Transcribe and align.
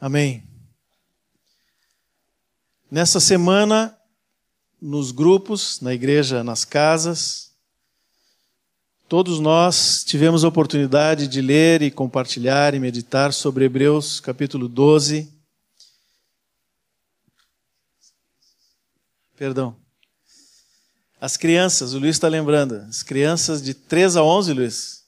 Amém. 0.00 0.46
Nessa 2.88 3.18
semana, 3.18 3.98
nos 4.80 5.10
grupos, 5.10 5.80
na 5.80 5.92
igreja, 5.92 6.44
nas 6.44 6.64
casas, 6.64 7.52
todos 9.08 9.40
nós 9.40 10.04
tivemos 10.04 10.44
a 10.44 10.48
oportunidade 10.48 11.26
de 11.26 11.40
ler 11.40 11.82
e 11.82 11.90
compartilhar 11.90 12.74
e 12.74 12.78
meditar 12.78 13.32
sobre 13.32 13.64
Hebreus 13.64 14.20
capítulo 14.20 14.68
12. 14.68 15.36
Perdão. 19.36 19.76
As 21.20 21.36
crianças, 21.36 21.92
o 21.92 21.98
Luiz 21.98 22.14
está 22.14 22.28
lembrando, 22.28 22.76
as 22.88 23.02
crianças 23.02 23.60
de 23.60 23.74
3 23.74 24.14
a 24.16 24.22
11, 24.22 24.52
Luiz, 24.52 25.04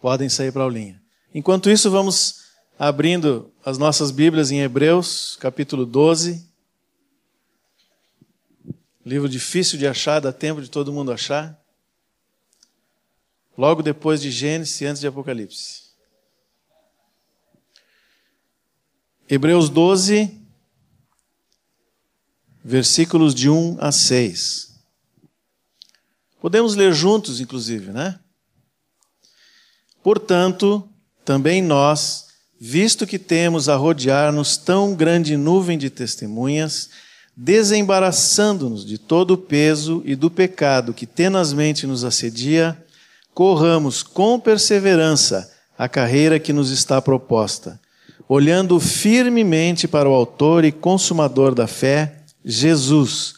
podem 0.00 0.28
sair 0.28 0.50
para 0.50 0.62
a 0.62 0.64
aulinha. 0.64 1.00
Enquanto 1.32 1.70
isso, 1.70 1.88
vamos 1.88 2.43
abrindo 2.78 3.52
as 3.64 3.78
nossas 3.78 4.10
Bíblias 4.10 4.50
em 4.50 4.60
Hebreus, 4.60 5.36
capítulo 5.40 5.86
12. 5.86 6.48
Livro 9.04 9.28
difícil 9.28 9.78
de 9.78 9.86
achar, 9.86 10.20
dá 10.20 10.32
tempo 10.32 10.60
de 10.60 10.70
todo 10.70 10.92
mundo 10.92 11.12
achar. 11.12 11.60
Logo 13.56 13.82
depois 13.82 14.20
de 14.20 14.30
Gênesis 14.30 14.80
e 14.80 14.86
antes 14.86 15.00
de 15.00 15.06
Apocalipse. 15.06 15.84
Hebreus 19.28 19.68
12, 19.70 20.40
versículos 22.62 23.34
de 23.34 23.48
1 23.48 23.78
a 23.80 23.92
6. 23.92 24.74
Podemos 26.40 26.74
ler 26.74 26.92
juntos, 26.92 27.40
inclusive, 27.40 27.90
né? 27.90 28.20
Portanto, 30.02 30.86
também 31.24 31.62
nós, 31.62 32.23
visto 32.66 33.06
que 33.06 33.18
temos 33.18 33.68
a 33.68 33.76
rodear-nos 33.76 34.56
tão 34.56 34.94
grande 34.94 35.36
nuvem 35.36 35.76
de 35.76 35.90
testemunhas, 35.90 36.88
desembaraçando-nos 37.36 38.86
de 38.86 38.96
todo 38.96 39.32
o 39.32 39.36
peso 39.36 40.00
e 40.06 40.16
do 40.16 40.30
pecado 40.30 40.94
que 40.94 41.04
tenazmente 41.04 41.86
nos 41.86 42.04
assedia, 42.04 42.74
corramos 43.34 44.02
com 44.02 44.40
perseverança 44.40 45.52
a 45.76 45.90
carreira 45.90 46.40
que 46.40 46.54
nos 46.54 46.70
está 46.70 47.02
proposta, 47.02 47.78
olhando 48.26 48.80
firmemente 48.80 49.86
para 49.86 50.08
o 50.08 50.14
Autor 50.14 50.64
e 50.64 50.72
Consumador 50.72 51.54
da 51.54 51.66
fé, 51.66 52.20
Jesus, 52.42 53.34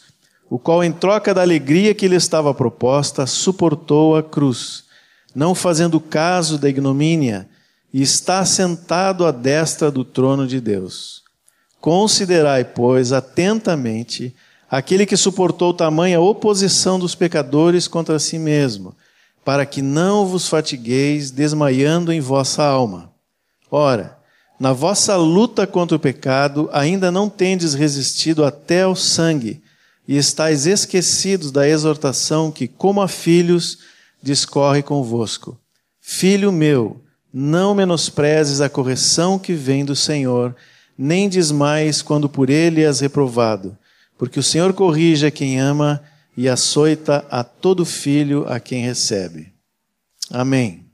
o 0.49 0.57
qual, 0.57 0.81
em 0.81 0.91
troca 0.93 1.33
da 1.33 1.41
alegria 1.41 1.93
que 1.93 2.07
lhe 2.07 2.15
estava 2.15 2.53
proposta, 2.53 3.27
suportou 3.27 4.15
a 4.15 4.23
cruz, 4.23 4.85
não 5.35 5.53
fazendo 5.53 5.99
caso 5.99 6.57
da 6.57 6.69
ignomínia, 6.69 7.45
e 7.93 8.01
está 8.01 8.43
sentado 8.45 9.25
à 9.25 9.31
destra 9.31 9.89
do 9.89 10.03
trono 10.03 10.47
de 10.47 10.59
Deus. 10.59 11.23
Considerai, 11.79 12.65
pois, 12.65 13.13
atentamente 13.13 14.35
aquele 14.69 15.05
que 15.05 15.15
suportou 15.15 15.73
tamanha 15.73 16.19
oposição 16.19 16.99
dos 16.99 17.15
pecadores 17.15 17.87
contra 17.87 18.19
si 18.19 18.37
mesmo, 18.37 18.95
para 19.45 19.65
que 19.65 19.81
não 19.81 20.25
vos 20.25 20.49
fatigueis 20.49 21.31
desmaiando 21.31 22.11
em 22.11 22.19
vossa 22.19 22.63
alma. 22.63 23.13
Ora, 23.71 24.17
na 24.59 24.73
vossa 24.73 25.15
luta 25.15 25.65
contra 25.65 25.95
o 25.95 25.99
pecado, 25.99 26.69
ainda 26.73 27.11
não 27.11 27.29
tendes 27.29 27.73
resistido 27.73 28.43
até 28.43 28.81
ao 28.81 28.95
sangue, 28.95 29.61
e 30.07 30.17
estáis 30.17 30.65
esquecidos 30.65 31.51
da 31.51 31.67
exortação 31.67 32.51
que, 32.51 32.67
como 32.67 33.01
a 33.01 33.07
filhos, 33.07 33.79
discorre 34.21 34.81
convosco. 34.81 35.59
Filho 35.99 36.51
meu, 36.51 37.01
não 37.33 37.75
menosprezes 37.75 38.61
a 38.61 38.69
correção 38.69 39.37
que 39.37 39.53
vem 39.53 39.85
do 39.85 39.95
Senhor, 39.95 40.55
nem 40.97 41.29
desmais 41.29 42.01
quando 42.01 42.27
por 42.27 42.49
ele 42.49 42.83
és 42.83 42.99
reprovado, 42.99 43.77
porque 44.17 44.39
o 44.39 44.43
Senhor 44.43 44.73
corrige 44.73 45.25
a 45.25 45.31
quem 45.31 45.59
ama 45.59 46.03
e 46.35 46.47
açoita 46.47 47.25
a 47.29 47.43
todo 47.43 47.85
filho 47.85 48.45
a 48.47 48.59
quem 48.59 48.83
recebe. 48.83 49.53
Amém. 50.31 50.85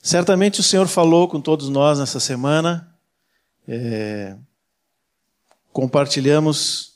Certamente 0.00 0.60
o 0.60 0.62
Senhor 0.62 0.86
falou 0.88 1.28
com 1.28 1.40
todos 1.40 1.68
nós 1.68 1.98
nessa 1.98 2.20
semana, 2.20 2.88
é, 3.66 4.36
compartilhamos 5.72 6.94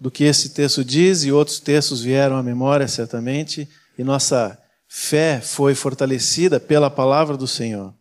do 0.00 0.10
que 0.10 0.24
esse 0.24 0.50
texto 0.50 0.84
diz 0.84 1.24
e 1.24 1.30
outros 1.30 1.60
textos 1.60 2.00
vieram 2.00 2.36
à 2.36 2.42
memória, 2.42 2.88
certamente, 2.88 3.68
e 3.96 4.02
nossa 4.02 4.59
fé 4.92 5.40
foi 5.40 5.72
fortalecida 5.72 6.58
pela 6.58 6.90
palavra 6.90 7.36
do 7.36 7.46
Senhor. 7.46 7.94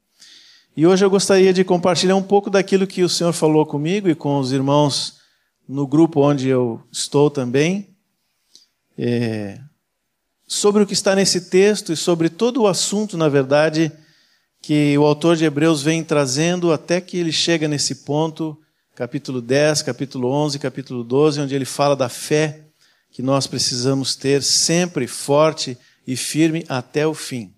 E 0.75 0.87
hoje 0.87 1.05
eu 1.05 1.09
gostaria 1.09 1.53
de 1.53 1.63
compartilhar 1.63 2.15
um 2.15 2.23
pouco 2.23 2.49
daquilo 2.49 2.87
que 2.87 3.03
o 3.03 3.09
Senhor 3.09 3.31
falou 3.31 3.63
comigo 3.63 4.09
e 4.09 4.15
com 4.15 4.39
os 4.39 4.51
irmãos 4.51 5.19
no 5.67 5.85
grupo 5.85 6.27
onde 6.27 6.49
eu 6.49 6.81
estou 6.91 7.29
também, 7.29 7.95
é, 8.97 9.59
sobre 10.47 10.81
o 10.81 10.87
que 10.87 10.93
está 10.93 11.13
nesse 11.13 11.41
texto 11.41 11.93
e 11.93 11.95
sobre 11.95 12.27
todo 12.27 12.63
o 12.63 12.67
assunto, 12.67 13.15
na 13.15 13.29
verdade, 13.29 13.91
que 14.59 14.97
o 14.97 15.05
autor 15.05 15.35
de 15.35 15.45
Hebreus 15.45 15.83
vem 15.83 16.03
trazendo 16.03 16.73
até 16.73 16.99
que 16.99 17.17
ele 17.17 17.31
chega 17.31 17.67
nesse 17.67 18.03
ponto, 18.03 18.59
capítulo 18.95 19.41
10, 19.43 19.83
capítulo 19.83 20.31
11, 20.31 20.57
capítulo 20.57 21.03
12, 21.03 21.41
onde 21.41 21.53
ele 21.53 21.65
fala 21.65 21.95
da 21.95 22.09
fé 22.09 22.65
que 23.11 23.21
nós 23.21 23.45
precisamos 23.45 24.15
ter 24.15 24.41
sempre 24.41 25.05
forte 25.05 25.77
e 26.09 26.17
firme 26.17 26.65
até 26.67 27.05
o 27.05 27.13
fim. 27.13 27.53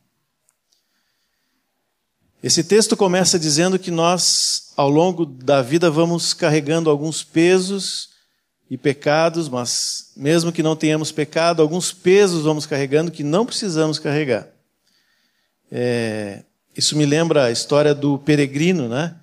Esse 2.44 2.66
texto 2.66 2.98
começa 2.98 3.40
dizendo 3.40 3.80
que 3.80 3.90
nós, 3.90 4.74
ao 4.76 4.90
longo 4.90 5.26
da 5.26 5.62
vida, 5.62 5.90
vamos 5.90 6.34
carregando 6.34 6.90
alguns 6.90 7.24
pesos 7.24 8.10
e 8.70 8.78
pecados, 8.78 9.48
mas 9.48 10.12
mesmo 10.18 10.52
que 10.52 10.62
não 10.62 10.76
tenhamos 10.76 11.14
pecado, 11.14 11.62
alguns 11.62 11.94
pesos 11.94 12.44
vamos 12.44 12.66
carregando 12.66 13.10
que 13.10 13.24
não 13.24 13.46
precisamos 13.46 13.98
carregar. 13.98 14.50
É, 15.72 16.44
isso 16.76 16.98
me 16.98 17.06
lembra 17.06 17.46
a 17.46 17.52
história 17.52 17.96
do 17.96 18.20
peregrino, 18.20 18.90
né? 18.90 19.16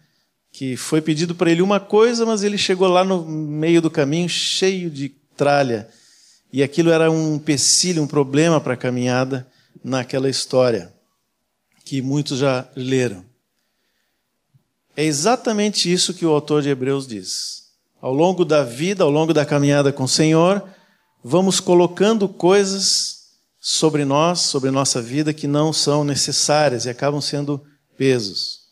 Que 0.50 0.74
foi 0.74 1.02
pedido 1.02 1.34
para 1.34 1.50
ele 1.50 1.60
uma 1.60 1.78
coisa, 1.78 2.24
mas 2.24 2.42
ele 2.42 2.56
chegou 2.56 2.88
lá 2.88 3.04
no 3.04 3.26
meio 3.26 3.82
do 3.82 3.90
caminho 3.90 4.26
cheio 4.26 4.88
de 4.88 5.10
tralha 5.36 5.86
e 6.52 6.62
aquilo 6.62 6.90
era 6.90 7.10
um 7.10 7.34
empecilho, 7.34 8.02
um 8.02 8.06
problema 8.06 8.60
para 8.60 8.74
a 8.74 8.76
caminhada 8.76 9.46
naquela 9.84 10.28
história, 10.28 10.92
que 11.84 12.00
muitos 12.00 12.38
já 12.38 12.66
leram. 12.74 13.24
É 14.96 15.04
exatamente 15.04 15.92
isso 15.92 16.14
que 16.14 16.26
o 16.26 16.30
autor 16.30 16.62
de 16.62 16.68
Hebreus 16.68 17.06
diz. 17.06 17.68
Ao 18.00 18.12
longo 18.12 18.44
da 18.44 18.64
vida, 18.64 19.04
ao 19.04 19.10
longo 19.10 19.32
da 19.32 19.44
caminhada 19.44 19.92
com 19.92 20.04
o 20.04 20.08
Senhor, 20.08 20.68
vamos 21.22 21.60
colocando 21.60 22.28
coisas 22.28 23.18
sobre 23.60 24.04
nós, 24.04 24.40
sobre 24.40 24.70
nossa 24.70 25.02
vida, 25.02 25.34
que 25.34 25.46
não 25.46 25.72
são 25.72 26.04
necessárias 26.04 26.84
e 26.84 26.90
acabam 26.90 27.20
sendo 27.20 27.62
pesos. 27.96 28.67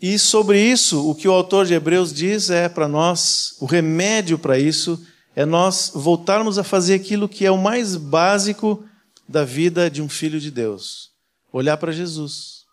E 0.00 0.18
sobre 0.18 0.60
isso, 0.60 1.08
o 1.08 1.14
que 1.14 1.26
o 1.26 1.32
autor 1.32 1.66
de 1.66 1.74
Hebreus 1.74 2.12
diz 2.12 2.50
é 2.50 2.68
para 2.68 2.86
nós, 2.86 3.56
o 3.60 3.66
remédio 3.66 4.38
para 4.38 4.58
isso 4.58 5.02
é 5.34 5.44
nós 5.44 5.92
voltarmos 5.94 6.58
a 6.58 6.64
fazer 6.64 6.94
aquilo 6.94 7.28
que 7.28 7.44
é 7.44 7.50
o 7.50 7.58
mais 7.58 7.96
básico 7.96 8.84
da 9.28 9.44
vida 9.44 9.90
de 9.90 10.02
um 10.02 10.08
filho 10.08 10.40
de 10.40 10.50
Deus: 10.50 11.10
olhar 11.52 11.76
para 11.76 11.92
Jesus. 11.92 12.64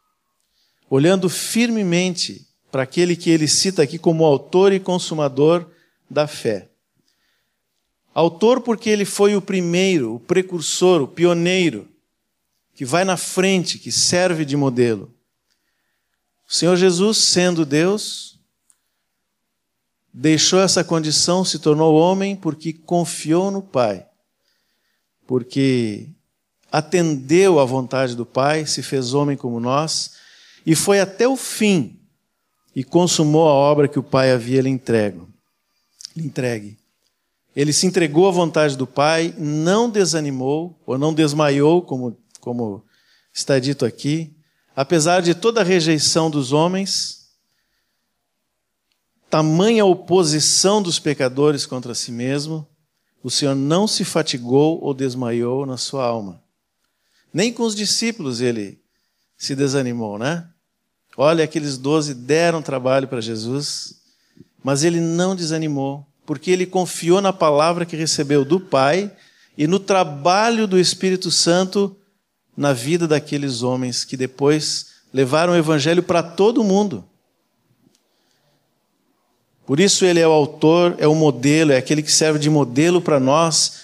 Olhando 0.90 1.30
firmemente 1.30 2.48
para 2.72 2.84
aquele 2.84 3.16
que 3.16 3.30
ele 3.30 3.48
cita 3.48 3.84
aqui 3.84 3.98
como 3.98 4.26
autor 4.26 4.72
e 4.72 4.80
consumador 4.80 5.66
da 6.10 6.28
fé. 6.28 6.70
Autor 8.14 8.62
porque 8.62 8.90
ele 8.90 9.06
foi 9.06 9.36
o 9.36 9.42
primeiro, 9.42 10.16
o 10.16 10.20
precursor, 10.20 11.02
o 11.02 11.08
pioneiro, 11.08 11.88
que 12.76 12.86
vai 12.86 13.04
na 13.04 13.18
frente, 13.18 13.80
que 13.80 13.92
serve 13.92 14.46
de 14.46 14.56
modelo. 14.56 15.13
O 16.54 16.56
Senhor 16.56 16.76
Jesus, 16.78 17.18
sendo 17.18 17.66
Deus, 17.66 18.40
deixou 20.14 20.60
essa 20.60 20.84
condição, 20.84 21.44
se 21.44 21.58
tornou 21.58 21.96
homem 21.96 22.36
porque 22.36 22.72
confiou 22.72 23.50
no 23.50 23.64
Pai, 23.64 24.06
porque 25.26 26.10
atendeu 26.72 27.60
à 27.60 27.66
vontade 27.66 28.16
do 28.16 28.24
Pai, 28.24 28.68
se 28.68 28.84
fez 28.84 29.16
homem 29.16 29.36
como 29.36 29.60
nós 29.60 30.12
e 30.64 30.76
foi 30.76 31.00
até 31.00 31.28
o 31.28 31.36
fim 31.36 32.00
e 32.76 32.84
consumou 32.84 33.50
a 33.50 33.54
obra 33.54 33.88
que 33.88 33.98
o 33.98 34.04
Pai 34.04 34.32
havia 34.32 34.62
lhe 34.62 34.70
entregue. 34.70 35.24
Lhe 36.16 36.24
entregue. 36.24 36.78
Ele 37.56 37.74
se 37.74 37.88
entregou 37.88 38.28
à 38.28 38.32
vontade 38.32 38.78
do 38.78 38.86
Pai, 38.86 39.34
não 39.40 39.90
desanimou 39.90 40.80
ou 40.86 41.00
não 41.00 41.16
desmaiou, 41.16 41.82
como, 41.82 42.16
como 42.40 42.86
está 43.34 43.58
dito 43.58 43.84
aqui, 43.86 44.32
apesar 44.76 45.22
de 45.22 45.34
toda 45.34 45.62
a 45.62 45.64
rejeição 45.64 46.30
dos 46.30 46.52
homens, 46.52 47.30
tamanha 49.30 49.86
oposição 49.86 50.82
dos 50.82 51.00
pecadores 51.00 51.66
contra 51.66 51.96
si 51.96 52.12
mesmo, 52.12 52.68
o 53.24 53.32
Senhor 53.32 53.56
não 53.56 53.88
se 53.88 54.04
fatigou 54.04 54.84
ou 54.84 54.94
desmaiou 54.94 55.66
na 55.66 55.78
sua 55.78 56.06
alma. 56.06 56.44
Nem 57.34 57.52
com 57.52 57.64
os 57.64 57.76
discípulos 57.76 58.42
ele 58.42 58.80
se 59.38 59.56
desanimou, 59.56 60.20
né? 60.20 60.48
Olha, 61.16 61.44
aqueles 61.44 61.78
doze 61.78 62.14
deram 62.14 62.62
trabalho 62.62 63.08
para 63.08 63.22
Jesus, 63.22 64.02
mas 64.64 64.84
ele 64.84 65.00
não 65.00 65.36
desanimou, 65.36 66.06
porque 66.26 66.52
ele 66.52 66.66
confiou 66.66 67.22
na 67.22 67.32
palavra 67.32 67.86
que 67.86 67.96
recebeu 67.96 68.44
do 68.44 68.60
Pai 68.60 69.12
e 69.58 69.68
no 69.68 69.80
trabalho 69.80 70.68
do 70.68 70.80
Espírito 70.80 71.30
Santo 71.30 71.96
na 72.56 72.74
vida 72.74 73.08
daqueles 73.08 73.64
homens 73.64 74.04
que 74.04 74.16
depois 74.16 74.94
levaram 75.14 75.54
o 75.54 75.56
Evangelho 75.56 76.04
para 76.04 76.24
todo 76.24 76.64
mundo. 76.64 77.04
Por 79.66 79.80
isso 79.80 80.06
ele 80.06 80.20
é 80.20 80.28
o 80.28 80.32
autor, 80.32 80.96
é 80.98 81.08
o 81.08 81.16
modelo, 81.16 81.72
é 81.72 81.78
aquele 81.78 82.04
que 82.04 82.12
serve 82.12 82.38
de 82.38 82.50
modelo 82.50 83.02
para 83.02 83.20
nós 83.20 83.84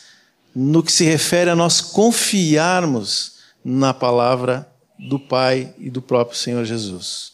no 0.54 0.84
que 0.84 0.92
se 0.92 1.06
refere 1.06 1.50
a 1.50 1.56
nós 1.56 1.80
confiarmos 1.80 3.38
na 3.64 3.94
palavra 3.94 4.70
do 4.98 5.20
Pai 5.20 5.74
e 5.78 5.90
do 5.90 6.02
próprio 6.02 6.38
Senhor 6.38 6.66
Jesus. 6.66 7.34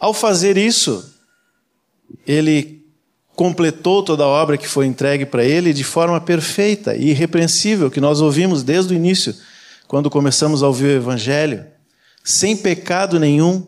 Ao 0.00 0.12
fazer 0.12 0.56
isso, 0.56 1.14
ele 2.26 2.81
completou 3.34 4.02
toda 4.02 4.24
a 4.24 4.28
obra 4.28 4.58
que 4.58 4.68
foi 4.68 4.86
entregue 4.86 5.24
para 5.24 5.44
ele 5.44 5.72
de 5.72 5.84
forma 5.84 6.20
perfeita 6.20 6.94
e 6.94 7.10
irrepreensível, 7.10 7.90
que 7.90 8.00
nós 8.00 8.20
ouvimos 8.20 8.62
desde 8.62 8.92
o 8.92 8.96
início, 8.96 9.34
quando 9.88 10.10
começamos 10.10 10.62
a 10.62 10.66
ouvir 10.66 10.86
o 10.86 10.96
Evangelho, 10.96 11.66
sem 12.22 12.56
pecado 12.56 13.18
nenhum. 13.18 13.66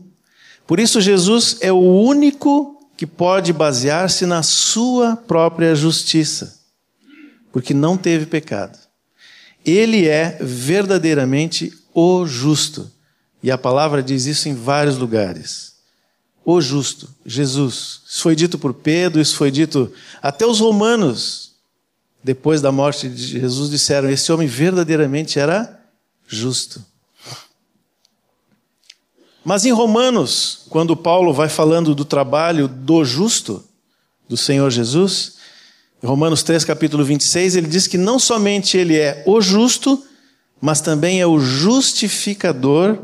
Por 0.66 0.78
isso, 0.78 1.00
Jesus 1.00 1.58
é 1.60 1.72
o 1.72 1.80
único 1.80 2.88
que 2.96 3.06
pode 3.06 3.52
basear-se 3.52 4.24
na 4.24 4.42
sua 4.42 5.16
própria 5.16 5.74
justiça, 5.74 6.60
porque 7.52 7.74
não 7.74 7.96
teve 7.96 8.26
pecado. 8.26 8.78
Ele 9.64 10.06
é 10.06 10.38
verdadeiramente 10.40 11.72
o 11.92 12.26
justo. 12.26 12.90
E 13.42 13.50
a 13.50 13.58
palavra 13.58 14.02
diz 14.02 14.26
isso 14.26 14.48
em 14.48 14.54
vários 14.54 14.96
lugares. 14.96 15.73
O 16.44 16.60
justo, 16.60 17.08
Jesus. 17.24 18.02
Isso 18.06 18.22
foi 18.22 18.36
dito 18.36 18.58
por 18.58 18.74
Pedro, 18.74 19.20
isso 19.20 19.36
foi 19.36 19.50
dito 19.50 19.92
até 20.22 20.46
os 20.46 20.60
romanos, 20.60 21.52
depois 22.22 22.60
da 22.60 22.70
morte 22.70 23.08
de 23.08 23.40
Jesus, 23.40 23.70
disseram: 23.70 24.10
esse 24.10 24.30
homem 24.30 24.46
verdadeiramente 24.46 25.38
era 25.38 25.80
justo. 26.26 26.84
Mas 29.44 29.64
em 29.64 29.72
Romanos, 29.72 30.62
quando 30.70 30.96
Paulo 30.96 31.32
vai 31.32 31.48
falando 31.48 31.94
do 31.94 32.04
trabalho 32.04 32.66
do 32.66 33.04
justo, 33.04 33.62
do 34.26 34.36
Senhor 34.36 34.70
Jesus, 34.70 35.34
em 36.02 36.06
Romanos 36.06 36.42
3, 36.42 36.64
capítulo 36.64 37.04
26, 37.04 37.56
ele 37.56 37.66
diz 37.66 37.86
que 37.86 37.98
não 37.98 38.18
somente 38.18 38.76
ele 38.76 38.98
é 38.98 39.22
o 39.26 39.40
justo, 39.40 40.02
mas 40.60 40.80
também 40.80 41.20
é 41.20 41.26
o 41.26 41.38
justificador 41.38 42.98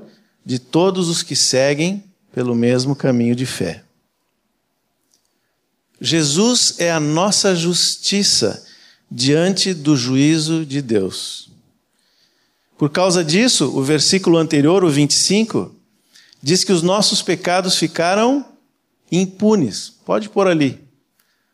de 0.45 0.59
todos 0.59 1.09
os 1.09 1.23
que 1.23 1.37
seguem 1.37 2.10
pelo 2.33 2.55
mesmo 2.55 2.95
caminho 2.95 3.35
de 3.35 3.47
fé. 3.47 3.83
Jesus 6.01 6.77
é 6.79 6.91
a 6.91 7.01
nossa 7.01 7.55
justiça 7.55 8.65
diante 9.11 9.75
do 9.75 9.97
juízo 9.97 10.65
de 10.65 10.81
Deus. 10.81 11.51
Por 12.79 12.89
causa 12.89 13.23
disso, 13.23 13.77
o 13.77 13.83
versículo 13.83 14.39
anterior, 14.39 14.83
o 14.85 14.89
25, 14.89 15.75
diz 16.43 16.65
que 16.65 16.73
os 16.73 16.83
nossos 16.83 17.21
pecados 17.21 17.77
ficaram 17.77 18.47
impunes. 19.13 19.93
Pode 20.07 20.31
pôr 20.31 20.47
ali. 20.47 20.81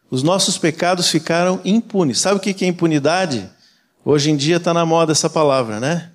Os 0.08 0.22
nossos 0.22 0.56
pecados 0.56 1.08
ficaram 1.08 1.60
impunes. 1.64 2.20
Sabe 2.20 2.36
o 2.36 2.40
que 2.40 2.64
é 2.64 2.68
impunidade? 2.68 3.50
Hoje 4.04 4.30
em 4.30 4.36
dia 4.36 4.58
está 4.58 4.72
na 4.72 4.86
moda 4.86 5.10
essa 5.10 5.28
palavra, 5.28 5.80
né? 5.80 6.12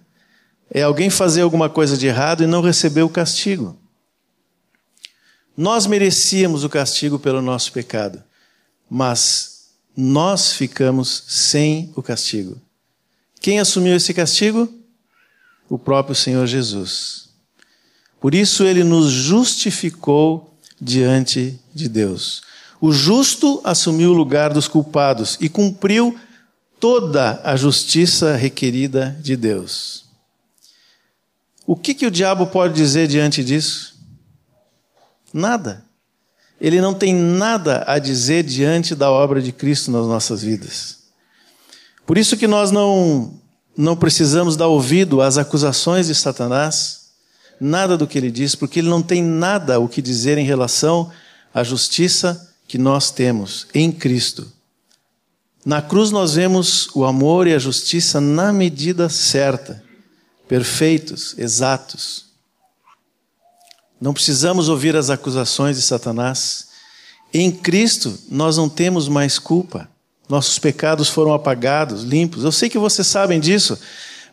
É 0.73 0.83
alguém 0.83 1.09
fazer 1.09 1.41
alguma 1.41 1.69
coisa 1.69 1.97
de 1.97 2.07
errado 2.07 2.43
e 2.43 2.47
não 2.47 2.61
receber 2.61 3.01
o 3.01 3.09
castigo. 3.09 3.77
Nós 5.55 5.85
merecíamos 5.85 6.63
o 6.63 6.69
castigo 6.69 7.19
pelo 7.19 7.41
nosso 7.41 7.71
pecado, 7.71 8.23
mas 8.89 9.69
nós 9.95 10.53
ficamos 10.53 11.23
sem 11.27 11.91
o 11.95 12.01
castigo. 12.01 12.59
Quem 13.39 13.59
assumiu 13.59 13.95
esse 13.95 14.13
castigo? 14.13 14.71
O 15.69 15.77
próprio 15.77 16.15
Senhor 16.15 16.45
Jesus. 16.47 17.29
Por 18.19 18.35
isso 18.35 18.63
ele 18.63 18.83
nos 18.83 19.09
justificou 19.09 20.53
diante 20.79 21.59
de 21.73 21.89
Deus. 21.89 22.41
O 22.79 22.91
justo 22.91 23.61
assumiu 23.63 24.11
o 24.11 24.15
lugar 24.15 24.53
dos 24.53 24.67
culpados 24.67 25.37
e 25.39 25.49
cumpriu 25.49 26.17
toda 26.79 27.39
a 27.43 27.55
justiça 27.55 28.35
requerida 28.35 29.15
de 29.21 29.35
Deus. 29.35 30.05
O 31.65 31.75
que, 31.75 31.93
que 31.93 32.07
o 32.07 32.11
diabo 32.11 32.47
pode 32.47 32.73
dizer 32.73 33.07
diante 33.07 33.43
disso? 33.43 33.90
Nada. 35.33 35.85
Ele 36.59 36.79
não 36.79 36.93
tem 36.93 37.13
nada 37.13 37.83
a 37.87 37.97
dizer 37.97 38.43
diante 38.43 38.93
da 38.93 39.09
obra 39.09 39.41
de 39.41 39.51
Cristo 39.51 39.89
nas 39.91 40.05
nossas 40.05 40.43
vidas. 40.43 40.99
Por 42.05 42.17
isso 42.17 42.37
que 42.37 42.47
nós 42.47 42.71
não, 42.71 43.33
não 43.75 43.95
precisamos 43.95 44.55
dar 44.55 44.67
ouvido 44.67 45.21
às 45.21 45.37
acusações 45.37 46.07
de 46.07 46.15
Satanás, 46.15 47.11
nada 47.59 47.97
do 47.97 48.07
que 48.07 48.17
ele 48.17 48.31
diz, 48.31 48.53
porque 48.55 48.79
ele 48.79 48.89
não 48.89 49.01
tem 49.01 49.23
nada 49.23 49.79
o 49.79 49.87
que 49.87 50.01
dizer 50.01 50.37
em 50.37 50.45
relação 50.45 51.11
à 51.53 51.63
justiça 51.63 52.49
que 52.67 52.77
nós 52.77 53.11
temos 53.11 53.67
em 53.73 53.91
Cristo. 53.91 54.51
Na 55.65 55.81
cruz 55.81 56.09
nós 56.09 56.33
vemos 56.33 56.89
o 56.95 57.05
amor 57.05 57.45
e 57.45 57.53
a 57.53 57.59
justiça 57.59 58.19
na 58.19 58.51
medida 58.51 59.09
certa, 59.09 59.83
perfeitos, 60.47 61.35
exatos. 61.37 62.30
Não 64.01 64.13
precisamos 64.13 64.67
ouvir 64.67 64.95
as 64.95 65.09
acusações 65.09 65.77
de 65.77 65.83
Satanás. 65.83 66.69
Em 67.33 67.51
Cristo 67.51 68.17
nós 68.29 68.57
não 68.57 68.67
temos 68.67 69.07
mais 69.07 69.37
culpa. 69.37 69.87
Nossos 70.27 70.57
pecados 70.57 71.07
foram 71.07 71.33
apagados, 71.33 72.03
limpos. 72.03 72.43
Eu 72.43 72.51
sei 72.51 72.69
que 72.69 72.79
vocês 72.79 73.05
sabem 73.05 73.39
disso, 73.39 73.77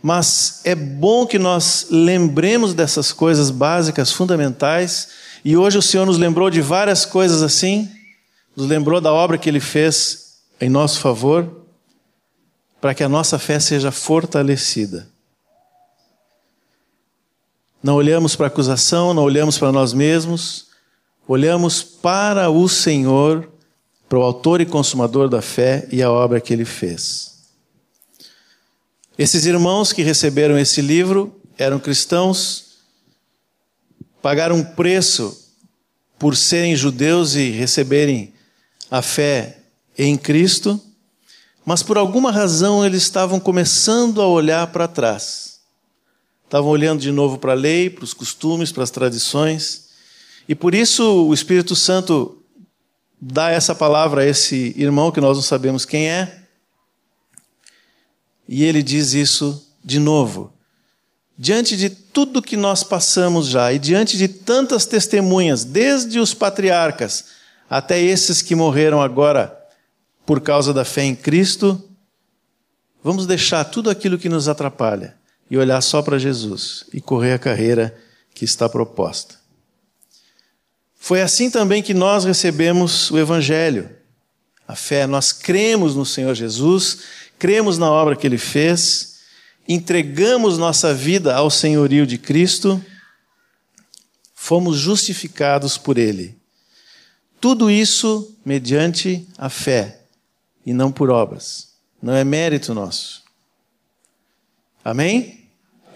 mas 0.02 0.62
é 0.64 0.74
bom 0.74 1.26
que 1.26 1.38
nós 1.38 1.86
lembremos 1.90 2.72
dessas 2.72 3.12
coisas 3.12 3.50
básicas, 3.50 4.10
fundamentais. 4.10 5.08
E 5.44 5.56
hoje 5.56 5.76
o 5.76 5.82
Senhor 5.82 6.06
nos 6.06 6.16
lembrou 6.18 6.48
de 6.48 6.62
várias 6.62 7.04
coisas 7.04 7.42
assim 7.42 7.90
nos 8.58 8.66
lembrou 8.66 9.00
da 9.00 9.12
obra 9.12 9.38
que 9.38 9.48
ele 9.48 9.60
fez 9.60 10.40
em 10.60 10.68
nosso 10.68 10.98
favor, 10.98 11.64
para 12.80 12.92
que 12.92 13.04
a 13.04 13.08
nossa 13.08 13.38
fé 13.38 13.60
seja 13.60 13.92
fortalecida. 13.92 15.08
Não 17.82 17.94
olhamos 17.94 18.34
para 18.34 18.46
a 18.46 18.48
acusação, 18.48 19.14
não 19.14 19.22
olhamos 19.22 19.56
para 19.56 19.70
nós 19.70 19.92
mesmos, 19.92 20.66
olhamos 21.26 21.82
para 21.82 22.50
o 22.50 22.68
Senhor, 22.68 23.48
para 24.08 24.18
o 24.18 24.22
Autor 24.22 24.60
e 24.60 24.66
Consumador 24.66 25.28
da 25.28 25.40
fé 25.40 25.86
e 25.92 26.02
a 26.02 26.10
obra 26.10 26.40
que 26.40 26.52
ele 26.52 26.64
fez. 26.64 27.38
Esses 29.16 29.46
irmãos 29.46 29.92
que 29.92 30.02
receberam 30.02 30.58
esse 30.58 30.80
livro 30.80 31.40
eram 31.56 31.78
cristãos, 31.78 32.78
pagaram 34.20 34.56
um 34.56 34.64
preço 34.64 35.36
por 36.18 36.36
serem 36.36 36.74
judeus 36.74 37.34
e 37.34 37.50
receberem 37.50 38.32
a 38.90 39.02
fé 39.02 39.58
em 39.96 40.16
Cristo, 40.16 40.80
mas 41.64 41.82
por 41.82 41.98
alguma 41.98 42.32
razão 42.32 42.84
eles 42.84 43.02
estavam 43.02 43.38
começando 43.38 44.20
a 44.20 44.26
olhar 44.26 44.66
para 44.68 44.88
trás. 44.88 45.47
Estavam 46.48 46.70
olhando 46.70 47.02
de 47.02 47.12
novo 47.12 47.36
para 47.36 47.52
a 47.52 47.54
lei, 47.54 47.90
para 47.90 48.04
os 48.04 48.14
costumes, 48.14 48.72
para 48.72 48.82
as 48.82 48.90
tradições. 48.90 49.90
E 50.48 50.54
por 50.54 50.74
isso 50.74 51.26
o 51.26 51.34
Espírito 51.34 51.76
Santo 51.76 52.42
dá 53.20 53.50
essa 53.50 53.74
palavra 53.74 54.22
a 54.22 54.26
esse 54.26 54.72
irmão 54.74 55.12
que 55.12 55.20
nós 55.20 55.36
não 55.36 55.42
sabemos 55.42 55.84
quem 55.84 56.08
é. 56.08 56.44
E 58.48 58.64
ele 58.64 58.82
diz 58.82 59.12
isso 59.12 59.62
de 59.84 59.98
novo. 59.98 60.50
Diante 61.36 61.76
de 61.76 61.90
tudo 61.90 62.40
que 62.40 62.56
nós 62.56 62.82
passamos 62.82 63.46
já 63.46 63.70
e 63.70 63.78
diante 63.78 64.16
de 64.16 64.26
tantas 64.26 64.86
testemunhas, 64.86 65.64
desde 65.64 66.18
os 66.18 66.32
patriarcas, 66.32 67.26
até 67.68 68.00
esses 68.00 68.40
que 68.40 68.54
morreram 68.54 69.02
agora 69.02 69.54
por 70.24 70.40
causa 70.40 70.72
da 70.72 70.82
fé 70.86 71.02
em 71.02 71.14
Cristo, 71.14 71.90
vamos 73.04 73.26
deixar 73.26 73.64
tudo 73.64 73.90
aquilo 73.90 74.16
que 74.16 74.30
nos 74.30 74.48
atrapalha 74.48 75.17
e 75.50 75.56
olhar 75.56 75.80
só 75.80 76.02
para 76.02 76.18
Jesus 76.18 76.84
e 76.92 77.00
correr 77.00 77.32
a 77.32 77.38
carreira 77.38 77.96
que 78.34 78.44
está 78.44 78.68
proposta. 78.68 79.36
Foi 80.96 81.22
assim 81.22 81.50
também 81.50 81.82
que 81.82 81.94
nós 81.94 82.24
recebemos 82.24 83.10
o 83.10 83.18
Evangelho, 83.18 83.88
a 84.66 84.74
fé. 84.74 85.06
Nós 85.06 85.32
cremos 85.32 85.94
no 85.94 86.04
Senhor 86.04 86.34
Jesus, 86.34 86.98
cremos 87.38 87.78
na 87.78 87.90
obra 87.90 88.14
que 88.14 88.26
ele 88.26 88.36
fez, 88.36 89.20
entregamos 89.66 90.58
nossa 90.58 90.92
vida 90.92 91.34
ao 91.34 91.50
senhorio 91.50 92.06
de 92.06 92.18
Cristo, 92.18 92.84
fomos 94.34 94.76
justificados 94.76 95.78
por 95.78 95.96
ele. 95.96 96.36
Tudo 97.40 97.70
isso 97.70 98.36
mediante 98.44 99.26
a 99.38 99.48
fé 99.48 100.00
e 100.66 100.72
não 100.72 100.90
por 100.90 101.10
obras. 101.10 101.68
Não 102.02 102.12
é 102.14 102.24
mérito 102.24 102.74
nosso. 102.74 103.22
Amém? 104.84 105.37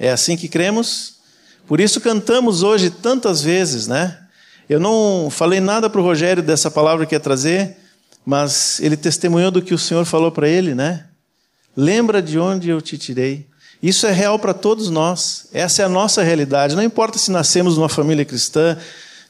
É 0.02 0.10
assim 0.10 0.36
que 0.36 0.48
cremos? 0.48 1.18
Por 1.64 1.80
isso 1.80 2.00
cantamos 2.00 2.64
hoje 2.64 2.90
tantas 2.90 3.40
vezes, 3.40 3.86
né? 3.86 4.18
Eu 4.68 4.80
não 4.80 5.28
falei 5.30 5.60
nada 5.60 5.88
para 5.88 6.00
o 6.00 6.02
Rogério 6.02 6.42
dessa 6.42 6.68
palavra 6.68 7.06
que 7.06 7.14
ia 7.14 7.20
trazer, 7.20 7.76
mas 8.26 8.80
ele 8.80 8.96
testemunhou 8.96 9.52
do 9.52 9.62
que 9.62 9.72
o 9.72 9.78
Senhor 9.78 10.04
falou 10.04 10.32
para 10.32 10.48
ele, 10.48 10.74
né? 10.74 11.06
Lembra 11.76 12.20
de 12.20 12.36
onde 12.36 12.68
eu 12.68 12.82
te 12.82 12.98
tirei. 12.98 13.46
Isso 13.80 14.04
é 14.04 14.10
real 14.10 14.40
para 14.40 14.52
todos 14.52 14.90
nós. 14.90 15.46
Essa 15.52 15.82
é 15.82 15.84
a 15.84 15.88
nossa 15.88 16.20
realidade. 16.20 16.74
Não 16.74 16.82
importa 16.82 17.16
se 17.16 17.30
nascemos 17.30 17.76
numa 17.76 17.88
família 17.88 18.24
cristã, 18.24 18.76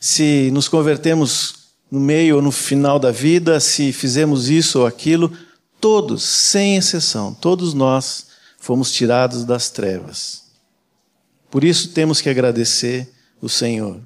se 0.01 0.51
nos 0.55 0.69
convertemos 0.69 1.55
no 1.91 2.01
meio 2.01 2.37
ou 2.37 2.43
no 2.43 2.51
final 2.51 2.99
da 2.99 3.11
vida, 3.11 3.61
se 3.61 3.93
fizemos 3.93 4.49
isso 4.49 4.81
ou 4.81 4.87
aquilo, 4.87 5.31
todos, 5.79 6.23
sem 6.23 6.79
exceção, 6.79 7.35
todos 7.35 7.75
nós 7.75 8.29
fomos 8.59 8.91
tirados 8.91 9.45
das 9.45 9.69
trevas. 9.69 10.42
Por 11.53 11.65
isso 11.65 11.91
temos 11.91 12.23
que 12.23 12.31
agradecer 12.31 13.13
o 13.39 13.47
Senhor. 13.47 14.01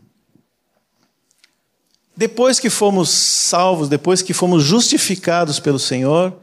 Depois 2.17 2.59
que 2.59 2.69
fomos 2.69 3.09
salvos, 3.09 3.88
depois 3.88 4.21
que 4.21 4.35
fomos 4.35 4.65
justificados 4.65 5.61
pelo 5.61 5.79
Senhor, 5.79 6.37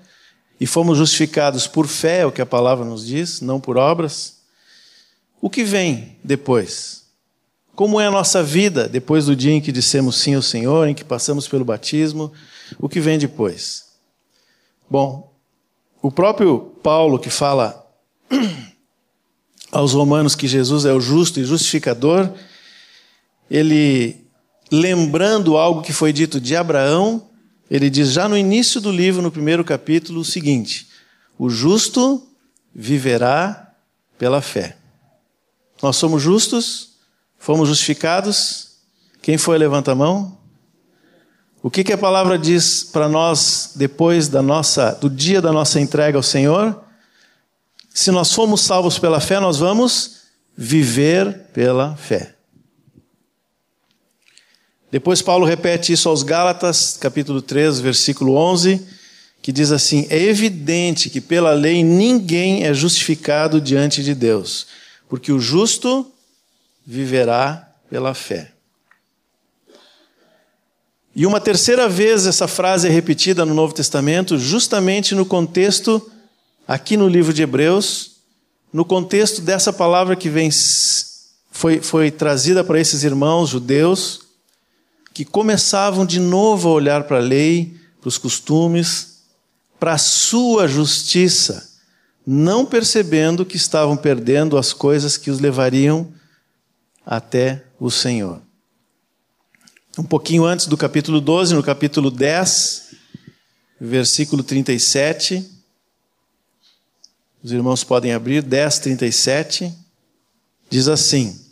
e 0.62 0.66
fomos 0.66 0.98
justificados 0.98 1.68
por 1.68 1.88
fé, 1.88 2.20
é 2.20 2.26
o 2.26 2.32
que 2.32 2.42
a 2.42 2.46
palavra 2.46 2.86
nos 2.86 3.06
diz, 3.06 3.42
não 3.42 3.60
por 3.60 3.76
obras, 3.76 4.38
o 5.42 5.50
que 5.50 5.66
vem 5.66 6.16
depois? 6.24 7.04
Como 7.76 8.00
é 8.00 8.08
a 8.08 8.12
nossa 8.12 8.42
vida 8.42 8.88
depois 8.88 9.26
do 9.26 9.36
dia 9.36 9.52
em 9.52 9.60
que 9.60 9.74
dissemos 9.74 10.16
sim 10.16 10.36
ao 10.36 10.42
Senhor, 10.42 10.88
em 10.88 10.96
que 10.96 11.04
passamos 11.04 11.50
pelo 11.50 11.66
batismo? 11.66 12.32
O 12.80 12.88
que 12.88 13.02
vem 13.02 13.20
depois? 13.20 13.90
Bom, 14.90 15.34
o 16.02 16.10
próprio 16.10 16.60
Paulo 16.82 17.20
que 17.20 17.30
fala 17.30 17.86
aos 19.74 19.94
romanos 19.94 20.36
que 20.36 20.48
Jesus 20.48 20.86
é 20.86 20.94
o 20.94 21.02
justo 21.02 21.40
e 21.40 21.44
justificador, 21.44 22.30
ele 23.50 24.24
lembrando 24.72 25.58
algo 25.58 25.82
que 25.82 25.92
foi 25.92 26.14
dito 26.14 26.40
de 26.40 26.56
Abraão, 26.56 27.28
ele 27.70 27.90
diz 27.90 28.12
já 28.12 28.30
no 28.30 28.38
início 28.38 28.80
do 28.80 28.92
livro, 28.92 29.22
no 29.22 29.32
primeiro 29.32 29.64
capítulo, 29.64 30.22
o 30.22 30.26
seguinte: 30.26 30.88
O 31.40 31.50
justo 31.50 32.22
viverá 32.74 33.74
pela 34.18 34.42
fé. 34.42 34.78
Nós 35.82 35.96
somos 35.96 36.22
justos, 36.22 36.92
fomos 37.38 37.68
justificados. 37.68 38.74
Quem 39.24 39.38
foi 39.40 39.58
levanta 39.58 39.94
a 39.94 39.96
mão? 39.96 40.38
O 41.64 41.72
que, 41.72 41.84
que 41.84 41.94
a 41.94 41.98
palavra 41.98 42.38
diz 42.38 42.84
para 42.84 43.10
nós 43.10 43.72
depois 43.76 44.28
da 44.28 44.42
nossa, 44.42 44.92
do 44.92 45.10
dia 45.10 45.42
da 45.42 45.52
nossa 45.52 45.80
entrega 45.80 46.18
ao 46.18 46.24
Senhor? 46.24 46.83
Se 47.94 48.10
nós 48.10 48.34
fomos 48.34 48.62
salvos 48.62 48.98
pela 48.98 49.20
fé, 49.20 49.40
nós 49.40 49.60
vamos 49.60 50.24
viver 50.58 51.50
pela 51.54 51.96
fé. 51.96 52.34
Depois 54.92 55.22
Paulo 55.22 55.46
repete 55.46 55.94
isso 55.94 56.10
aos 56.10 56.24
Gálatas, 56.24 56.98
capítulo 57.00 57.42
3, 57.42 57.80
versículo 57.80 58.36
11, 58.36 58.86
que 59.44 59.52
diz 59.52 59.72
assim: 59.72 60.08
É 60.10 60.18
evidente 60.18 61.10
que 61.10 61.22
pela 61.22 61.52
lei 61.54 61.84
ninguém 61.84 62.64
é 62.64 62.74
justificado 62.74 63.62
diante 63.62 64.04
de 64.04 64.16
Deus, 64.16 64.68
porque 65.08 65.32
o 65.32 65.40
justo 65.40 66.12
viverá 66.86 67.72
pela 67.90 68.16
fé. 68.16 68.52
E 71.16 71.28
uma 71.28 71.40
terceira 71.40 71.88
vez 71.88 72.26
essa 72.26 72.48
frase 72.48 72.88
é 72.88 72.92
repetida 72.92 73.46
no 73.46 73.54
Novo 73.54 73.74
Testamento, 73.74 74.38
justamente 74.40 75.14
no 75.14 75.26
contexto, 75.26 76.12
aqui 76.68 76.98
no 76.98 77.08
livro 77.08 77.34
de 77.34 77.42
Hebreus, 77.42 78.18
no 78.72 78.84
contexto 78.84 79.42
dessa 79.42 79.72
palavra 79.72 80.16
que 80.16 80.30
vem, 80.30 80.50
foi, 81.52 81.82
foi 81.82 82.10
trazida 82.10 82.64
para 82.64 82.80
esses 82.80 83.04
irmãos 83.04 83.50
judeus, 83.50 84.22
que 85.14 85.24
começavam 85.24 86.06
de 86.06 86.20
novo 86.20 86.70
a 86.70 86.74
olhar 86.74 87.04
para 87.04 87.18
a 87.18 87.22
lei, 87.22 87.78
para 88.02 88.08
os 88.08 88.18
costumes, 88.18 89.20
para 89.80 89.94
a 89.94 89.98
sua 89.98 90.68
justiça, 90.68 91.70
não 92.26 92.66
percebendo 92.66 93.46
que 93.46 93.58
estavam 93.58 93.96
perdendo 93.96 94.58
as 94.58 94.74
coisas 94.74 95.18
que 95.18 95.30
os 95.30 95.40
levariam 95.40 96.12
até 97.06 97.64
o 97.80 97.92
Senhor. 97.92 98.42
Um 99.98 100.04
pouquinho 100.04 100.46
antes 100.46 100.66
do 100.66 100.76
capítulo 100.76 101.22
12, 101.22 101.54
no 101.54 101.62
capítulo 101.62 102.10
10, 102.10 102.96
versículo 103.80 104.42
37. 104.42 105.53
Os 107.44 107.52
irmãos 107.52 107.84
podem 107.84 108.14
abrir, 108.14 108.42
10, 108.42 108.80
37. 108.80 109.74
Diz 110.70 110.88
assim: 110.88 111.44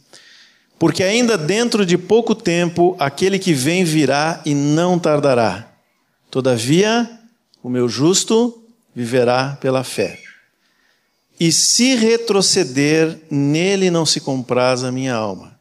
porque 0.82 1.04
ainda 1.04 1.38
dentro 1.38 1.86
de 1.86 1.96
pouco 1.96 2.34
tempo 2.34 2.96
aquele 2.98 3.38
que 3.38 3.54
vem 3.54 3.84
virá 3.84 4.42
e 4.44 4.56
não 4.56 4.98
tardará. 4.98 5.72
Todavia, 6.32 7.08
o 7.62 7.70
meu 7.70 7.88
justo 7.88 8.64
viverá 8.96 9.60
pela 9.62 9.84
fé. 9.84 10.18
E 11.40 11.52
se 11.52 11.94
retroceder, 11.94 13.16
nele 13.30 13.92
não 13.92 14.08
se 14.08 14.20
compraz 14.20 14.84
a 14.84 14.92
minha 14.92 15.14
alma. 15.14 15.56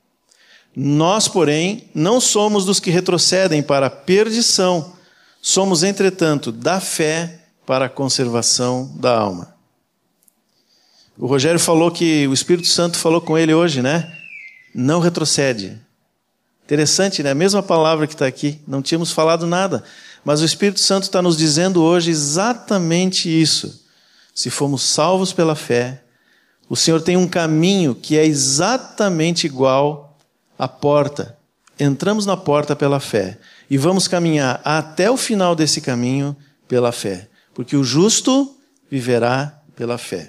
Nós, 0.74 1.28
porém, 1.28 1.84
não 1.94 2.18
somos 2.18 2.64
dos 2.64 2.80
que 2.80 2.90
retrocedem 2.90 3.62
para 3.62 3.88
a 3.88 3.90
perdição, 3.90 4.94
somos, 5.42 5.82
entretanto, 5.82 6.50
da 6.50 6.80
fé 6.80 7.42
para 7.66 7.84
a 7.84 7.90
conservação 7.90 8.90
da 8.98 9.18
alma. 9.18 9.54
O 11.20 11.26
Rogério 11.26 11.60
falou 11.60 11.90
que 11.90 12.26
o 12.26 12.32
Espírito 12.32 12.68
Santo 12.68 12.96
falou 12.96 13.20
com 13.20 13.36
ele 13.36 13.52
hoje, 13.52 13.82
né? 13.82 14.16
não 14.74 15.00
retrocede. 15.00 15.78
Interessante, 16.64 17.22
né? 17.22 17.30
A 17.30 17.34
mesma 17.34 17.62
palavra 17.62 18.06
que 18.06 18.14
está 18.14 18.26
aqui, 18.26 18.60
não 18.66 18.80
tínhamos 18.80 19.10
falado 19.10 19.46
nada, 19.46 19.82
mas 20.24 20.40
o 20.40 20.44
Espírito 20.44 20.80
Santo 20.80 21.04
está 21.04 21.20
nos 21.20 21.36
dizendo 21.36 21.82
hoje 21.82 22.10
exatamente 22.10 23.28
isso. 23.28 23.84
Se 24.34 24.48
fomos 24.48 24.82
salvos 24.82 25.32
pela 25.32 25.56
fé, 25.56 26.02
o 26.68 26.76
Senhor 26.76 27.02
tem 27.02 27.16
um 27.16 27.26
caminho 27.26 27.94
que 27.94 28.16
é 28.16 28.24
exatamente 28.24 29.46
igual 29.46 30.16
à 30.58 30.68
porta. 30.68 31.36
Entramos 31.78 32.24
na 32.24 32.36
porta 32.36 32.76
pela 32.76 33.00
fé 33.00 33.38
e 33.68 33.76
vamos 33.76 34.06
caminhar 34.06 34.60
até 34.64 35.10
o 35.10 35.16
final 35.16 35.56
desse 35.56 35.80
caminho 35.80 36.36
pela 36.68 36.92
fé, 36.92 37.28
porque 37.52 37.76
o 37.76 37.82
justo 37.82 38.56
viverá 38.88 39.60
pela 39.74 39.98
fé. 39.98 40.28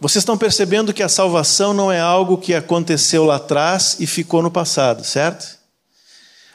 Vocês 0.00 0.22
estão 0.22 0.38
percebendo 0.38 0.94
que 0.94 1.02
a 1.02 1.10
salvação 1.10 1.74
não 1.74 1.92
é 1.92 2.00
algo 2.00 2.38
que 2.38 2.54
aconteceu 2.54 3.26
lá 3.26 3.36
atrás 3.36 3.98
e 4.00 4.06
ficou 4.06 4.42
no 4.42 4.50
passado, 4.50 5.04
certo? 5.04 5.58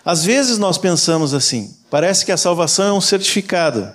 Às 0.03 0.25
vezes 0.25 0.57
nós 0.57 0.79
pensamos 0.79 1.31
assim: 1.31 1.77
parece 1.91 2.25
que 2.25 2.31
a 2.31 2.37
salvação 2.37 2.87
é 2.87 2.93
um 2.93 3.01
certificado. 3.01 3.93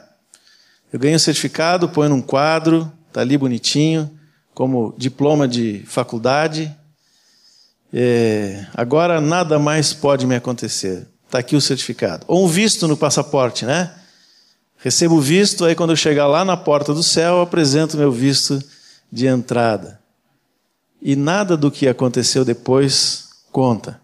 Eu 0.93 1.01
ganho 1.01 1.17
um 1.17 1.21
certificado, 1.21 1.89
ponho 1.89 2.11
num 2.11 2.23
quadro, 2.23 2.93
está 3.09 3.23
ali 3.23 3.37
bonitinho, 3.37 4.09
como 4.55 4.95
diploma 4.97 5.49
de 5.49 5.83
faculdade. 5.85 6.73
É, 7.93 8.67
agora 8.73 9.21
nada 9.21 9.59
mais 9.59 9.93
pode 9.93 10.29
me 10.29 10.37
acontecer. 10.37 11.09
Está 11.27 11.41
aqui 11.41 11.57
o 11.57 11.61
certificado. 11.61 12.25
Ou 12.29 12.45
um 12.45 12.49
visto 12.49 12.87
no 12.87 12.97
passaporte, 12.97 13.65
né? 13.65 13.93
Recebo 14.79 15.17
o 15.17 15.21
visto, 15.21 15.65
aí 15.65 15.75
quando 15.75 15.91
eu 15.91 15.97
chegar 15.97 16.29
lá 16.29 16.45
na 16.45 16.57
porta 16.57 16.95
do 16.95 17.03
céu, 17.03 17.41
apresento 17.41 17.97
meu 17.97 18.13
visto 18.13 18.63
de 19.11 19.27
entrada. 19.27 20.01
E 21.01 21.17
nada 21.17 21.57
do 21.57 21.71
que 21.71 21.89
aconteceu 21.89 22.45
depois 22.45 23.29
conta. 23.51 24.01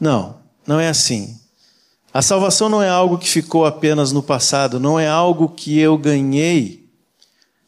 Não, 0.00 0.36
não 0.66 0.80
é 0.80 0.88
assim. 0.88 1.38
A 2.12 2.22
salvação 2.22 2.68
não 2.68 2.82
é 2.82 2.88
algo 2.88 3.18
que 3.18 3.28
ficou 3.28 3.66
apenas 3.66 4.12
no 4.12 4.22
passado, 4.22 4.80
não 4.80 4.98
é 4.98 5.08
algo 5.08 5.48
que 5.48 5.78
eu 5.78 5.98
ganhei 5.98 6.84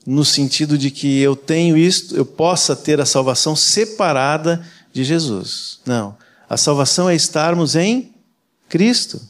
no 0.06 0.24
sentido 0.24 0.78
de 0.78 0.90
que 0.90 1.20
eu 1.20 1.34
tenho 1.34 1.76
isto, 1.76 2.16
eu 2.16 2.24
possa 2.24 2.76
ter 2.76 3.00
a 3.00 3.04
salvação 3.04 3.56
separada 3.56 4.64
de 4.92 5.02
Jesus. 5.02 5.80
Não. 5.84 6.16
A 6.48 6.56
salvação 6.56 7.10
é 7.10 7.16
estarmos 7.16 7.74
em 7.74 8.14
Cristo, 8.68 9.20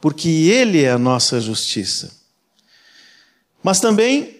porque 0.00 0.28
Ele 0.28 0.82
é 0.82 0.90
a 0.90 0.98
nossa 0.98 1.40
justiça. 1.40 2.10
Mas 3.62 3.78
também 3.78 4.35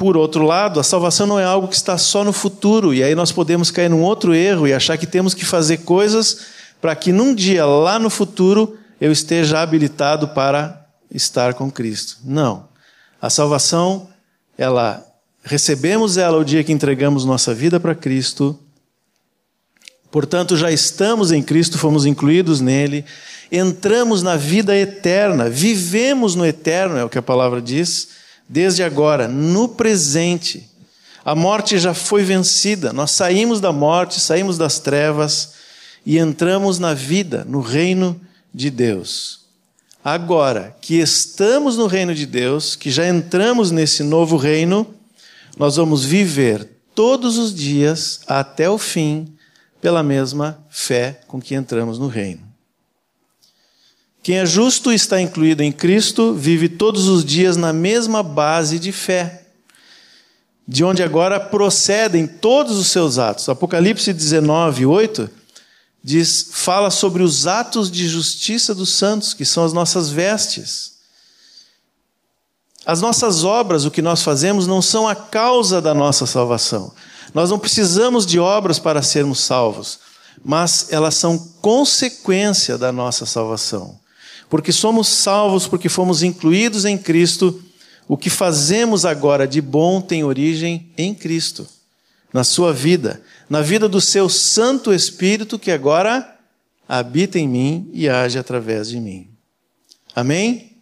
por 0.00 0.16
outro 0.16 0.46
lado, 0.46 0.80
a 0.80 0.82
salvação 0.82 1.26
não 1.26 1.38
é 1.38 1.44
algo 1.44 1.68
que 1.68 1.74
está 1.74 1.98
só 1.98 2.24
no 2.24 2.32
futuro, 2.32 2.94
e 2.94 3.04
aí 3.04 3.14
nós 3.14 3.30
podemos 3.30 3.70
cair 3.70 3.90
num 3.90 4.00
outro 4.00 4.34
erro 4.34 4.66
e 4.66 4.72
achar 4.72 4.96
que 4.96 5.06
temos 5.06 5.34
que 5.34 5.44
fazer 5.44 5.82
coisas 5.82 6.46
para 6.80 6.96
que 6.96 7.12
num 7.12 7.34
dia 7.34 7.66
lá 7.66 7.98
no 7.98 8.08
futuro 8.08 8.78
eu 8.98 9.12
esteja 9.12 9.60
habilitado 9.60 10.28
para 10.28 10.86
estar 11.10 11.52
com 11.52 11.70
Cristo. 11.70 12.16
Não. 12.24 12.66
A 13.20 13.28
salvação, 13.28 14.08
ela 14.56 15.06
recebemos 15.44 16.16
ela 16.16 16.38
o 16.38 16.44
dia 16.46 16.64
que 16.64 16.72
entregamos 16.72 17.26
nossa 17.26 17.52
vida 17.52 17.78
para 17.78 17.94
Cristo. 17.94 18.58
Portanto, 20.10 20.56
já 20.56 20.72
estamos 20.72 21.30
em 21.30 21.42
Cristo, 21.42 21.76
fomos 21.76 22.06
incluídos 22.06 22.62
nele, 22.62 23.04
entramos 23.52 24.22
na 24.22 24.38
vida 24.38 24.74
eterna, 24.74 25.50
vivemos 25.50 26.34
no 26.34 26.46
eterno, 26.46 26.96
é 26.96 27.04
o 27.04 27.10
que 27.10 27.18
a 27.18 27.22
palavra 27.22 27.60
diz 27.60 28.18
desde 28.50 28.82
agora, 28.82 29.28
no 29.28 29.68
presente. 29.68 30.68
A 31.24 31.36
morte 31.36 31.78
já 31.78 31.94
foi 31.94 32.24
vencida, 32.24 32.92
nós 32.92 33.12
saímos 33.12 33.60
da 33.60 33.70
morte, 33.70 34.18
saímos 34.18 34.58
das 34.58 34.80
trevas 34.80 35.52
e 36.04 36.18
entramos 36.18 36.80
na 36.80 36.92
vida, 36.92 37.46
no 37.48 37.60
reino 37.60 38.20
de 38.52 38.68
Deus. 38.68 39.42
Agora 40.02 40.76
que 40.80 40.96
estamos 40.96 41.76
no 41.76 41.86
reino 41.86 42.12
de 42.12 42.26
Deus, 42.26 42.74
que 42.74 42.90
já 42.90 43.06
entramos 43.06 43.70
nesse 43.70 44.02
novo 44.02 44.36
reino, 44.36 44.84
nós 45.56 45.76
vamos 45.76 46.04
viver 46.04 46.68
todos 46.92 47.38
os 47.38 47.54
dias 47.54 48.20
até 48.26 48.68
o 48.68 48.78
fim 48.78 49.32
pela 49.80 50.02
mesma 50.02 50.58
fé 50.68 51.20
com 51.28 51.40
que 51.40 51.54
entramos 51.54 52.00
no 52.00 52.08
reino. 52.08 52.49
Quem 54.22 54.38
é 54.38 54.46
justo 54.46 54.92
está 54.92 55.20
incluído 55.20 55.62
em 55.62 55.72
Cristo, 55.72 56.34
vive 56.34 56.68
todos 56.68 57.08
os 57.08 57.24
dias 57.24 57.56
na 57.56 57.72
mesma 57.72 58.22
base 58.22 58.78
de 58.78 58.92
fé, 58.92 59.46
de 60.68 60.84
onde 60.84 61.02
agora 61.02 61.40
procedem 61.40 62.26
todos 62.26 62.78
os 62.78 62.88
seus 62.88 63.18
atos. 63.18 63.48
Apocalipse 63.48 64.12
19, 64.12 64.84
8 64.84 65.30
diz, 66.02 66.48
fala 66.52 66.90
sobre 66.90 67.22
os 67.22 67.46
atos 67.46 67.90
de 67.90 68.08
justiça 68.08 68.74
dos 68.74 68.90
santos, 68.90 69.34
que 69.34 69.44
são 69.44 69.64
as 69.64 69.72
nossas 69.72 70.10
vestes. 70.10 70.98
As 72.84 73.00
nossas 73.00 73.44
obras, 73.44 73.84
o 73.84 73.90
que 73.90 74.00
nós 74.00 74.22
fazemos, 74.22 74.66
não 74.66 74.80
são 74.80 75.06
a 75.06 75.14
causa 75.14 75.80
da 75.80 75.92
nossa 75.92 76.26
salvação. 76.26 76.92
Nós 77.34 77.50
não 77.50 77.58
precisamos 77.58 78.24
de 78.24 78.38
obras 78.38 78.78
para 78.78 79.02
sermos 79.02 79.40
salvos, 79.40 80.00
mas 80.42 80.86
elas 80.90 81.14
são 81.14 81.38
consequência 81.60 82.78
da 82.78 82.90
nossa 82.90 83.26
salvação. 83.26 83.99
Porque 84.50 84.72
somos 84.72 85.08
salvos, 85.08 85.68
porque 85.68 85.88
fomos 85.88 86.24
incluídos 86.24 86.84
em 86.84 86.98
Cristo, 86.98 87.62
o 88.08 88.16
que 88.16 88.28
fazemos 88.28 89.06
agora 89.06 89.46
de 89.46 89.60
bom 89.60 90.00
tem 90.00 90.24
origem 90.24 90.90
em 90.98 91.14
Cristo, 91.14 91.66
na 92.32 92.42
sua 92.42 92.72
vida, 92.72 93.22
na 93.48 93.62
vida 93.62 93.88
do 93.88 94.00
seu 94.00 94.28
Santo 94.28 94.92
Espírito 94.92 95.56
que 95.56 95.70
agora 95.70 96.36
habita 96.88 97.38
em 97.38 97.46
mim 97.46 97.88
e 97.92 98.08
age 98.08 98.36
através 98.36 98.88
de 98.88 98.98
mim. 98.98 99.28
Amém? 100.14 100.76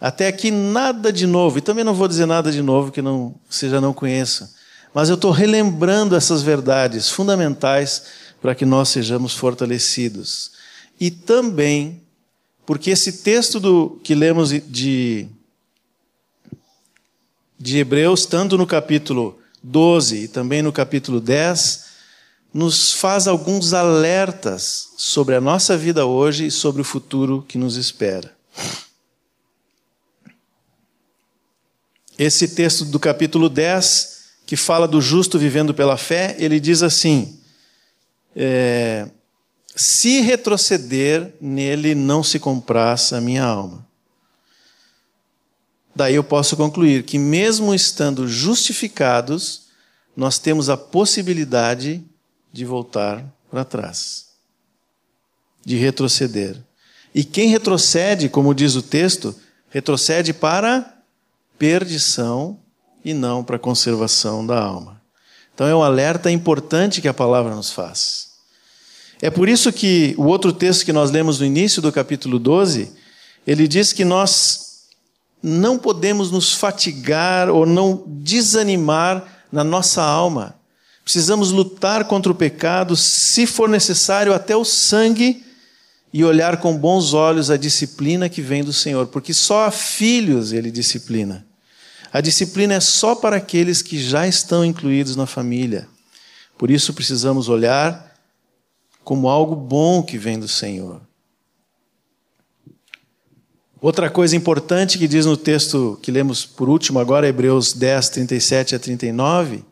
Até 0.00 0.26
aqui 0.26 0.50
nada 0.50 1.12
de 1.12 1.26
novo, 1.26 1.58
e 1.58 1.60
também 1.60 1.84
não 1.84 1.94
vou 1.94 2.08
dizer 2.08 2.26
nada 2.26 2.50
de 2.50 2.60
novo 2.60 2.90
que 2.90 3.00
não, 3.00 3.36
você 3.48 3.68
já 3.68 3.80
não 3.80 3.92
conheça, 3.92 4.52
mas 4.92 5.08
eu 5.08 5.14
estou 5.14 5.30
relembrando 5.30 6.16
essas 6.16 6.42
verdades 6.42 7.08
fundamentais 7.08 8.02
para 8.42 8.54
que 8.54 8.64
nós 8.64 8.88
sejamos 8.88 9.34
fortalecidos. 9.34 10.50
E 10.98 11.12
também 11.12 12.02
porque 12.64 12.90
esse 12.90 13.22
texto 13.22 13.58
do, 13.58 14.00
que 14.02 14.14
lemos 14.14 14.50
de, 14.50 15.28
de 17.58 17.78
Hebreus, 17.78 18.26
tanto 18.26 18.56
no 18.56 18.66
capítulo 18.66 19.38
12 19.62 20.24
e 20.24 20.28
também 20.28 20.62
no 20.62 20.72
capítulo 20.72 21.20
10, 21.20 21.90
nos 22.52 22.92
faz 22.92 23.28
alguns 23.28 23.72
alertas 23.72 24.90
sobre 24.96 25.34
a 25.34 25.40
nossa 25.40 25.76
vida 25.76 26.04
hoje 26.04 26.46
e 26.46 26.50
sobre 26.50 26.82
o 26.82 26.84
futuro 26.84 27.44
que 27.46 27.58
nos 27.58 27.76
espera. 27.76 28.34
Esse 32.18 32.48
texto 32.48 32.84
do 32.84 32.98
capítulo 32.98 33.48
10, 33.48 34.20
que 34.44 34.56
fala 34.56 34.86
do 34.86 35.00
justo 35.00 35.38
vivendo 35.38 35.72
pela 35.72 35.96
fé, 35.96 36.36
ele 36.38 36.60
diz 36.60 36.82
assim: 36.82 37.40
é, 38.36 39.08
se 39.74 40.20
retroceder, 40.20 41.34
nele 41.40 41.94
não 41.94 42.22
se 42.22 42.38
compraça 42.38 43.16
a 43.16 43.20
minha 43.20 43.44
alma. 43.44 43.86
Daí 45.94 46.14
eu 46.14 46.24
posso 46.24 46.56
concluir 46.56 47.02
que, 47.04 47.18
mesmo 47.18 47.74
estando 47.74 48.26
justificados, 48.26 49.62
nós 50.16 50.38
temos 50.38 50.68
a 50.68 50.76
possibilidade 50.76 52.02
de 52.52 52.64
voltar 52.64 53.24
para 53.50 53.64
trás, 53.64 54.26
de 55.64 55.76
retroceder. 55.76 56.56
E 57.14 57.24
quem 57.24 57.48
retrocede, 57.48 58.28
como 58.28 58.54
diz 58.54 58.74
o 58.76 58.82
texto, 58.82 59.34
retrocede 59.68 60.32
para 60.32 60.98
perdição 61.58 62.58
e 63.04 63.12
não 63.12 63.42
para 63.42 63.58
conservação 63.58 64.46
da 64.46 64.60
alma. 64.60 65.00
Então 65.54 65.66
é 65.66 65.74
um 65.74 65.82
alerta 65.82 66.30
importante 66.30 67.00
que 67.00 67.08
a 67.08 67.14
palavra 67.14 67.54
nos 67.54 67.70
faz. 67.70 68.29
É 69.22 69.28
por 69.28 69.48
isso 69.48 69.72
que 69.72 70.14
o 70.16 70.24
outro 70.24 70.52
texto 70.52 70.84
que 70.84 70.92
nós 70.92 71.10
lemos 71.10 71.38
no 71.38 71.46
início 71.46 71.82
do 71.82 71.92
capítulo 71.92 72.38
12, 72.38 72.90
ele 73.46 73.68
diz 73.68 73.92
que 73.92 74.04
nós 74.04 74.86
não 75.42 75.78
podemos 75.78 76.30
nos 76.30 76.54
fatigar 76.54 77.50
ou 77.50 77.66
não 77.66 78.04
desanimar 78.06 79.46
na 79.52 79.62
nossa 79.62 80.02
alma. 80.02 80.54
Precisamos 81.04 81.50
lutar 81.50 82.04
contra 82.04 82.32
o 82.32 82.34
pecado, 82.34 82.96
se 82.96 83.46
for 83.46 83.68
necessário, 83.68 84.32
até 84.32 84.56
o 84.56 84.64
sangue, 84.64 85.44
e 86.12 86.24
olhar 86.24 86.56
com 86.56 86.76
bons 86.76 87.14
olhos 87.14 87.50
a 87.50 87.56
disciplina 87.56 88.28
que 88.28 88.42
vem 88.42 88.64
do 88.64 88.72
Senhor, 88.72 89.06
porque 89.06 89.32
só 89.32 89.66
a 89.66 89.70
filhos 89.70 90.52
ele 90.52 90.70
disciplina. 90.70 91.46
A 92.12 92.20
disciplina 92.20 92.74
é 92.74 92.80
só 92.80 93.14
para 93.14 93.36
aqueles 93.36 93.80
que 93.80 94.02
já 94.02 94.26
estão 94.26 94.64
incluídos 94.64 95.14
na 95.14 95.26
família. 95.26 95.86
Por 96.58 96.70
isso 96.70 96.92
precisamos 96.92 97.48
olhar 97.48 98.09
como 99.04 99.28
algo 99.28 99.56
bom 99.56 100.02
que 100.02 100.18
vem 100.18 100.38
do 100.38 100.48
Senhor. 100.48 101.00
Outra 103.80 104.10
coisa 104.10 104.36
importante 104.36 104.98
que 104.98 105.08
diz 105.08 105.24
no 105.24 105.38
texto 105.38 105.98
que 106.02 106.10
lemos 106.10 106.44
por 106.44 106.68
último 106.68 106.98
agora, 106.98 107.26
Hebreus 107.26 107.72
10, 107.72 108.10
37 108.10 108.74
a 108.74 108.78
39, 108.78 109.64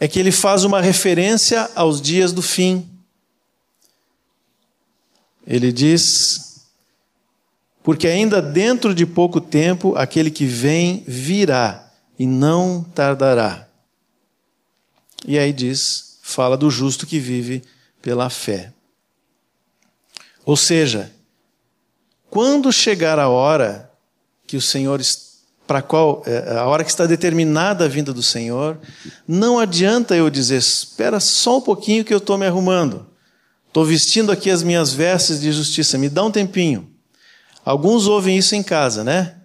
é 0.00 0.08
que 0.08 0.18
ele 0.18 0.32
faz 0.32 0.64
uma 0.64 0.80
referência 0.80 1.70
aos 1.74 2.00
dias 2.00 2.32
do 2.32 2.40
fim. 2.40 2.88
Ele 5.46 5.70
diz: 5.70 6.66
Porque 7.82 8.08
ainda 8.08 8.40
dentro 8.40 8.94
de 8.94 9.04
pouco 9.04 9.38
tempo 9.38 9.94
aquele 9.94 10.30
que 10.30 10.46
vem 10.46 11.04
virá 11.06 11.92
e 12.18 12.26
não 12.26 12.82
tardará. 12.82 13.68
E 15.26 15.38
aí 15.38 15.52
diz: 15.52 16.05
fala 16.26 16.56
do 16.56 16.68
justo 16.68 17.06
que 17.06 17.20
vive 17.20 17.62
pela 18.02 18.28
fé. 18.28 18.72
Ou 20.44 20.56
seja, 20.56 21.12
quando 22.28 22.72
chegar 22.72 23.16
a 23.16 23.28
hora 23.28 23.88
que 24.44 24.56
o 24.56 24.60
Senhor 24.60 25.00
para 25.68 25.80
qual 25.80 26.24
é, 26.26 26.58
a 26.58 26.66
hora 26.66 26.82
que 26.82 26.90
está 26.90 27.06
determinada 27.06 27.84
a 27.84 27.88
vinda 27.88 28.12
do 28.12 28.24
Senhor, 28.24 28.76
não 29.26 29.56
adianta 29.56 30.16
eu 30.16 30.28
dizer, 30.28 30.56
espera 30.56 31.20
só 31.20 31.58
um 31.58 31.60
pouquinho 31.60 32.04
que 32.04 32.12
eu 32.12 32.18
estou 32.18 32.36
me 32.36 32.46
arrumando. 32.46 33.06
Estou 33.68 33.84
vestindo 33.84 34.32
aqui 34.32 34.50
as 34.50 34.64
minhas 34.64 34.92
vestes 34.92 35.40
de 35.40 35.52
justiça, 35.52 35.96
me 35.96 36.08
dá 36.08 36.24
um 36.24 36.30
tempinho. 36.30 36.90
Alguns 37.64 38.08
ouvem 38.08 38.36
isso 38.36 38.56
em 38.56 38.64
casa, 38.64 39.04
né? 39.04 39.36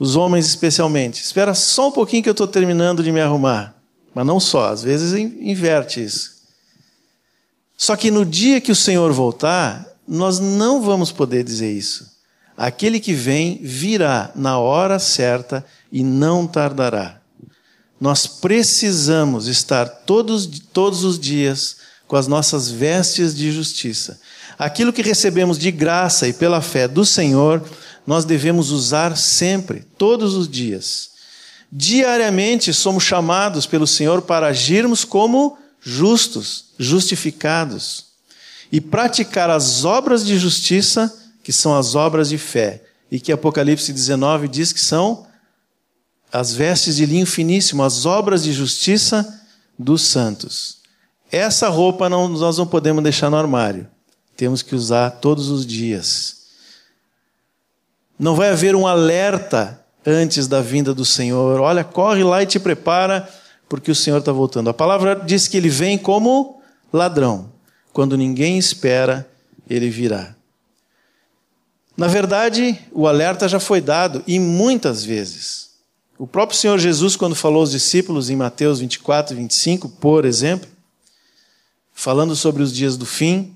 Os 0.00 0.16
homens 0.16 0.46
especialmente. 0.46 1.22
Espera 1.22 1.52
só 1.52 1.88
um 1.88 1.92
pouquinho 1.92 2.22
que 2.22 2.28
eu 2.30 2.32
estou 2.32 2.48
terminando 2.48 3.02
de 3.02 3.12
me 3.12 3.20
arrumar. 3.20 3.73
Mas 4.14 4.26
não 4.26 4.38
só, 4.38 4.70
às 4.70 4.82
vezes 4.82 5.12
inverte 5.12 6.02
isso. 6.02 6.34
Só 7.76 7.96
que 7.96 8.10
no 8.10 8.24
dia 8.24 8.60
que 8.60 8.70
o 8.70 8.76
Senhor 8.76 9.12
voltar, 9.12 9.86
nós 10.06 10.38
não 10.38 10.80
vamos 10.80 11.10
poder 11.10 11.42
dizer 11.42 11.72
isso. 11.72 12.14
Aquele 12.56 13.00
que 13.00 13.12
vem 13.12 13.58
virá 13.62 14.30
na 14.34 14.58
hora 14.58 14.98
certa 14.98 15.64
e 15.90 16.04
não 16.04 16.46
tardará. 16.46 17.20
Nós 18.00 18.26
precisamos 18.26 19.48
estar 19.48 19.86
todos, 19.86 20.46
todos 20.72 21.02
os 21.04 21.18
dias 21.18 21.78
com 22.06 22.16
as 22.16 22.28
nossas 22.28 22.70
vestes 22.70 23.34
de 23.34 23.50
justiça. 23.50 24.20
Aquilo 24.58 24.92
que 24.92 25.02
recebemos 25.02 25.58
de 25.58 25.72
graça 25.72 26.28
e 26.28 26.32
pela 26.32 26.60
fé 26.60 26.86
do 26.86 27.04
Senhor, 27.04 27.62
nós 28.06 28.24
devemos 28.24 28.70
usar 28.70 29.16
sempre, 29.16 29.84
todos 29.98 30.34
os 30.34 30.48
dias. 30.48 31.13
Diariamente 31.76 32.72
somos 32.72 33.02
chamados 33.02 33.66
pelo 33.66 33.84
Senhor 33.84 34.22
para 34.22 34.46
agirmos 34.46 35.04
como 35.04 35.58
justos, 35.80 36.66
justificados, 36.78 38.12
e 38.70 38.80
praticar 38.80 39.50
as 39.50 39.84
obras 39.84 40.24
de 40.24 40.38
justiça, 40.38 41.12
que 41.42 41.52
são 41.52 41.76
as 41.76 41.96
obras 41.96 42.28
de 42.28 42.38
fé, 42.38 42.84
e 43.10 43.18
que 43.18 43.32
Apocalipse 43.32 43.92
19 43.92 44.46
diz 44.46 44.72
que 44.72 44.78
são 44.78 45.26
as 46.32 46.54
vestes 46.54 46.94
de 46.94 47.06
linho 47.06 47.26
finíssimo, 47.26 47.82
as 47.82 48.06
obras 48.06 48.44
de 48.44 48.52
justiça 48.52 49.42
dos 49.76 50.02
santos. 50.02 50.78
Essa 51.28 51.68
roupa 51.68 52.08
não, 52.08 52.28
nós 52.28 52.56
não 52.56 52.68
podemos 52.68 53.02
deixar 53.02 53.28
no 53.30 53.36
armário, 53.36 53.88
temos 54.36 54.62
que 54.62 54.76
usar 54.76 55.10
todos 55.10 55.48
os 55.48 55.66
dias. 55.66 56.36
Não 58.16 58.36
vai 58.36 58.50
haver 58.50 58.76
um 58.76 58.86
alerta 58.86 59.83
antes 60.06 60.46
da 60.46 60.60
vinda 60.60 60.94
do 60.94 61.04
Senhor. 61.04 61.60
Olha, 61.60 61.84
corre 61.84 62.22
lá 62.22 62.42
e 62.42 62.46
te 62.46 62.58
prepara, 62.58 63.28
porque 63.68 63.90
o 63.90 63.94
Senhor 63.94 64.18
está 64.18 64.32
voltando. 64.32 64.70
A 64.70 64.74
palavra 64.74 65.14
diz 65.24 65.48
que 65.48 65.56
ele 65.56 65.68
vem 65.68 65.96
como 65.96 66.60
ladrão. 66.92 67.52
Quando 67.92 68.16
ninguém 68.16 68.58
espera, 68.58 69.28
ele 69.68 69.88
virá. 69.88 70.34
Na 71.96 72.08
verdade, 72.08 72.78
o 72.92 73.06
alerta 73.06 73.48
já 73.48 73.60
foi 73.60 73.80
dado, 73.80 74.22
e 74.26 74.38
muitas 74.38 75.04
vezes. 75.04 75.70
O 76.18 76.26
próprio 76.26 76.58
Senhor 76.58 76.78
Jesus, 76.78 77.16
quando 77.16 77.34
falou 77.34 77.60
aos 77.60 77.70
discípulos 77.70 78.30
em 78.30 78.36
Mateus 78.36 78.80
24 78.80 79.34
e 79.34 79.36
25, 79.38 79.88
por 79.88 80.24
exemplo, 80.24 80.68
falando 81.92 82.34
sobre 82.34 82.62
os 82.62 82.72
dias 82.72 82.96
do 82.96 83.06
fim, 83.06 83.54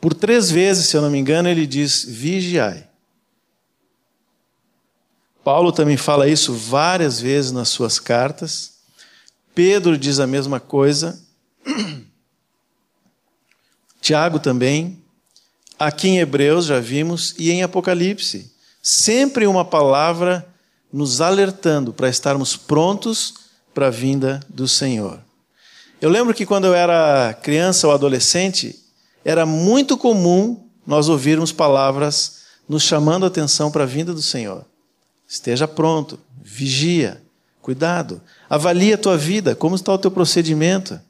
por 0.00 0.14
três 0.14 0.50
vezes, 0.50 0.86
se 0.86 0.96
eu 0.96 1.00
não 1.00 1.10
me 1.10 1.18
engano, 1.18 1.48
ele 1.48 1.66
diz: 1.66 2.04
vigiai. 2.04 2.86
Paulo 5.44 5.70
também 5.70 5.98
fala 5.98 6.26
isso 6.26 6.54
várias 6.54 7.20
vezes 7.20 7.52
nas 7.52 7.68
suas 7.68 8.00
cartas. 8.00 8.72
Pedro 9.54 9.98
diz 9.98 10.18
a 10.18 10.26
mesma 10.26 10.58
coisa. 10.58 11.22
Tiago 14.00 14.38
também. 14.38 15.04
Aqui 15.78 16.08
em 16.08 16.18
Hebreus 16.18 16.64
já 16.64 16.80
vimos 16.80 17.34
e 17.38 17.50
em 17.50 17.62
Apocalipse. 17.62 18.50
Sempre 18.82 19.46
uma 19.46 19.66
palavra 19.66 20.48
nos 20.90 21.20
alertando 21.20 21.92
para 21.92 22.08
estarmos 22.08 22.56
prontos 22.56 23.34
para 23.74 23.88
a 23.88 23.90
vinda 23.90 24.40
do 24.48 24.66
Senhor. 24.66 25.20
Eu 26.00 26.08
lembro 26.08 26.32
que 26.32 26.46
quando 26.46 26.66
eu 26.66 26.74
era 26.74 27.34
criança 27.42 27.86
ou 27.86 27.92
adolescente, 27.92 28.82
era 29.22 29.44
muito 29.44 29.98
comum 29.98 30.70
nós 30.86 31.08
ouvirmos 31.08 31.52
palavras 31.52 32.44
nos 32.66 32.82
chamando 32.82 33.24
a 33.24 33.28
atenção 33.28 33.70
para 33.70 33.82
a 33.82 33.86
vinda 33.86 34.14
do 34.14 34.22
Senhor. 34.22 34.64
Esteja 35.28 35.66
pronto, 35.66 36.18
vigia, 36.42 37.22
cuidado, 37.60 38.20
avalie 38.48 38.92
a 38.92 38.98
tua 38.98 39.16
vida, 39.16 39.54
como 39.54 39.74
está 39.74 39.92
o 39.92 39.98
teu 39.98 40.10
procedimento. 40.10 41.00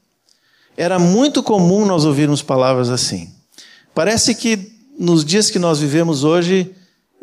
Era 0.77 0.99
muito 0.99 1.43
comum 1.43 1.85
nós 1.85 2.05
ouvirmos 2.05 2.43
palavras 2.43 2.91
assim. 2.91 3.33
Parece 3.95 4.35
que 4.35 4.73
nos 4.99 5.25
dias 5.25 5.51
que 5.51 5.59
nós 5.59 5.81
vivemos 5.81 6.25
hoje, 6.25 6.75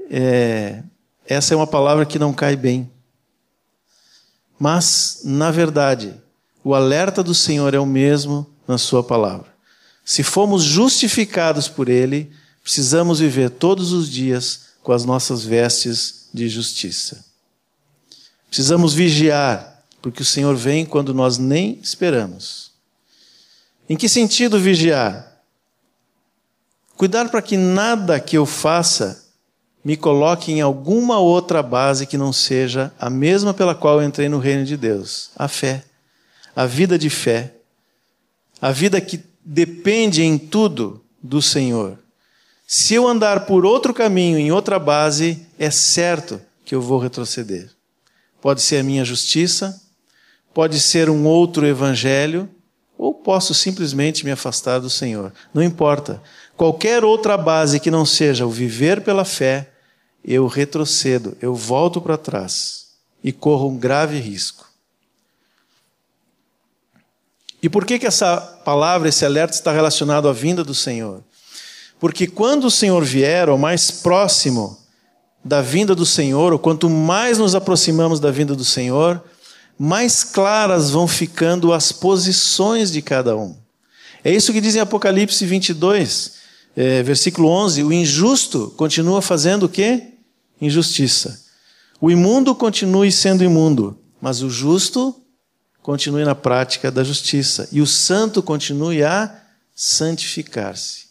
é, 0.09 0.83
essa 1.25 1.53
é 1.53 1.57
uma 1.57 1.67
palavra 1.67 2.05
que 2.05 2.19
não 2.19 2.33
cai 2.33 2.55
bem. 2.55 2.89
Mas, 4.59 5.21
na 5.23 5.49
verdade, 5.49 6.13
o 6.63 6.75
alerta 6.75 7.23
do 7.23 7.33
Senhor 7.33 7.73
é 7.73 7.79
o 7.79 7.85
mesmo 7.85 8.47
na 8.67 8.77
Sua 8.77 9.03
palavra. 9.03 9.47
Se 10.03 10.23
fomos 10.23 10.61
justificados 10.63 11.67
por 11.67 11.89
Ele, 11.89 12.31
precisamos 12.61 13.19
viver 13.19 13.49
todos 13.49 13.91
os 13.91 14.09
dias 14.09 14.71
com 14.83 14.91
as 14.91 15.05
nossas 15.05 15.43
vestes 15.43 16.20
de 16.33 16.47
justiça. 16.49 17.25
Precisamos 18.47 18.93
vigiar, 18.93 19.83
porque 20.01 20.21
o 20.21 20.25
Senhor 20.25 20.55
vem 20.55 20.85
quando 20.85 21.13
nós 21.13 21.37
nem 21.37 21.79
esperamos. 21.81 22.71
Em 23.89 23.95
que 23.95 24.09
sentido 24.09 24.59
vigiar? 24.59 25.41
Cuidar 26.95 27.29
para 27.29 27.41
que 27.41 27.57
nada 27.57 28.19
que 28.19 28.37
eu 28.37 28.45
faça 28.45 29.25
me 29.83 29.97
coloque 29.97 30.51
em 30.51 30.61
alguma 30.61 31.19
outra 31.19 31.63
base 31.63 32.05
que 32.05 32.17
não 32.17 32.31
seja 32.31 32.93
a 32.99 33.09
mesma 33.09 33.53
pela 33.53 33.73
qual 33.73 33.99
eu 33.99 34.07
entrei 34.07 34.29
no 34.29 34.37
reino 34.37 34.63
de 34.63 34.77
Deus 34.77 35.31
a 35.35 35.47
fé, 35.47 35.83
a 36.55 36.65
vida 36.65 36.97
de 36.97 37.09
fé, 37.09 37.55
a 38.61 38.71
vida 38.71 39.01
que 39.01 39.23
depende 39.43 40.21
em 40.21 40.37
tudo 40.37 41.03
do 41.21 41.41
Senhor. 41.41 41.97
Se 42.67 42.93
eu 42.93 43.07
andar 43.07 43.45
por 43.45 43.65
outro 43.65 43.93
caminho, 43.93 44.37
em 44.37 44.51
outra 44.51 44.77
base, 44.79 45.45
é 45.63 45.69
certo 45.69 46.41
que 46.65 46.73
eu 46.73 46.81
vou 46.81 46.97
retroceder. 46.97 47.69
Pode 48.41 48.63
ser 48.63 48.77
a 48.77 48.83
minha 48.83 49.05
justiça, 49.05 49.79
pode 50.55 50.79
ser 50.79 51.07
um 51.07 51.27
outro 51.27 51.67
evangelho, 51.67 52.49
ou 52.97 53.13
posso 53.13 53.53
simplesmente 53.53 54.25
me 54.25 54.31
afastar 54.31 54.79
do 54.79 54.89
Senhor. 54.89 55.31
Não 55.53 55.61
importa. 55.61 56.19
Qualquer 56.57 57.03
outra 57.03 57.37
base 57.37 57.79
que 57.79 57.91
não 57.91 58.07
seja 58.07 58.43
o 58.43 58.49
viver 58.49 59.01
pela 59.01 59.23
fé, 59.23 59.69
eu 60.25 60.47
retrocedo, 60.47 61.37
eu 61.39 61.53
volto 61.53 62.01
para 62.01 62.17
trás 62.17 62.87
e 63.23 63.31
corro 63.31 63.69
um 63.69 63.77
grave 63.77 64.19
risco. 64.19 64.67
E 67.61 67.69
por 67.69 67.85
que, 67.85 67.99
que 67.99 68.07
essa 68.07 68.41
palavra, 68.65 69.09
esse 69.09 69.23
alerta 69.23 69.53
está 69.53 69.71
relacionado 69.71 70.27
à 70.27 70.33
vinda 70.33 70.63
do 70.63 70.73
Senhor? 70.73 71.23
Porque 71.99 72.25
quando 72.25 72.65
o 72.65 72.71
Senhor 72.71 73.03
vier, 73.03 73.47
ou 73.47 73.59
mais 73.59 73.91
próximo 73.91 74.80
da 75.43 75.61
vinda 75.61 75.95
do 75.95 76.05
Senhor, 76.05 76.53
ou 76.53 76.59
quanto 76.59 76.89
mais 76.89 77.37
nos 77.37 77.55
aproximamos 77.55 78.19
da 78.19 78.31
vinda 78.31 78.55
do 78.55 78.63
Senhor, 78.63 79.23
mais 79.77 80.23
claras 80.23 80.91
vão 80.91 81.07
ficando 81.07 81.73
as 81.73 81.91
posições 81.91 82.91
de 82.91 83.01
cada 83.01 83.35
um. 83.35 83.55
É 84.23 84.31
isso 84.31 84.53
que 84.53 84.61
diz 84.61 84.75
em 84.75 84.79
Apocalipse 84.79 85.43
22, 85.45 86.33
é, 86.75 87.01
versículo 87.01 87.47
11: 87.49 87.83
o 87.83 87.91
injusto 87.91 88.71
continua 88.77 89.21
fazendo 89.21 89.63
o 89.63 89.69
quê? 89.69 90.09
Injustiça. 90.61 91.41
O 91.99 92.11
imundo 92.11 92.53
continue 92.53 93.11
sendo 93.11 93.43
imundo, 93.43 93.97
mas 94.21 94.43
o 94.43 94.49
justo 94.49 95.15
continue 95.81 96.23
na 96.23 96.35
prática 96.35 96.91
da 96.91 97.03
justiça, 97.03 97.67
e 97.71 97.81
o 97.81 97.87
santo 97.87 98.43
continue 98.43 99.03
a 99.03 99.35
santificar-se. 99.75 101.05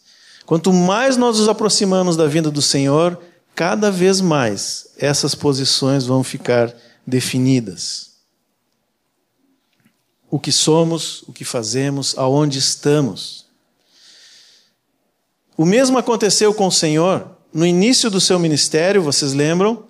Quanto 0.47 0.73
mais 0.73 1.16
nós 1.16 1.38
nos 1.38 1.49
aproximamos 1.49 2.16
da 2.16 2.27
vinda 2.27 2.51
do 2.51 2.62
Senhor, 2.62 3.21
cada 3.55 3.91
vez 3.91 4.21
mais 4.21 4.89
essas 4.99 5.35
posições 5.35 6.07
vão 6.07 6.25
ficar 6.25 6.75
definidas. 7.07 8.11
O 10.31 10.39
que 10.39 10.53
somos, 10.53 11.23
o 11.27 11.33
que 11.33 11.45
fazemos, 11.45 12.17
aonde 12.17 12.59
estamos. 12.59 13.47
O 15.57 15.65
mesmo 15.65 15.99
aconteceu 15.99 16.55
com 16.55 16.69
o 16.69 16.73
Senhor 16.73 17.37
no 17.53 17.67
início 17.67 18.09
do 18.09 18.21
seu 18.21 18.39
ministério, 18.39 19.03
vocês 19.03 19.33
lembram? 19.33 19.85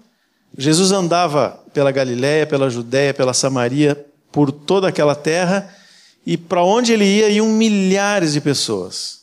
Jesus 0.57 0.91
andava 0.93 1.63
pela 1.73 1.93
Galiléia, 1.93 2.47
pela 2.47 2.71
Judéia, 2.71 3.15
pela 3.15 3.35
Samaria, 3.35 4.07
por 4.33 4.51
toda 4.51 4.89
aquela 4.89 5.15
terra, 5.15 5.75
e 6.25 6.37
para 6.37 6.65
onde 6.65 6.93
ele 6.93 7.05
ia 7.05 7.29
iam 7.29 7.47
milhares 7.49 8.33
de 8.33 8.41
pessoas. 8.41 9.20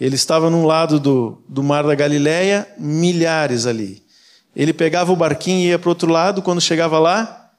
Ele 0.00 0.14
estava 0.14 0.48
num 0.48 0.64
lado 0.64 1.00
do, 1.00 1.42
do 1.48 1.62
mar 1.62 1.84
da 1.84 1.94
Galileia, 1.94 2.68
milhares 2.78 3.66
ali. 3.66 4.02
Ele 4.54 4.72
pegava 4.72 5.12
o 5.12 5.16
barquinho 5.16 5.60
e 5.60 5.68
ia 5.68 5.78
para 5.78 5.88
o 5.88 5.90
outro 5.90 6.10
lado, 6.10 6.42
quando 6.42 6.60
chegava 6.60 6.98
lá, 6.98 7.52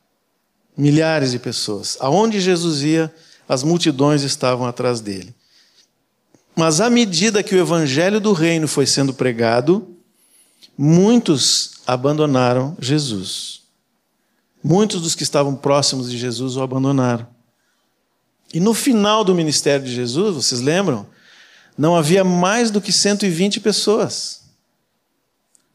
milhares 0.77 1.31
de 1.31 1.39
pessoas. 1.39 1.97
Aonde 1.99 2.39
Jesus 2.39 2.83
ia, 2.83 3.13
as 3.47 3.63
multidões 3.63 4.23
estavam 4.23 4.65
atrás 4.65 5.01
dele. 5.01 5.33
Mas 6.55 6.81
à 6.81 6.89
medida 6.89 7.43
que 7.43 7.55
o 7.55 7.59
evangelho 7.59 8.19
do 8.19 8.33
reino 8.33 8.67
foi 8.67 8.85
sendo 8.85 9.13
pregado, 9.13 9.95
muitos 10.77 11.71
abandonaram 11.85 12.75
Jesus. 12.79 13.61
Muitos 14.63 15.01
dos 15.01 15.15
que 15.15 15.23
estavam 15.23 15.55
próximos 15.55 16.09
de 16.09 16.17
Jesus 16.17 16.57
o 16.57 16.61
abandonaram. 16.61 17.27
E 18.53 18.59
no 18.59 18.73
final 18.73 19.23
do 19.23 19.35
ministério 19.35 19.85
de 19.85 19.93
Jesus, 19.93 20.35
vocês 20.35 20.61
lembram? 20.61 21.07
Não 21.79 21.95
havia 21.95 22.25
mais 22.25 22.69
do 22.69 22.81
que 22.81 22.91
120 22.91 23.61
pessoas. 23.61 24.41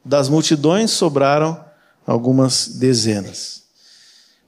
Das 0.05 0.29
multidões 0.29 0.91
sobraram 0.91 1.65
algumas 2.07 2.69
dezenas. 2.69 3.63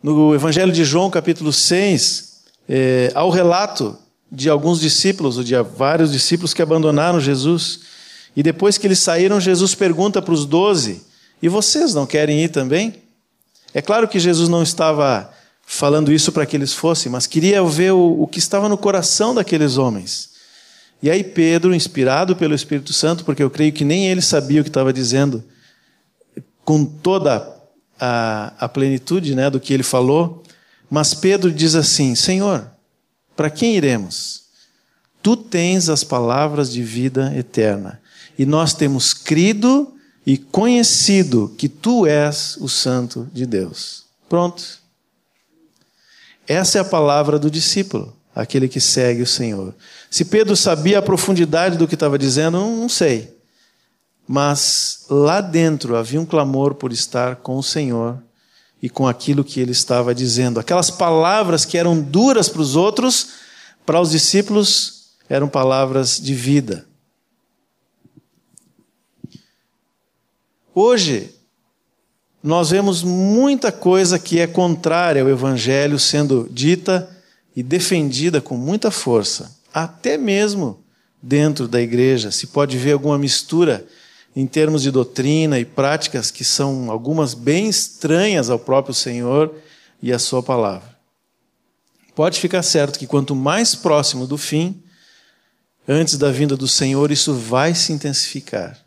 No 0.02 0.34
Evangelho 0.34 0.70
de 0.70 0.84
João, 0.84 1.10
capítulo 1.10 1.50
6, 1.50 2.42
é, 2.68 3.10
há 3.14 3.24
o 3.24 3.30
relato 3.30 3.96
de 4.30 4.50
alguns 4.50 4.78
discípulos, 4.78 5.38
ou 5.38 5.42
de 5.42 5.54
vários 5.62 6.12
discípulos 6.12 6.52
que 6.52 6.60
abandonaram 6.60 7.18
Jesus. 7.18 7.80
E 8.36 8.42
depois 8.42 8.76
que 8.76 8.86
eles 8.86 8.98
saíram, 8.98 9.40
Jesus 9.40 9.74
pergunta 9.74 10.20
para 10.20 10.34
os 10.34 10.44
doze: 10.44 11.06
E 11.40 11.48
vocês 11.48 11.94
não 11.94 12.04
querem 12.04 12.44
ir 12.44 12.50
também? 12.50 13.02
É 13.72 13.80
claro 13.80 14.06
que 14.06 14.20
Jesus 14.20 14.50
não 14.50 14.62
estava 14.62 15.32
falando 15.64 16.12
isso 16.12 16.30
para 16.32 16.44
que 16.44 16.54
eles 16.54 16.74
fossem, 16.74 17.10
mas 17.10 17.26
queria 17.26 17.64
ver 17.64 17.94
o, 17.94 18.24
o 18.24 18.26
que 18.26 18.38
estava 18.38 18.68
no 18.68 18.76
coração 18.76 19.34
daqueles 19.34 19.78
homens. 19.78 20.36
E 21.02 21.11
aí 21.11 21.22
Pedro, 21.22 21.74
inspirado 21.74 22.35
pelo 22.35 22.54
Espírito 22.54 22.92
Santo, 22.92 23.24
porque 23.24 23.42
eu 23.42 23.50
creio 23.50 23.72
que 23.72 23.85
nem 23.85 24.09
ele 24.09 24.22
sabia 24.22 24.61
o 24.61 24.64
que 24.64 24.70
estava 24.70 24.92
dizendo, 24.92 25.44
com 26.64 26.85
toda 26.85 27.54
a, 28.00 28.52
a 28.59 28.68
plenitude 28.68 29.35
né, 29.35 29.50
do 29.50 29.61
que 29.61 29.72
ele 29.72 29.82
falou, 29.82 30.42
mas 30.90 31.14
Pedro 31.14 31.52
diz 31.52 31.74
assim: 31.74 32.14
Senhor, 32.14 32.70
para 33.37 33.50
quem 33.50 33.76
iremos? 33.76 34.46
Tu 35.22 35.37
tens 35.37 35.88
as 35.88 36.04
palavras 36.04 36.70
de 36.72 36.82
vida 36.82 37.32
eterna, 37.37 38.00
e 38.38 38.46
nós 38.46 38.72
temos 38.72 39.12
crido 39.12 39.94
e 40.24 40.38
conhecido 40.38 41.54
que 41.56 41.68
tu 41.68 42.06
és 42.06 42.56
o 42.61 42.68
Santo 42.68 43.28
de 43.32 43.46
Deus. 43.46 44.06
Pronto. 44.28 44.80
Essa 46.48 46.78
é 46.78 46.80
a 46.80 46.85
palavra 46.85 47.38
do 47.38 47.50
discípulo 47.50 48.16
aquele 48.37 48.68
que 48.68 48.80
segue 48.80 49.22
o 49.22 49.26
Senhor. 49.26 49.74
Se 50.16 50.24
Pedro 50.24 50.57
sabia 50.57 50.98
a 50.98 51.02
profundidade 51.02 51.76
do 51.76 51.87
que 51.87 51.92
estava 51.92 52.18
dizendo, 52.18 52.57
não 52.59 52.88
sei. 52.88 53.37
Mas 54.26 55.05
lá 55.11 55.42
dentro 55.42 55.94
havia 55.94 56.18
um 56.18 56.24
clamor 56.24 56.74
por 56.74 56.90
estar 56.90 57.37
com 57.37 57.59
o 57.59 57.62
Senhor 57.62 58.16
e 58.81 58.88
com 58.88 59.07
aquilo 59.07 59.44
que 59.44 59.61
ele 59.61 59.72
estava 59.72 60.14
dizendo. 60.14 60.59
Aquelas 60.59 60.90
palavras 60.90 61.66
que 61.66 61.76
eram 61.76 62.00
duras 62.00 62.48
para 62.48 62.62
os 62.62 62.76
outros, 62.76 63.29
para 63.85 64.00
os 64.00 64.11
discípulos 64.11 65.11
eram 65.29 65.48
palavras 65.48 66.18
de 66.18 66.35
vida. 66.35 66.87
Hoje, 70.74 71.31
nós 72.42 72.70
vemos 72.70 73.02
muita 73.02 73.70
coisa 73.70 74.18
que 74.18 74.40
é 74.40 74.46
contrária 74.46 75.20
ao 75.20 75.29
Evangelho 75.29 75.98
sendo 75.98 76.48
dita 76.50 77.07
e 77.55 77.62
defendida 77.62 78.40
com 78.40 78.57
muita 78.57 78.90
força, 78.90 79.55
até 79.76 80.16
mesmo 80.16 80.82
dentro 81.22 81.68
da 81.68 81.82
igreja. 81.82 82.30
Se 82.30 82.46
pode 82.46 82.78
ver 82.78 82.92
alguma 82.92 83.18
mistura 83.18 83.86
em 84.34 84.46
termos 84.46 84.80
de 84.80 84.90
doutrina 84.90 85.58
e 85.58 85.66
práticas 85.66 86.30
que 86.30 86.42
são 86.42 86.90
algumas 86.90 87.34
bem 87.34 87.68
estranhas 87.68 88.48
ao 88.48 88.58
próprio 88.58 88.94
Senhor 88.94 89.54
e 90.02 90.14
à 90.14 90.18
Sua 90.18 90.42
palavra. 90.42 90.96
Pode 92.14 92.40
ficar 92.40 92.62
certo 92.62 92.98
que 92.98 93.06
quanto 93.06 93.36
mais 93.36 93.74
próximo 93.74 94.26
do 94.26 94.38
fim, 94.38 94.82
antes 95.86 96.16
da 96.16 96.30
vinda 96.30 96.56
do 96.56 96.66
Senhor, 96.66 97.10
isso 97.10 97.34
vai 97.34 97.74
se 97.74 97.92
intensificar. 97.92 98.78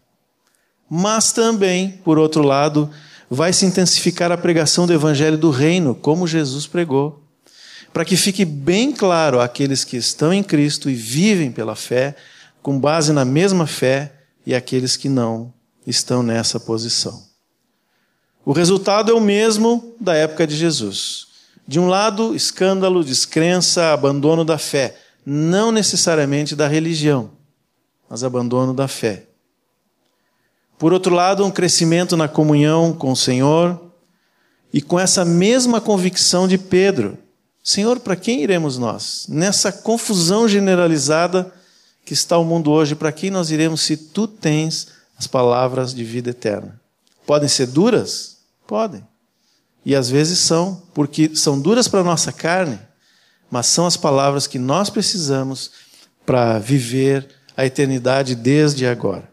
Mas 0.90 1.32
também, 1.32 2.02
por 2.04 2.18
outro 2.18 2.42
lado, 2.42 2.90
vai 3.30 3.54
se 3.54 3.64
intensificar 3.64 4.32
a 4.32 4.38
pregação 4.38 4.88
do 4.88 4.94
Evangelho 4.94 5.38
do 5.38 5.52
Reino, 5.52 5.94
como 5.94 6.26
Jesus 6.26 6.66
pregou 6.66 7.29
para 7.94 8.06
que 8.06 8.16
fique 8.16 8.46
bem 8.46 8.92
claro 8.92 9.40
àqueles 9.40 9.84
que 9.84 9.98
estão 9.98 10.34
em 10.34 10.44
Cristo 10.44 10.90
e 10.90 10.94
vivem 10.94 11.52
pela 11.52 11.76
fé, 11.76 12.16
com 12.62 12.80
base 12.80 13.12
na 13.12 13.26
mesma 13.26 13.66
fé, 13.66 14.14
e 14.46 14.54
aqueles 14.56 14.96
que 14.96 15.10
não 15.10 15.54
estão 15.86 16.24
nessa 16.24 16.60
posição. 16.60 17.24
O 18.46 18.52
resultado 18.52 19.12
é 19.12 19.14
o 19.14 19.22
mesmo 19.22 19.96
da 20.00 20.16
época 20.16 20.48
de 20.48 20.56
Jesus. 20.56 21.28
De 21.68 21.80
um 21.80 21.88
lado, 21.88 22.36
escândalo, 22.36 23.04
descrença, 23.04 23.94
abandono 23.94 24.44
da 24.44 24.58
fé, 24.58 24.98
não 25.26 25.72
necessariamente 25.72 26.56
da 26.56 26.68
religião, 26.68 27.32
mas 28.10 28.24
abandono 28.24 28.74
da 28.74 28.88
fé. 28.88 29.28
Por 30.80 30.94
outro 30.94 31.14
lado, 31.14 31.46
um 31.46 31.52
crescimento 31.52 32.16
na 32.16 32.28
comunhão 32.28 32.94
com 32.94 33.12
o 33.12 33.16
Senhor 33.16 33.80
e 34.74 34.82
com 34.82 35.00
essa 35.00 35.26
mesma 35.26 35.82
convicção 35.82 36.48
de 36.48 36.58
Pedro 36.58 37.18
Senhor, 37.70 38.00
para 38.00 38.16
quem 38.16 38.42
iremos 38.42 38.80
nós? 38.80 39.28
Nessa 39.30 39.72
confusão 39.72 40.48
generalizada 40.48 41.54
que 42.04 42.16
está 42.16 42.36
o 42.36 42.44
mundo 42.44 42.72
hoje, 42.72 42.96
para 42.96 43.12
quem 43.12 43.30
nós 43.30 43.52
iremos 43.52 43.82
se 43.82 43.96
tu 43.96 44.28
tens 44.28 44.88
as 45.16 45.28
palavras 45.28 45.94
de 45.94 46.04
vida 46.04 46.32
eterna? 46.32 46.82
Podem 47.28 47.48
ser 47.48 47.68
duras? 47.68 48.38
Podem. 48.66 49.06
E 49.86 49.96
às 49.96 50.10
vezes 50.10 50.40
são, 50.40 50.82
porque 50.96 51.36
são 51.36 51.62
duras 51.62 51.88
para 51.88 52.00
a 52.00 52.04
nossa 52.04 52.32
carne, 52.32 52.80
mas 53.52 53.68
são 53.68 53.86
as 53.86 53.96
palavras 53.96 54.48
que 54.48 54.58
nós 54.58 54.90
precisamos 54.90 55.70
para 56.26 56.58
viver 56.58 57.28
a 57.56 57.68
eternidade 57.68 58.34
desde 58.34 58.88
agora. 58.88 59.29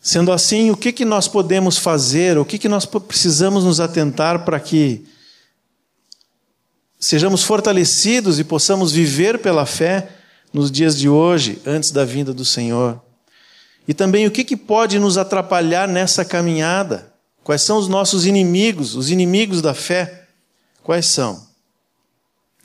Sendo 0.00 0.32
assim, 0.32 0.70
o 0.70 0.76
que, 0.76 0.92
que 0.92 1.04
nós 1.04 1.28
podemos 1.28 1.76
fazer, 1.76 2.38
o 2.38 2.44
que, 2.44 2.58
que 2.58 2.68
nós 2.68 2.86
precisamos 2.86 3.64
nos 3.64 3.80
atentar 3.80 4.44
para 4.44 4.58
que 4.58 5.04
sejamos 6.98 7.42
fortalecidos 7.42 8.38
e 8.38 8.44
possamos 8.44 8.92
viver 8.92 9.38
pela 9.38 9.66
fé 9.66 10.08
nos 10.52 10.70
dias 10.70 10.96
de 10.96 11.08
hoje, 11.08 11.60
antes 11.66 11.90
da 11.90 12.04
vinda 12.04 12.32
do 12.32 12.44
Senhor? 12.46 13.00
E 13.86 13.92
também 13.92 14.26
o 14.26 14.30
que, 14.30 14.42
que 14.42 14.56
pode 14.56 14.98
nos 14.98 15.18
atrapalhar 15.18 15.86
nessa 15.86 16.24
caminhada? 16.24 17.12
Quais 17.44 17.60
são 17.60 17.76
os 17.76 17.88
nossos 17.88 18.24
inimigos, 18.24 18.94
os 18.94 19.10
inimigos 19.10 19.60
da 19.60 19.74
fé? 19.74 20.28
Quais 20.82 21.06
são? 21.06 21.46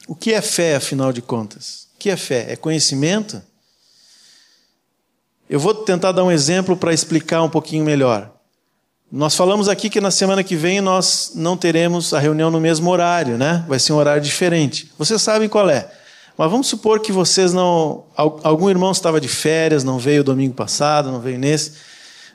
O 0.08 0.16
que 0.16 0.32
é 0.32 0.42
fé, 0.42 0.76
afinal 0.76 1.12
de 1.12 1.22
contas? 1.22 1.88
O 1.96 2.00
que 2.00 2.10
é 2.10 2.16
fé? 2.16 2.46
É 2.50 2.56
conhecimento? 2.56 3.42
Eu 5.50 5.60
vou 5.60 5.74
tentar 5.74 6.12
dar 6.12 6.24
um 6.24 6.32
exemplo 6.32 6.76
para 6.76 6.94
explicar 6.94 7.44
um 7.44 7.50
pouquinho 7.50 7.86
melhor. 7.86 8.32
Nós 9.12 9.36
falamos 9.36 9.70
aqui 9.70 9.90
que 9.90 10.02
na 10.02 10.10
semana 10.10 10.44
que 10.44 10.56
vem 10.56 10.82
nós 10.82 11.34
não 11.36 11.56
teremos 11.56 12.14
a 12.14 12.20
reunião 12.20 12.50
no 12.50 12.60
mesmo 12.60 12.90
horário, 12.90 13.38
né? 13.38 13.64
Vai 13.68 13.78
ser 13.78 13.94
um 13.94 13.98
horário 13.98 14.22
diferente. 14.22 14.92
Vocês 14.98 15.22
sabem 15.22 15.48
qual 15.48 15.70
é. 15.70 15.92
Mas 16.38 16.52
vamos 16.52 16.68
supor 16.68 17.00
que 17.00 17.12
vocês 17.12 17.54
não. 17.54 18.06
Algum 18.16 18.70
irmão 18.70 18.92
estava 18.92 19.22
de 19.22 19.28
férias, 19.28 19.84
não 19.84 20.00
veio 20.00 20.24
domingo 20.24 20.56
passado, 20.56 21.12
não 21.12 21.20
veio 21.20 21.38
nesse, 21.38 21.74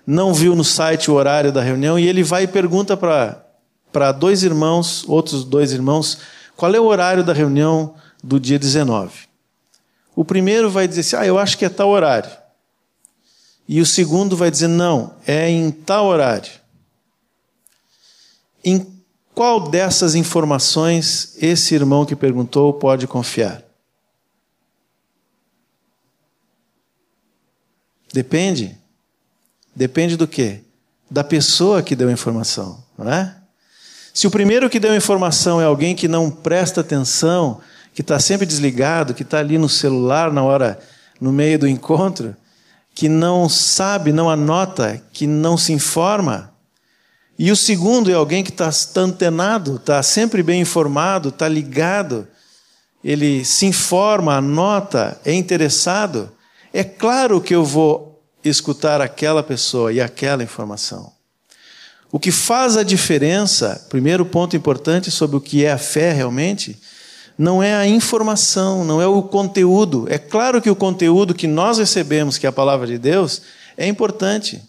não 0.07 0.33
viu 0.33 0.55
no 0.55 0.65
site 0.65 1.11
o 1.11 1.15
horário 1.15 1.53
da 1.53 1.61
reunião 1.61 1.99
e 1.99 2.09
ele 2.09 2.23
vai 2.23 2.45
e 2.45 2.49
pergunta 2.49 2.97
para 2.97 4.13
dois 4.13 4.43
irmãos, 4.45 5.05
outros 5.09 5.45
dois 5.45 5.73
irmãos, 5.73 6.19
qual 6.57 6.73
é 6.75 6.81
o 6.81 6.85
horário 6.85 7.25
da 7.25 7.33
reunião 7.33 7.95
do 8.23 8.39
dia 8.39 8.59
19. 8.59 9.29
O 10.15 10.25
primeiro 10.25 10.71
vai 10.71 10.87
dizer 10.87 11.01
assim: 11.01 11.17
ah, 11.17 11.27
eu 11.27 11.39
acho 11.39 11.59
que 11.59 11.65
é 11.65 11.69
tal 11.69 11.91
horário. 11.91 12.31
E 13.73 13.81
o 13.81 13.87
segundo 13.87 14.37
vai 14.37 14.51
dizer: 14.51 14.67
não, 14.67 15.15
é 15.25 15.49
em 15.49 15.71
tal 15.71 16.07
horário. 16.07 16.51
Em 18.65 18.85
qual 19.33 19.61
dessas 19.61 20.17
informações 20.17 21.37
esse 21.41 21.73
irmão 21.77 22.05
que 22.05 22.17
perguntou 22.17 22.73
pode 22.73 23.07
confiar? 23.07 23.63
Depende. 28.13 28.77
Depende 29.73 30.17
do 30.17 30.27
quê? 30.27 30.63
Da 31.09 31.23
pessoa 31.23 31.81
que 31.81 31.95
deu 31.95 32.09
a 32.09 32.13
informação, 32.13 32.83
não 32.99 33.09
é? 33.09 33.37
Se 34.13 34.27
o 34.27 34.33
primeiro 34.33 34.69
que 34.69 34.81
deu 34.81 34.91
a 34.91 34.97
informação 34.97 35.61
é 35.61 35.65
alguém 35.65 35.95
que 35.95 36.09
não 36.09 36.29
presta 36.29 36.81
atenção, 36.81 37.61
que 37.95 38.01
está 38.01 38.19
sempre 38.19 38.47
desligado, 38.47 39.15
que 39.15 39.23
está 39.23 39.39
ali 39.39 39.57
no 39.59 39.69
celular 39.69 40.33
na 40.33 40.43
hora, 40.43 40.81
no 41.21 41.33
meio 41.33 41.57
do 41.57 41.69
encontro, 41.69 42.35
que 42.95 43.09
não 43.09 43.49
sabe, 43.49 44.13
não 44.13 44.29
anota, 44.29 45.03
que 45.13 45.27
não 45.27 45.57
se 45.57 45.73
informa. 45.73 46.53
E 47.39 47.51
o 47.51 47.57
segundo 47.57 48.11
é 48.11 48.15
alguém 48.15 48.45
que 48.45 48.51
está 48.51 48.71
antenado, 49.01 49.77
está 49.77 50.03
sempre 50.03 50.43
bem 50.43 50.61
informado, 50.61 51.31
está 51.31 51.49
ligado, 51.49 52.29
ele 53.03 53.45
se 53.45 53.65
informa, 53.65 54.37
anota, 54.37 55.19
é 55.25 55.33
interessado. 55.33 56.31
É 56.73 56.85
claro 56.85 57.41
que 57.41 57.55
eu 57.55 57.65
vou 57.65 58.23
escutar 58.45 59.01
aquela 59.01 59.43
pessoa 59.43 59.93
e 59.93 60.01
aquela 60.01 60.43
informação. 60.43 61.13
O 62.13 62.19
que 62.19 62.31
faz 62.31 62.77
a 62.77 62.83
diferença, 62.83 63.87
primeiro 63.89 64.27
ponto 64.27 64.57
importante 64.57 65.11
sobre 65.11 65.37
o 65.37 65.41
que 65.41 65.65
é 65.65 65.73
a 65.73 65.79
fé 65.79 66.13
realmente, 66.13 66.79
não 67.41 67.63
é 67.63 67.75
a 67.75 67.87
informação, 67.87 68.85
não 68.85 69.01
é 69.01 69.07
o 69.07 69.23
conteúdo. 69.23 70.05
É 70.11 70.19
claro 70.19 70.61
que 70.61 70.69
o 70.69 70.77
conteúdo 70.77 71.33
que 71.33 71.47
nós 71.47 71.79
recebemos, 71.79 72.37
que 72.37 72.45
é 72.45 72.51
a 72.51 72.53
palavra 72.53 72.87
de 72.87 72.99
Deus, 72.99 73.41
é 73.79 73.87
importante. 73.87 74.63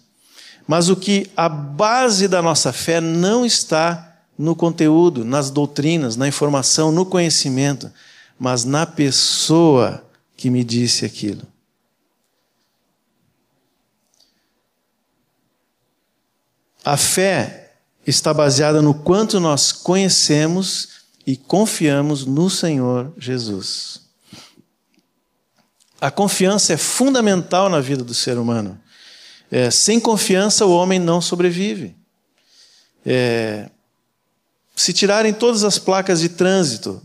Mas 0.66 0.88
o 0.88 0.96
que 0.96 1.30
a 1.36 1.50
base 1.50 2.26
da 2.26 2.40
nossa 2.40 2.72
fé 2.72 2.98
não 2.98 3.44
está 3.44 4.16
no 4.38 4.56
conteúdo, 4.56 5.22
nas 5.22 5.50
doutrinas, 5.50 6.16
na 6.16 6.26
informação, 6.26 6.90
no 6.90 7.04
conhecimento, 7.04 7.92
mas 8.38 8.64
na 8.64 8.86
pessoa 8.86 10.02
que 10.34 10.48
me 10.48 10.64
disse 10.64 11.04
aquilo. 11.04 11.42
A 16.82 16.96
fé 16.96 17.74
está 18.06 18.32
baseada 18.32 18.80
no 18.80 18.94
quanto 18.94 19.38
nós 19.38 19.72
conhecemos 19.72 20.91
e 21.26 21.36
confiamos 21.36 22.24
no 22.26 22.50
Senhor 22.50 23.12
Jesus. 23.16 24.00
A 26.00 26.10
confiança 26.10 26.72
é 26.72 26.76
fundamental 26.76 27.68
na 27.68 27.80
vida 27.80 28.02
do 28.02 28.12
ser 28.12 28.36
humano. 28.36 28.80
É, 29.50 29.70
sem 29.70 30.00
confiança, 30.00 30.66
o 30.66 30.72
homem 30.74 30.98
não 30.98 31.20
sobrevive. 31.20 31.94
É, 33.06 33.70
se 34.74 34.92
tirarem 34.92 35.32
todas 35.32 35.62
as 35.62 35.78
placas 35.78 36.20
de 36.20 36.30
trânsito, 36.30 37.00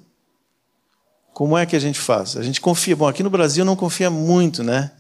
como 1.34 1.56
é 1.56 1.66
que 1.68 1.76
a 1.76 1.80
gente 1.80 2.00
faz? 2.00 2.36
A 2.36 2.42
gente 2.42 2.60
confia. 2.60 2.96
Bom, 2.96 3.08
aqui 3.08 3.22
no 3.22 3.30
Brasil 3.30 3.64
não 3.64 3.76
confia 3.76 4.10
muito, 4.10 4.64
né? 4.64 4.92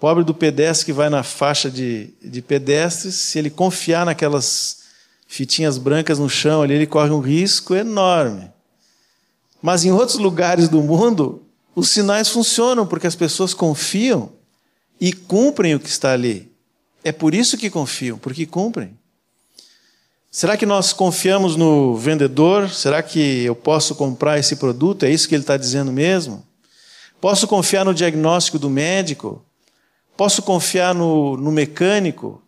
Pobre 0.00 0.24
do 0.24 0.34
pedestre 0.34 0.86
que 0.86 0.92
vai 0.92 1.08
na 1.08 1.22
faixa 1.22 1.70
de, 1.70 2.12
de 2.20 2.42
pedestres, 2.42 3.14
se 3.14 3.38
ele 3.38 3.50
confiar 3.50 4.06
naquelas 4.06 4.79
fitinhas 5.30 5.78
brancas 5.78 6.18
no 6.18 6.28
chão 6.28 6.60
ali, 6.60 6.74
ele 6.74 6.88
corre 6.88 7.10
um 7.10 7.20
risco 7.20 7.72
enorme. 7.72 8.50
Mas 9.62 9.84
em 9.84 9.92
outros 9.92 10.18
lugares 10.18 10.68
do 10.68 10.82
mundo, 10.82 11.46
os 11.72 11.88
sinais 11.88 12.28
funcionam 12.28 12.84
porque 12.84 13.06
as 13.06 13.14
pessoas 13.14 13.54
confiam 13.54 14.32
e 15.00 15.12
cumprem 15.12 15.72
o 15.72 15.78
que 15.78 15.88
está 15.88 16.12
ali. 16.12 16.50
É 17.04 17.12
por 17.12 17.32
isso 17.32 17.56
que 17.56 17.70
confiam, 17.70 18.18
porque 18.18 18.44
cumprem. 18.44 18.98
Será 20.32 20.56
que 20.56 20.66
nós 20.66 20.92
confiamos 20.92 21.54
no 21.54 21.96
vendedor? 21.96 22.68
Será 22.68 23.00
que 23.00 23.44
eu 23.44 23.54
posso 23.54 23.94
comprar 23.94 24.36
esse 24.36 24.56
produto? 24.56 25.04
É 25.04 25.10
isso 25.12 25.28
que 25.28 25.36
ele 25.36 25.44
está 25.44 25.56
dizendo 25.56 25.92
mesmo? 25.92 26.44
Posso 27.20 27.46
confiar 27.46 27.84
no 27.84 27.94
diagnóstico 27.94 28.58
do 28.58 28.68
médico? 28.68 29.44
Posso 30.16 30.42
confiar 30.42 30.92
no, 30.92 31.36
no 31.36 31.52
mecânico? 31.52 32.42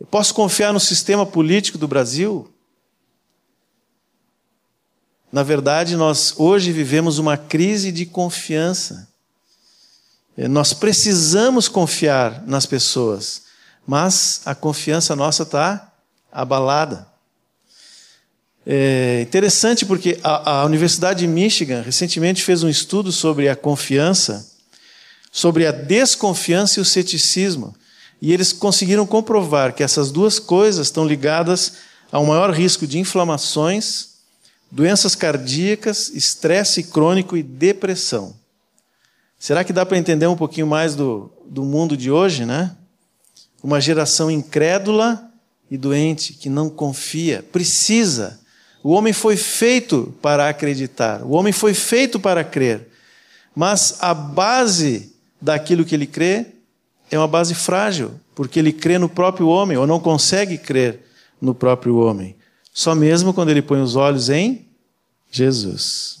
Eu 0.00 0.06
posso 0.06 0.32
confiar 0.32 0.72
no 0.72 0.78
sistema 0.78 1.26
político 1.26 1.76
do 1.76 1.88
Brasil? 1.88 2.48
Na 5.30 5.42
verdade, 5.42 5.96
nós 5.96 6.34
hoje 6.38 6.72
vivemos 6.72 7.18
uma 7.18 7.36
crise 7.36 7.90
de 7.90 8.06
confiança. 8.06 9.08
É, 10.36 10.46
nós 10.46 10.72
precisamos 10.72 11.68
confiar 11.68 12.46
nas 12.46 12.64
pessoas, 12.64 13.42
mas 13.86 14.40
a 14.44 14.54
confiança 14.54 15.16
nossa 15.16 15.42
está 15.42 15.92
abalada. 16.30 17.06
É 18.64 19.22
interessante 19.22 19.84
porque 19.84 20.20
a, 20.22 20.60
a, 20.60 20.64
Universidade 20.64 21.20
de 21.20 21.26
Michigan 21.26 21.82
recentemente 21.82 22.44
fez 22.44 22.62
um 22.62 22.68
estudo 22.68 23.10
sobre 23.10 23.48
a 23.48 23.56
confiança, 23.56 24.46
sobre 25.32 25.66
a 25.66 25.72
desconfiança 25.72 26.78
e 26.78 26.82
o 26.82 26.84
ceticismo. 26.84 27.74
E 28.20 28.32
eles 28.32 28.52
conseguiram 28.52 29.06
comprovar 29.06 29.74
que 29.74 29.82
essas 29.82 30.10
duas 30.10 30.38
coisas 30.38 30.88
estão 30.88 31.06
ligadas 31.06 31.74
a 32.10 32.18
um 32.18 32.26
maior 32.26 32.50
risco 32.50 32.86
de 32.86 32.98
inflamações, 32.98 34.18
doenças 34.70 35.14
cardíacas, 35.14 36.10
estresse 36.10 36.82
crônico 36.84 37.36
e 37.36 37.42
depressão. 37.42 38.34
Será 39.38 39.62
que 39.62 39.72
dá 39.72 39.86
para 39.86 39.98
entender 39.98 40.26
um 40.26 40.36
pouquinho 40.36 40.66
mais 40.66 40.96
do, 40.96 41.30
do 41.46 41.64
mundo 41.64 41.96
de 41.96 42.10
hoje, 42.10 42.44
né? 42.44 42.74
Uma 43.62 43.80
geração 43.80 44.30
incrédula 44.30 45.30
e 45.70 45.76
doente, 45.76 46.32
que 46.32 46.48
não 46.48 46.68
confia, 46.68 47.44
precisa. 47.52 48.40
O 48.82 48.90
homem 48.90 49.12
foi 49.12 49.36
feito 49.36 50.14
para 50.20 50.48
acreditar, 50.48 51.22
o 51.22 51.32
homem 51.32 51.52
foi 51.52 51.74
feito 51.74 52.18
para 52.18 52.42
crer. 52.42 52.88
Mas 53.54 53.96
a 54.00 54.14
base 54.14 55.12
daquilo 55.40 55.84
que 55.84 55.94
ele 55.94 56.06
crê 56.06 56.46
é 57.10 57.18
uma 57.18 57.28
base 57.28 57.54
frágil, 57.54 58.12
porque 58.34 58.58
ele 58.58 58.72
crê 58.72 58.98
no 58.98 59.08
próprio 59.08 59.48
homem, 59.48 59.76
ou 59.76 59.86
não 59.86 60.00
consegue 60.00 60.58
crer 60.58 61.00
no 61.40 61.54
próprio 61.54 61.96
homem. 61.96 62.36
Só 62.72 62.94
mesmo 62.94 63.32
quando 63.34 63.50
ele 63.50 63.62
põe 63.62 63.80
os 63.80 63.96
olhos 63.96 64.28
em 64.28 64.66
Jesus. 65.30 66.18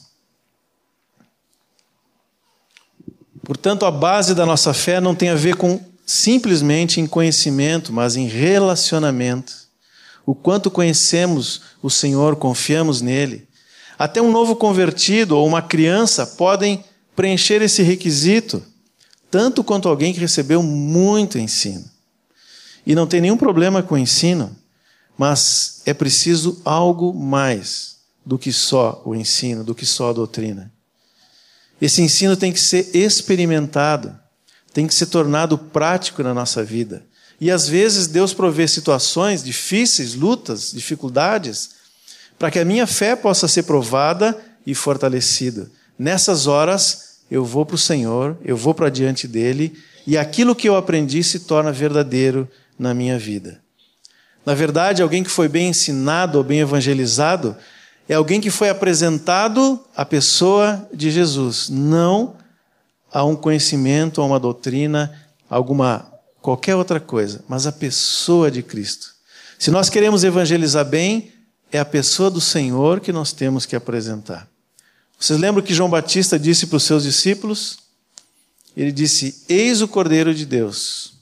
Portanto, 3.44 3.86
a 3.86 3.90
base 3.90 4.34
da 4.34 4.44
nossa 4.44 4.74
fé 4.74 5.00
não 5.00 5.14
tem 5.14 5.30
a 5.30 5.34
ver 5.34 5.56
com 5.56 5.80
simplesmente 6.04 7.00
em 7.00 7.06
conhecimento, 7.06 7.92
mas 7.92 8.16
em 8.16 8.26
relacionamento. 8.26 9.52
O 10.24 10.34
quanto 10.34 10.70
conhecemos 10.70 11.62
o 11.82 11.88
Senhor, 11.88 12.36
confiamos 12.36 13.00
nele. 13.00 13.46
Até 13.98 14.20
um 14.20 14.30
novo 14.30 14.54
convertido 14.56 15.36
ou 15.36 15.46
uma 15.46 15.62
criança 15.62 16.26
podem 16.26 16.84
preencher 17.16 17.62
esse 17.62 17.82
requisito, 17.82 18.62
tanto 19.30 19.62
quanto 19.62 19.88
alguém 19.88 20.12
que 20.12 20.20
recebeu 20.20 20.62
muito 20.62 21.38
ensino. 21.38 21.84
E 22.86 22.94
não 22.94 23.06
tem 23.06 23.20
nenhum 23.20 23.36
problema 23.36 23.82
com 23.82 23.94
o 23.94 23.98
ensino, 23.98 24.56
mas 25.16 25.82
é 25.84 25.92
preciso 25.92 26.60
algo 26.64 27.12
mais 27.12 27.98
do 28.24 28.38
que 28.38 28.52
só 28.52 29.02
o 29.04 29.14
ensino, 29.14 29.64
do 29.64 29.74
que 29.74 29.84
só 29.84 30.10
a 30.10 30.12
doutrina. 30.12 30.72
Esse 31.80 32.02
ensino 32.02 32.36
tem 32.36 32.52
que 32.52 32.60
ser 32.60 32.94
experimentado, 32.94 34.18
tem 34.72 34.86
que 34.86 34.94
ser 34.94 35.06
tornado 35.06 35.56
prático 35.56 36.22
na 36.22 36.34
nossa 36.34 36.64
vida. 36.64 37.04
E 37.40 37.50
às 37.50 37.68
vezes 37.68 38.06
Deus 38.06 38.34
provê 38.34 38.66
situações 38.66 39.44
difíceis, 39.44 40.14
lutas, 40.14 40.72
dificuldades, 40.72 41.70
para 42.38 42.50
que 42.50 42.58
a 42.58 42.64
minha 42.64 42.86
fé 42.86 43.14
possa 43.14 43.46
ser 43.46 43.64
provada 43.64 44.36
e 44.66 44.74
fortalecida. 44.74 45.70
Nessas 45.98 46.46
horas, 46.46 47.07
eu 47.30 47.44
vou 47.44 47.66
para 47.66 47.74
o 47.74 47.78
Senhor, 47.78 48.36
eu 48.44 48.56
vou 48.56 48.74
para 48.74 48.88
diante 48.88 49.28
dele, 49.28 49.76
e 50.06 50.16
aquilo 50.16 50.54
que 50.54 50.68
eu 50.68 50.76
aprendi 50.76 51.22
se 51.22 51.40
torna 51.40 51.70
verdadeiro 51.70 52.48
na 52.78 52.94
minha 52.94 53.18
vida. 53.18 53.60
Na 54.44 54.54
verdade, 54.54 55.02
alguém 55.02 55.22
que 55.22 55.30
foi 55.30 55.48
bem 55.48 55.68
ensinado 55.68 56.38
ou 56.38 56.44
bem 56.44 56.60
evangelizado 56.60 57.54
é 58.08 58.14
alguém 58.14 58.40
que 58.40 58.50
foi 58.50 58.70
apresentado 58.70 59.78
à 59.94 60.04
pessoa 60.04 60.88
de 60.94 61.10
Jesus, 61.10 61.68
não 61.68 62.36
a 63.12 63.22
um 63.24 63.36
conhecimento, 63.36 64.22
a 64.22 64.24
uma 64.24 64.40
doutrina, 64.40 65.12
alguma 65.50 66.10
qualquer 66.40 66.76
outra 66.76 66.98
coisa, 66.98 67.44
mas 67.46 67.66
a 67.66 67.72
pessoa 67.72 68.50
de 68.50 68.62
Cristo. 68.62 69.08
Se 69.58 69.70
nós 69.70 69.90
queremos 69.90 70.24
evangelizar 70.24 70.84
bem, 70.84 71.32
é 71.70 71.78
a 71.78 71.84
pessoa 71.84 72.30
do 72.30 72.40
Senhor 72.40 73.00
que 73.00 73.12
nós 73.12 73.32
temos 73.32 73.66
que 73.66 73.76
apresentar. 73.76 74.48
Vocês 75.18 75.38
lembram 75.38 75.64
que 75.64 75.74
João 75.74 75.90
Batista 75.90 76.38
disse 76.38 76.66
para 76.66 76.76
os 76.76 76.84
seus 76.84 77.02
discípulos? 77.02 77.78
Ele 78.76 78.92
disse: 78.92 79.42
Eis 79.48 79.82
o 79.82 79.88
Cordeiro 79.88 80.32
de 80.32 80.46
Deus. 80.46 81.14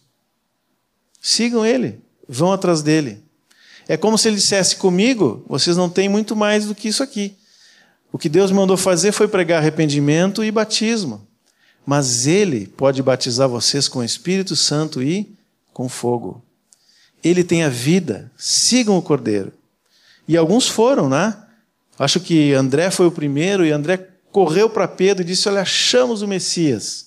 Sigam 1.20 1.64
ele, 1.64 1.98
vão 2.28 2.52
atrás 2.52 2.82
dele. 2.82 3.24
É 3.88 3.96
como 3.96 4.18
se 4.18 4.28
ele 4.28 4.36
dissesse 4.36 4.76
comigo: 4.76 5.44
vocês 5.48 5.76
não 5.76 5.88
têm 5.88 6.08
muito 6.08 6.36
mais 6.36 6.66
do 6.66 6.74
que 6.74 6.88
isso 6.88 7.02
aqui. 7.02 7.34
O 8.12 8.18
que 8.18 8.28
Deus 8.28 8.50
mandou 8.50 8.76
fazer 8.76 9.12
foi 9.12 9.28
pregar 9.28 9.58
arrependimento 9.58 10.44
e 10.44 10.50
batismo. 10.50 11.26
Mas 11.84 12.26
ele 12.26 12.66
pode 12.66 13.02
batizar 13.02 13.48
vocês 13.48 13.88
com 13.88 14.00
o 14.00 14.04
Espírito 14.04 14.54
Santo 14.54 15.02
e 15.02 15.34
com 15.72 15.88
fogo. 15.88 16.42
Ele 17.22 17.42
tem 17.42 17.62
a 17.62 17.68
vida, 17.68 18.30
sigam 18.36 18.98
o 18.98 19.02
Cordeiro. 19.02 19.52
E 20.28 20.36
alguns 20.36 20.68
foram, 20.68 21.08
né? 21.08 21.36
Acho 21.98 22.20
que 22.20 22.52
André 22.52 22.90
foi 22.90 23.06
o 23.06 23.10
primeiro 23.10 23.64
e 23.64 23.72
André 23.72 24.08
correu 24.30 24.68
para 24.68 24.86
Pedro 24.86 25.22
e 25.22 25.26
disse: 25.26 25.48
Olha, 25.48 25.62
achamos 25.62 26.22
o 26.22 26.28
Messias. 26.28 27.06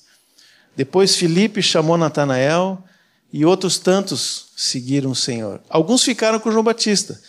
Depois 0.76 1.16
Filipe 1.16 1.62
chamou 1.62 1.98
Natanael 1.98 2.84
e 3.32 3.46
outros 3.46 3.78
tantos 3.78 4.48
seguiram 4.56 5.12
o 5.12 5.16
Senhor. 5.16 5.62
Alguns 5.70 6.04
ficaram 6.04 6.40
com 6.40 6.52
João 6.52 6.64
Batista. 6.64 7.20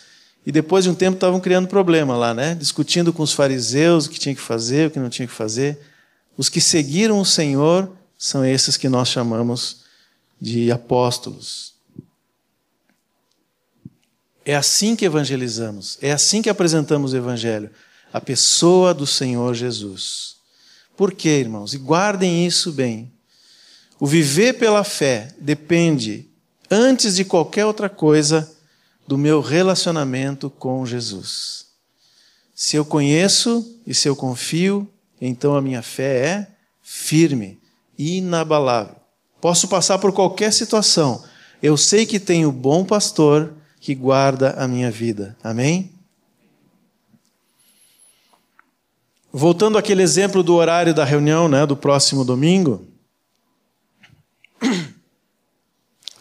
E 0.45 0.51
depois 0.51 0.85
de 0.85 0.89
um 0.89 0.95
tempo 0.95 1.15
estavam 1.15 1.39
criando 1.39 1.67
problema 1.67 2.17
lá, 2.17 2.33
né? 2.33 2.55
Discutindo 2.55 3.13
com 3.13 3.21
os 3.21 3.33
fariseus 3.33 4.05
o 4.05 4.09
que 4.09 4.19
tinha 4.19 4.33
que 4.33 4.41
fazer, 4.41 4.87
o 4.87 4.91
que 4.91 4.99
não 4.99 5.09
tinha 5.09 5.27
que 5.27 5.33
fazer. 5.33 5.79
Os 6.35 6.49
que 6.49 6.59
seguiram 6.59 7.19
o 7.19 7.25
Senhor 7.25 7.91
são 8.17 8.43
esses 8.43 8.75
que 8.75 8.89
nós 8.89 9.09
chamamos 9.09 9.81
de 10.39 10.71
apóstolos. 10.71 11.73
É 14.45 14.55
assim 14.55 14.95
que 14.95 15.05
evangelizamos, 15.05 15.97
é 16.01 16.11
assim 16.11 16.41
que 16.41 16.49
apresentamos 16.49 17.13
o 17.13 17.17
Evangelho, 17.17 17.69
a 18.11 18.19
pessoa 18.19 18.93
do 18.93 19.05
Senhor 19.05 19.53
Jesus. 19.53 20.37
Por 20.97 21.13
quê, 21.13 21.39
irmãos? 21.39 21.73
E 21.73 21.77
guardem 21.77 22.45
isso 22.45 22.71
bem. 22.71 23.11
O 23.99 24.07
viver 24.07 24.53
pela 24.53 24.83
fé 24.83 25.33
depende, 25.39 26.27
antes 26.69 27.15
de 27.15 27.23
qualquer 27.23 27.65
outra 27.65 27.87
coisa, 27.87 28.51
do 29.07 29.17
meu 29.17 29.41
relacionamento 29.41 30.49
com 30.49 30.85
Jesus. 30.85 31.67
Se 32.55 32.75
eu 32.75 32.85
conheço 32.85 33.79
e 33.85 33.93
se 33.93 34.07
eu 34.07 34.15
confio, 34.15 34.87
então 35.19 35.55
a 35.55 35.61
minha 35.61 35.81
fé 35.81 36.25
é 36.25 36.47
firme, 36.81 37.59
inabalável. 37.97 38.95
Posso 39.39 39.67
passar 39.67 39.99
por 39.99 40.11
qualquer 40.11 40.51
situação. 40.51 41.23
Eu 41.61 41.77
sei 41.77 42.05
que 42.05 42.19
tenho 42.19 42.51
bom 42.51 42.83
pastor 42.83 43.53
que 43.81 43.95
guarda 43.95 44.51
a 44.51 44.67
minha 44.67 44.91
vida. 44.91 45.35
Amém? 45.43 45.91
Voltando 49.33 49.77
àquele 49.77 50.03
exemplo 50.03 50.43
do 50.43 50.53
horário 50.53 50.93
da 50.93 51.03
reunião, 51.03 51.49
né, 51.49 51.65
do 51.65 51.75
próximo 51.75 52.23
domingo, 52.23 52.87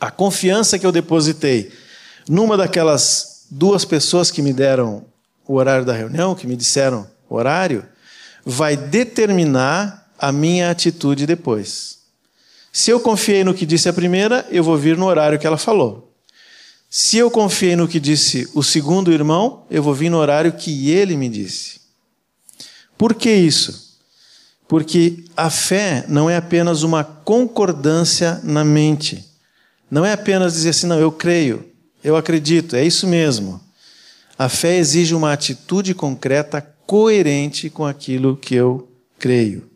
a 0.01 0.11
confiança 0.11 0.79
que 0.79 0.87
eu 0.87 0.93
depositei 0.93 1.71
numa 2.27 2.57
daquelas 2.57 3.47
duas 3.51 3.85
pessoas 3.85 4.31
que 4.31 4.41
me 4.41 4.55
deram 4.55 5.05
o 5.47 5.57
horário 5.57 5.85
da 5.85 5.93
reunião, 5.93 6.35
que 6.35 6.47
me 6.47 6.57
disseram 6.57 7.07
o 7.29 7.35
horário, 7.35 7.87
vai 8.43 8.75
determinar 8.75 10.11
a 10.19 10.33
minha 10.33 10.71
atitude 10.71 11.27
depois. 11.27 11.99
Se 12.73 12.91
eu 12.91 13.01
confiei 13.01 13.45
no 13.45 13.53
que 13.53 13.67
disse 13.67 13.89
a 13.89 13.93
primeira, 13.93 14.47
eu 14.51 14.65
vou 14.65 14.79
vir 14.79 14.97
no 14.97 15.07
horário 15.07 15.39
que 15.39 15.47
ela 15.47 15.59
falou. 15.59 16.10
Se 16.93 17.19
eu 17.19 17.31
confiei 17.31 17.77
no 17.77 17.87
que 17.87 18.01
disse 18.01 18.51
o 18.53 18.65
segundo 18.65 19.13
irmão, 19.13 19.65
eu 19.71 19.81
vou 19.81 19.95
vir 19.95 20.11
no 20.11 20.17
horário 20.17 20.53
que 20.53 20.91
ele 20.91 21.17
me 21.17 21.29
disse. 21.29 21.81
Por 22.99 23.15
que 23.15 23.31
isso? 23.31 23.97
Porque 24.67 25.23
a 25.37 25.49
fé 25.51 26.05
não 26.09 26.29
é 26.29 26.37
apenas 26.37 26.83
uma 26.83 27.05
concordância 27.05 28.41
na 28.43 28.65
mente. 28.65 29.25
Não 29.89 30.05
é 30.05 30.13
apenas 30.13 30.55
dizer 30.55 30.71
assim, 30.71 30.89
não, 30.89 30.99
eu 30.99 31.13
creio, 31.13 31.65
eu 32.03 32.17
acredito, 32.17 32.75
é 32.75 32.85
isso 32.85 33.07
mesmo. 33.07 33.61
A 34.37 34.49
fé 34.49 34.77
exige 34.77 35.15
uma 35.15 35.33
atitude 35.33 35.95
concreta, 35.95 36.61
coerente 36.87 37.71
com 37.71 37.87
aquilo 37.87 38.37
que 38.37 38.57
eu 38.57 38.89
creio. 39.17 39.71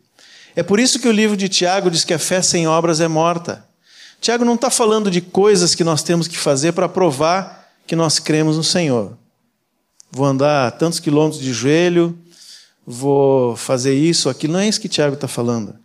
É 0.53 0.63
por 0.63 0.81
isso 0.81 0.99
que 0.99 1.07
o 1.07 1.13
livro 1.13 1.37
de 1.37 1.47
Tiago 1.47 1.89
diz 1.89 2.03
que 2.03 2.13
a 2.13 2.19
fé 2.19 2.41
sem 2.41 2.67
obras 2.67 2.99
é 2.99 3.07
morta. 3.07 3.65
Tiago 4.21 4.45
não 4.45 4.55
está 4.55 4.69
falando 4.69 5.11
de 5.11 5.21
coisas 5.21 5.75
que 5.75 5.83
nós 5.83 6.01
temos 6.01 6.27
que 6.27 6.37
fazer 6.37 6.71
para 6.73 6.89
provar 6.89 7.69
que 7.85 7.95
nós 7.95 8.19
cremos 8.19 8.57
no 8.57 8.63
Senhor. 8.63 9.17
Vou 10.11 10.25
andar 10.25 10.71
tantos 10.73 10.99
quilômetros 10.99 11.41
de 11.41 11.53
joelho, 11.53 12.17
vou 12.85 13.55
fazer 13.55 13.93
isso, 13.93 14.29
aquilo. 14.29 14.53
Não 14.53 14.59
é 14.59 14.67
isso 14.67 14.79
que 14.79 14.89
Tiago 14.89 15.15
está 15.15 15.27
falando. 15.27 15.75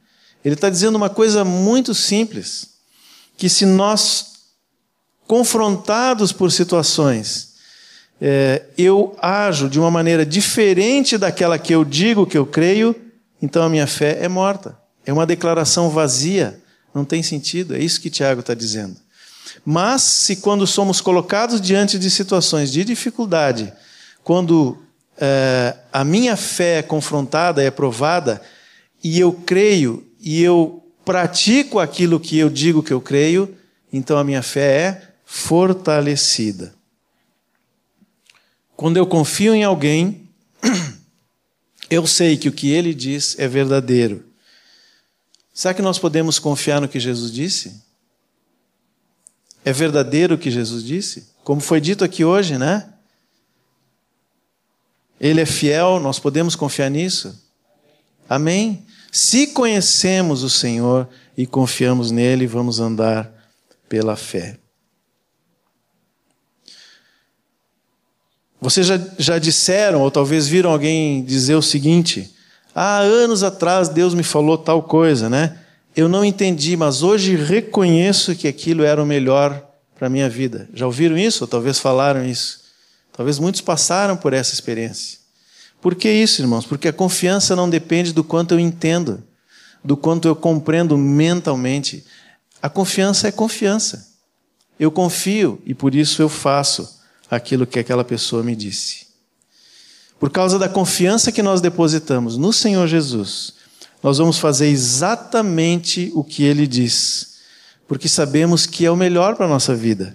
Ele 0.45 0.55
está 0.55 0.70
dizendo 0.70 0.97
uma 0.97 1.11
coisa 1.11 1.45
muito 1.45 1.95
simples: 1.95 2.70
que 3.37 3.49
se 3.49 3.66
nós, 3.66 4.26
confrontados 5.26 6.33
por 6.33 6.51
situações, 6.53 7.51
é, 8.20 8.64
eu 8.76 9.16
ajo 9.20 9.68
de 9.68 9.81
uma 9.81 9.91
maneira 9.91 10.26
diferente 10.26 11.16
daquela 11.16 11.59
que 11.59 11.74
eu 11.74 11.85
digo 11.85 12.26
que 12.26 12.37
eu 12.37 12.45
creio, 12.47 12.95
então 13.41 13.62
a 13.62 13.68
minha 13.68 13.87
fé 13.87 14.18
é 14.20 14.28
morta. 14.28 14.78
É 15.05 15.12
uma 15.12 15.26
declaração 15.26 15.89
vazia, 15.89 16.61
não 16.95 17.05
tem 17.05 17.22
sentido. 17.22 17.74
É 17.74 17.78
isso 17.78 18.01
que 18.01 18.11
Tiago 18.11 18.41
está 18.41 18.55
dizendo. 18.55 18.97
Mas 19.64 20.03
se 20.03 20.36
quando 20.36 20.66
somos 20.66 21.01
colocados 21.01 21.61
diante 21.61 21.99
de 21.99 22.11
situações 22.11 22.70
de 22.72 22.84
dificuldade, 22.84 23.72
quando 24.22 24.78
é, 25.18 25.76
a 25.93 26.05
minha 26.05 26.36
fé 26.36 26.78
é 26.78 26.82
confrontada, 26.82 27.62
é 27.62 27.70
provada, 27.70 28.41
e 29.03 29.18
eu 29.18 29.32
creio 29.32 30.07
e 30.20 30.43
eu 30.43 30.84
pratico 31.05 31.78
aquilo 31.78 32.20
que 32.20 32.38
eu 32.38 32.49
digo 32.49 32.82
que 32.82 32.93
eu 32.93 33.01
creio, 33.01 33.57
então 33.93 34.18
a 34.18 34.24
minha 34.24 34.43
fé 34.43 34.61
é 34.61 35.03
fortalecida. 35.24 36.74
Quando 38.76 38.97
eu 38.97 39.07
confio 39.07 39.55
em 39.55 39.64
alguém, 39.64 40.28
eu 41.91 42.07
sei 42.07 42.36
que 42.36 42.49
o 42.49 42.53
que 42.53 42.70
ele 42.70 42.95
diz 42.95 43.38
é 43.38 43.47
verdadeiro. 43.47 44.30
Será 45.61 45.75
que 45.75 45.83
nós 45.83 45.99
podemos 45.99 46.39
confiar 46.39 46.81
no 46.81 46.89
que 46.89 46.99
Jesus 46.99 47.31
disse? 47.31 47.83
É 49.63 49.75
verdadeiro 49.75 50.35
o 50.35 50.39
que 50.39 50.51
Jesus 50.51 50.83
disse? 50.83 51.35
Como 51.45 51.61
foi 51.61 51.83
dito 51.83 52.03
aqui 52.03 52.25
hoje, 52.25 52.57
né? 52.57 52.91
Ele 55.21 55.39
é 55.39 55.45
fiel, 55.45 56.01
nós 56.01 56.19
podemos 56.19 56.57
confiar 56.57 56.89
nisso? 56.89 57.47
Amém? 58.27 58.87
Se 59.13 59.49
conhecemos 59.49 60.43
o 60.43 60.49
Senhor 60.49 61.07
e 61.37 61.47
confiamos 61.47 62.11
nele, 62.11 62.47
vamos 62.47 62.81
andar 62.81 63.31
pela 63.87 64.17
fé. 64.17 64.59
Vocês 68.59 68.87
já, 68.87 68.99
já 69.19 69.39
disseram, 69.39 70.01
ou 70.01 70.11
talvez 70.11 70.49
viram 70.49 70.71
alguém 70.71 71.23
dizer 71.23 71.55
o 71.55 71.61
seguinte: 71.61 72.35
há 72.81 73.01
anos 73.01 73.43
atrás 73.43 73.91
Deus 73.91 74.14
me 74.14 74.22
falou 74.22 74.57
tal 74.57 74.83
coisa, 74.83 75.28
né? 75.28 75.59
Eu 75.95 76.09
não 76.09 76.24
entendi, 76.24 76.78
mas 76.78 77.03
hoje 77.03 77.37
reconheço 77.37 78.35
que 78.35 78.49
aquilo 78.49 78.83
era 78.83 79.03
o 79.03 79.07
melhor 79.07 79.62
para 79.99 80.07
a 80.07 80.11
minha 80.11 80.31
vida. 80.31 80.66
Já 80.72 80.87
ouviram 80.87 81.18
isso? 81.18 81.45
Ou 81.45 81.49
talvez 81.49 81.78
falaram 81.78 82.24
isso? 82.24 82.61
Talvez 83.12 83.39
muitos 83.39 83.61
passaram 83.61 84.16
por 84.16 84.33
essa 84.33 84.55
experiência. 84.55 85.18
Por 85.78 85.95
que 85.95 86.11
isso, 86.11 86.41
irmãos? 86.41 86.64
Porque 86.64 86.89
a 86.89 86.93
confiança 86.93 87.55
não 87.55 87.68
depende 87.68 88.14
do 88.14 88.24
quanto 88.24 88.55
eu 88.55 88.61
entendo, 88.61 89.22
do 89.85 89.95
quanto 89.95 90.26
eu 90.26 90.35
compreendo 90.35 90.97
mentalmente. 90.97 92.03
A 92.62 92.70
confiança 92.70 93.28
é 93.28 93.33
confiança. 93.33 94.09
Eu 94.78 94.91
confio 94.91 95.61
e 95.66 95.74
por 95.74 95.95
isso 95.95 96.22
eu 96.22 96.31
faço 96.31 96.99
aquilo 97.31 97.66
que 97.66 97.78
aquela 97.78 98.05
pessoa 98.05 98.43
me 98.43 98.57
disse. 98.57 99.10
Por 100.21 100.29
causa 100.29 100.59
da 100.59 100.68
confiança 100.68 101.33
que 101.33 101.43
nós 101.43 101.62
depositamos 101.62 102.37
no 102.37 102.53
Senhor 102.53 102.87
Jesus, 102.87 103.55
nós 104.03 104.18
vamos 104.18 104.39
fazer 104.39 104.66
exatamente 104.68 106.12
o 106.14 106.23
que 106.23 106.45
ele 106.45 106.66
diz, 106.66 107.39
porque 107.89 108.07
sabemos 108.07 108.66
que 108.66 108.85
é 108.85 108.91
o 108.91 108.97
melhor 108.97 109.35
para 109.35 109.47
a 109.47 109.49
nossa 109.49 109.75
vida, 109.75 110.14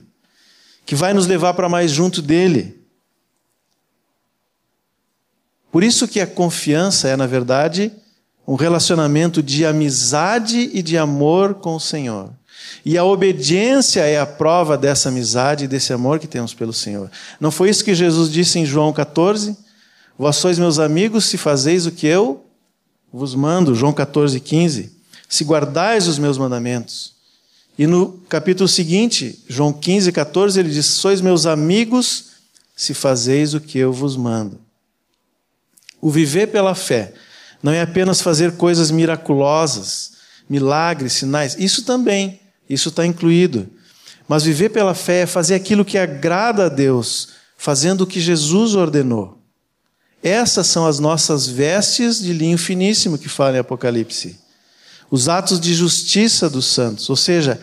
que 0.86 0.94
vai 0.94 1.12
nos 1.12 1.26
levar 1.26 1.56
para 1.56 1.68
mais 1.68 1.90
junto 1.90 2.22
dele. 2.22 2.80
Por 5.72 5.84
isso 5.84 6.08
que 6.08 6.22
a 6.22 6.28
confiança 6.28 7.08
é, 7.08 7.18
na 7.18 7.26
verdade, 7.26 7.92
um 8.48 8.54
relacionamento 8.54 9.42
de 9.42 9.66
amizade 9.66 10.70
e 10.72 10.84
de 10.84 11.00
amor 11.00 11.56
com 11.56 11.76
o 11.76 11.80
Senhor. 11.80 12.32
E 12.86 12.96
a 12.96 13.04
obediência 13.04 14.02
é 14.02 14.20
a 14.20 14.26
prova 14.26 14.78
dessa 14.78 15.10
amizade 15.10 15.66
e 15.66 15.68
desse 15.68 15.92
amor 15.92 16.20
que 16.20 16.28
temos 16.28 16.54
pelo 16.54 16.72
Senhor. 16.72 17.10
Não 17.40 17.50
foi 17.50 17.72
isso 17.72 17.84
que 17.84 17.96
Jesus 17.96 18.32
disse 18.32 18.60
em 18.60 18.66
João 18.66 18.94
14? 18.94 19.65
Vós 20.18 20.38
sois 20.38 20.58
meus 20.58 20.80
amigos 20.80 21.26
se 21.26 21.38
fazeis 21.38 21.86
o 21.86 21.92
que 21.92 22.08
eu 22.08 22.46
vos 23.12 23.36
mando, 23.36 23.76
João 23.76 23.94
14, 23.94 24.40
15, 24.40 24.92
se 25.28 25.44
guardais 25.44 26.08
os 26.08 26.18
meus 26.18 26.38
mandamentos. 26.38 27.14
E 27.78 27.86
no 27.86 28.14
capítulo 28.30 28.68
seguinte, 28.68 29.44
João 29.48 29.74
15, 29.74 30.12
14, 30.12 30.60
ele 30.60 30.70
diz: 30.70 30.86
Sois 30.86 31.20
meus 31.20 31.46
amigos 31.46 32.28
se 32.76 32.94
fazeis 32.94 33.54
o 33.54 33.60
que 33.60 33.78
eu 33.78 33.92
vos 33.92 34.16
mando. 34.16 34.60
O 36.02 36.10
viver 36.10 36.48
pela 36.48 36.76
fé 36.76 37.14
não 37.62 37.72
é 37.72 37.82
apenas 37.82 38.22
fazer 38.22 38.54
coisas 38.54 38.92
miraculosas, 38.92 40.14
milagres, 40.50 41.14
sinais, 41.14 41.56
isso 41.58 41.84
também, 41.84 42.40
isso 42.70 42.90
está 42.90 43.06
incluído. 43.06 43.68
Mas 44.28 44.44
viver 44.44 44.70
pela 44.70 44.94
fé 44.94 45.22
é 45.22 45.26
fazer 45.26 45.56
aquilo 45.56 45.86
que 45.86 45.98
agrada 45.98 46.66
a 46.66 46.70
Deus, 46.70 47.30
fazendo 47.58 48.02
o 48.02 48.08
que 48.08 48.20
Jesus 48.22 48.76
ordenou. 48.76 49.35
Essas 50.26 50.66
são 50.66 50.88
as 50.88 50.98
nossas 50.98 51.46
vestes 51.46 52.20
de 52.20 52.34
linho 52.34 52.58
finíssimo 52.58 53.16
que 53.16 53.30
fala 53.30 53.58
em 53.58 53.60
Apocalipse. 53.60 54.40
Os 55.12 55.30
atos 55.30 55.60
de 55.60 55.72
justiça 55.72 56.50
dos 56.50 56.66
santos. 56.66 57.08
Ou 57.12 57.16
seja, 57.16 57.62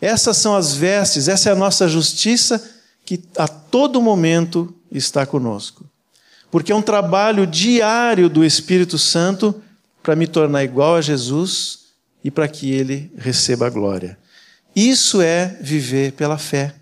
essas 0.00 0.36
são 0.36 0.54
as 0.54 0.72
vestes, 0.72 1.26
essa 1.26 1.48
é 1.48 1.52
a 1.52 1.56
nossa 1.56 1.88
justiça 1.88 2.64
que 3.04 3.20
a 3.36 3.48
todo 3.48 4.00
momento 4.00 4.72
está 4.88 5.26
conosco. 5.26 5.84
Porque 6.48 6.70
é 6.70 6.76
um 6.76 6.80
trabalho 6.80 7.44
diário 7.44 8.28
do 8.28 8.44
Espírito 8.44 8.98
Santo 8.98 9.60
para 10.00 10.14
me 10.14 10.28
tornar 10.28 10.62
igual 10.62 10.94
a 10.94 11.00
Jesus 11.00 11.86
e 12.22 12.30
para 12.30 12.46
que 12.46 12.70
ele 12.70 13.10
receba 13.18 13.66
a 13.66 13.70
glória. 13.70 14.16
Isso 14.76 15.20
é 15.20 15.58
viver 15.60 16.12
pela 16.12 16.38
fé. 16.38 16.72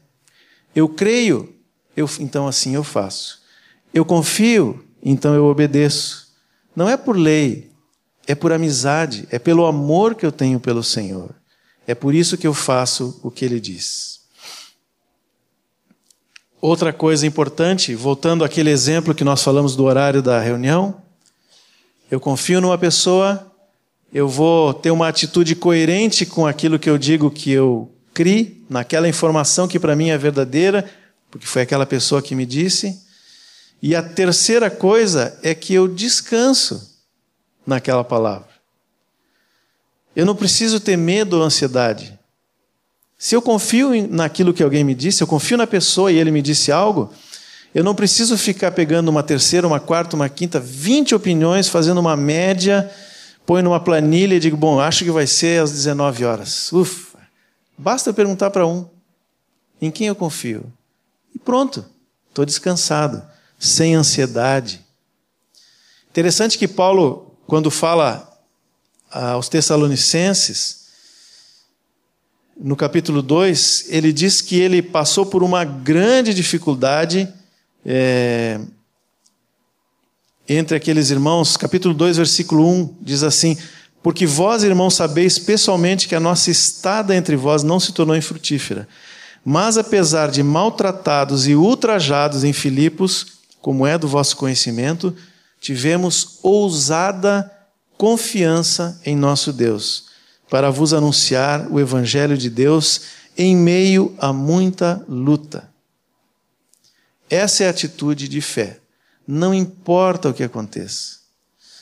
Eu 0.77 0.87
creio, 0.87 1.55
eu, 1.97 2.11
então 2.21 2.47
assim 2.47 2.75
eu 2.75 2.85
faço. 2.85 3.41
Eu 3.95 4.05
confio, 4.05 4.85
então 5.05 5.35
eu 5.35 5.45
obedeço. 5.45 6.29
Não 6.75 6.89
é 6.89 6.97
por 6.97 7.17
lei, 7.17 7.71
é 8.27 8.35
por 8.35 8.53
amizade, 8.53 9.29
é 9.31 9.39
pelo 9.39 9.67
amor 9.67 10.15
que 10.15 10.25
eu 10.25 10.33
tenho 10.33 10.59
pelo 10.59 10.83
Senhor. 10.83 11.35
É 11.87 11.95
por 11.95 12.15
isso 12.15 12.39
que 12.39 12.47
eu 12.47 12.55
faço 12.55 13.21
o 13.23 13.31
que 13.31 13.45
ele 13.45 13.61
diz. 13.61 14.21
Outra 16.61 16.95
coisa 16.95 17.27
importante, 17.27 17.95
voltando 17.95 18.43
àquele 18.43 18.71
exemplo 18.71 19.15
que 19.15 19.23
nós 19.23 19.43
falamos 19.43 19.77
do 19.77 19.85
horário 19.85 20.23
da 20.23 20.41
reunião, 20.41 21.03
eu 22.11 22.19
confio 22.19 22.59
numa 22.59 22.79
pessoa, 22.79 23.53
eu 24.13 24.27
vou 24.27 24.73
ter 24.73 24.91
uma 24.91 25.09
atitude 25.09 25.55
coerente 25.55 26.25
com 26.25 26.47
aquilo 26.47 26.79
que 26.79 26.89
eu 26.89 26.97
digo 26.97 27.31
que 27.31 27.51
eu 27.51 27.93
criei, 28.15 28.65
naquela 28.71 29.09
informação 29.09 29.69
que 29.69 29.79
para 29.79 29.95
mim 29.95 30.09
é 30.09 30.17
verdadeira, 30.17 30.89
porque 31.31 31.47
foi 31.47 31.61
aquela 31.63 31.85
pessoa 31.85 32.23
que 32.23 32.35
me 32.35 32.47
disse. 32.47 33.04
E 33.87 33.95
a 33.95 34.03
terceira 34.03 34.71
coisa 34.71 35.39
é 35.43 35.55
que 35.55 35.75
eu 35.75 35.87
descanso 35.87 36.91
naquela 37.67 38.03
palavra. 38.03 38.49
Eu 40.17 40.25
não 40.25 40.35
preciso 40.35 40.81
ter 40.81 40.97
medo 40.97 41.37
ou 41.37 41.43
ansiedade. 41.43 42.19
Se 43.19 43.37
eu 43.37 43.43
confio 43.43 43.91
naquilo 44.09 44.55
que 44.55 44.63
alguém 44.63 44.83
me 44.83 44.95
disse, 44.95 45.23
eu 45.23 45.27
confio 45.27 45.59
na 45.59 45.67
pessoa 45.67 46.11
e 46.11 46.17
ele 46.17 46.31
me 46.31 46.41
disse 46.41 46.73
algo, 46.73 47.13
eu 47.75 47.85
não 47.85 47.95
preciso 47.95 48.39
ficar 48.39 48.71
pegando 48.71 49.11
uma 49.11 49.23
terceira, 49.23 49.67
uma 49.67 49.79
quarta, 49.79 50.17
uma 50.17 50.31
quinta, 50.31 50.59
20 50.59 51.15
opiniões, 51.15 51.69
fazendo 51.69 52.01
uma 52.01 52.17
média, 52.17 52.91
põe 53.45 53.61
numa 53.61 53.81
planilha 53.81 54.37
e 54.37 54.41
digo, 54.41 54.57
bom, 54.57 54.81
acho 54.81 55.05
que 55.05 55.11
vai 55.11 55.27
ser 55.27 55.63
às 55.63 55.71
19 55.71 56.25
horas. 56.25 56.73
Ufa! 56.73 57.19
Basta 57.77 58.09
eu 58.09 58.15
perguntar 58.15 58.49
para 58.49 58.67
um: 58.67 58.89
em 59.79 59.91
quem 59.91 60.07
eu 60.07 60.15
confio? 60.15 60.73
E 61.35 61.39
pronto, 61.39 61.85
estou 62.31 62.47
descansado 62.47 63.34
sem 63.65 63.95
ansiedade. 63.95 64.81
Interessante 66.11 66.59
que 66.59 66.69
Paulo, 66.69 67.37
quando 67.47 67.71
fala 67.71 68.31
aos 69.11 69.49
Tessalonicenses, 69.49 70.85
no 72.57 72.77
capítulo 72.77 73.21
2, 73.21 73.87
ele 73.89 74.13
diz 74.13 74.41
que 74.41 74.61
ele 74.61 74.81
passou 74.81 75.27
por 75.27 75.43
uma 75.43 75.65
grande 75.65 76.33
dificuldade 76.33 77.29
é, 77.85 78.61
entre 80.49 80.77
aqueles 80.77 81.11
irmãos. 81.11 81.57
Capítulo 81.57 81.95
2, 81.95 82.17
versículo 82.19 82.69
1 82.69 82.97
diz 83.01 83.23
assim: 83.25 83.57
Porque 84.03 84.27
vós, 84.27 84.63
irmãos, 84.63 84.95
sabeis 84.95 85.39
pessoalmente 85.39 86.07
que 86.07 86.15
a 86.15 86.21
nossa 86.21 86.51
estada 86.51 87.17
entre 87.17 87.35
vós 87.35 87.63
não 87.63 87.81
se 87.81 87.93
tornou 87.93 88.17
infrutífera. 88.17 88.87
Mas 89.45 89.77
apesar 89.77 90.31
de 90.31 90.43
maltratados 90.43 91.49
e 91.49 91.55
ultrajados 91.55 92.45
em 92.45 92.53
Filipos, 92.53 93.35
como 93.65 93.87
é 93.87 93.97
do 93.97 94.07
vosso 94.07 94.37
conhecimento, 94.37 95.17
tivemos 95.59 96.39
ousada 96.43 97.51
confiança 97.97 99.01
em 99.07 99.17
nosso 99.17 99.55
Deus, 99.55 100.05
para 100.51 100.69
vos 100.71 100.93
anunciar 100.93 101.73
o 101.73 101.81
Evangelho 101.81 102.37
de 102.37 102.51
Deus 102.51 103.01
em 103.39 103.57
meio 103.57 104.15
a 104.19 104.35
muita 104.35 105.03
luta. 105.09 105.67
Essa 107.31 107.65
é 107.65 107.67
a 107.67 107.71
atitude 107.71 108.29
de 108.29 108.43
fé. 108.43 108.81
Não 109.27 109.55
importa 109.55 110.29
o 110.29 110.35
que 110.35 110.43
aconteça. 110.43 111.21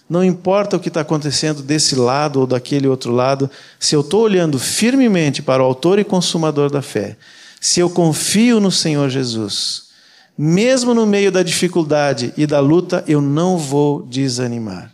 Não 0.09 0.23
importa 0.23 0.77
o 0.77 0.81
que 0.81 0.87
está 0.87 1.01
acontecendo 1.01 1.65
desse 1.65 1.97
lado 1.97 2.39
ou 2.39 2.47
daquele 2.47 2.87
outro 2.87 3.11
lado, 3.11 3.51
se 3.81 3.97
eu 3.97 4.03
estou 4.03 4.23
olhando 4.23 4.57
firmemente 4.57 5.43
para 5.43 5.61
o 5.61 5.67
Autor 5.67 5.99
e 5.99 6.05
Consumador 6.05 6.71
da 6.71 6.81
fé, 6.81 7.17
se 7.61 7.81
eu 7.81 7.91
confio 7.91 8.61
no 8.61 8.71
Senhor 8.71 9.11
Jesus, 9.11 9.91
mesmo 10.45 10.93
no 10.93 11.07
meio 11.07 11.31
da 11.31 11.41
dificuldade 11.41 12.35
e 12.37 12.49
da 12.49 12.59
luta, 12.59 13.05
eu 13.07 13.21
não 13.21 13.57
vou 13.57 14.03
desanimar. 14.03 14.93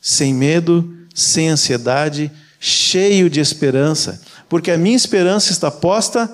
Sem 0.00 0.34
medo, 0.34 0.92
sem 1.14 1.50
ansiedade, 1.50 2.32
cheio 2.58 3.30
de 3.30 3.38
esperança, 3.38 4.20
porque 4.48 4.72
a 4.72 4.76
minha 4.76 4.96
esperança 4.96 5.52
está 5.52 5.70
posta 5.70 6.28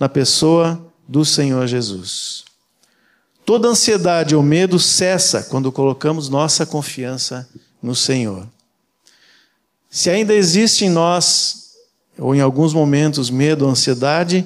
na 0.00 0.08
pessoa 0.08 0.84
do 1.06 1.24
Senhor 1.24 1.64
Jesus. 1.68 2.44
Toda 3.46 3.68
ansiedade 3.68 4.34
ou 4.34 4.42
medo 4.42 4.80
cessa 4.80 5.44
quando 5.44 5.70
colocamos 5.70 6.28
nossa 6.28 6.66
confiança 6.66 7.48
no 7.80 7.94
Senhor. 7.94 8.48
Se 9.88 10.10
ainda 10.10 10.34
existe 10.34 10.86
em 10.86 10.90
nós, 10.90 11.70
ou 12.18 12.34
em 12.34 12.40
alguns 12.40 12.74
momentos, 12.74 13.30
medo 13.30 13.64
ou 13.64 13.70
ansiedade, 13.70 14.44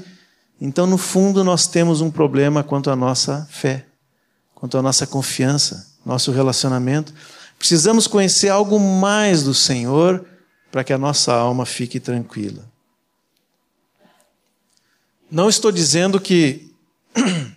então 0.61 0.87
no 0.87 0.97
fundo 0.97 1.45
nós 1.45 1.67
temos 1.67 2.01
um 2.01 2.11
problema 2.11 2.63
quanto 2.63 2.91
à 2.91 2.97
nossa 2.97 3.47
fé, 3.51 3.87
quanto 4.55 4.79
à 4.79 4.83
nossa 4.83 5.07
confiança, 5.07 5.87
nosso 6.05 6.33
relacionamento. 6.33 7.13
Precisamos 7.59 8.07
conhecer 8.07 8.49
algo 8.49 8.79
mais 8.79 9.43
do 9.43 9.53
Senhor 9.53 10.25
para 10.71 10.83
que 10.83 10.93
a 10.93 10.99
nossa 10.99 11.35
alma 11.35 11.67
fique 11.67 12.01
tranquila. 12.01 12.65
Não 15.31 15.49
estou 15.49 15.73
dizendo 15.73 16.21
que 16.21 16.73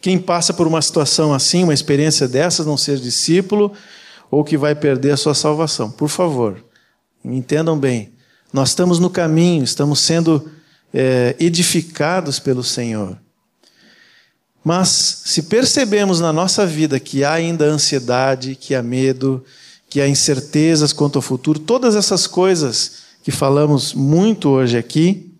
quem 0.00 0.18
passa 0.18 0.54
por 0.54 0.66
uma 0.66 0.80
situação 0.80 1.34
assim, 1.34 1.64
uma 1.64 1.74
experiência 1.74 2.26
dessas, 2.28 2.64
não 2.64 2.76
seja 2.76 3.02
discípulo 3.02 3.72
ou 4.30 4.44
que 4.44 4.56
vai 4.56 4.74
perder 4.74 5.12
a 5.12 5.16
sua 5.16 5.34
salvação. 5.34 5.90
Por 5.90 6.08
favor, 6.08 6.64
entendam 7.24 7.78
bem. 7.78 8.12
Nós 8.52 8.70
estamos 8.70 8.98
no 8.98 9.10
caminho, 9.10 9.64
estamos 9.64 10.00
sendo 10.00 10.50
é, 10.92 11.36
edificados 11.38 12.38
pelo 12.38 12.62
Senhor. 12.62 13.16
Mas 14.62 15.22
se 15.24 15.44
percebemos 15.44 16.20
na 16.20 16.32
nossa 16.32 16.66
vida 16.66 17.00
que 17.00 17.24
há 17.24 17.32
ainda 17.32 17.64
ansiedade, 17.64 18.54
que 18.54 18.74
há 18.74 18.82
medo, 18.82 19.44
que 19.88 20.00
há 20.00 20.08
incertezas 20.08 20.92
quanto 20.92 21.16
ao 21.16 21.22
futuro, 21.22 21.58
todas 21.58 21.96
essas 21.96 22.26
coisas 22.26 22.92
que 23.22 23.30
falamos 23.30 23.94
muito 23.94 24.48
hoje 24.48 24.76
aqui, 24.76 25.32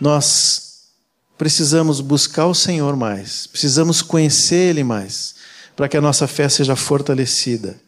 nós 0.00 0.62
precisamos 1.38 2.00
buscar 2.00 2.46
o 2.46 2.54
Senhor 2.54 2.96
mais, 2.96 3.46
precisamos 3.46 4.02
conhecer 4.02 4.70
Ele 4.70 4.84
mais, 4.84 5.34
para 5.74 5.88
que 5.88 5.96
a 5.96 6.00
nossa 6.00 6.26
fé 6.28 6.48
seja 6.48 6.76
fortalecida. 6.76 7.80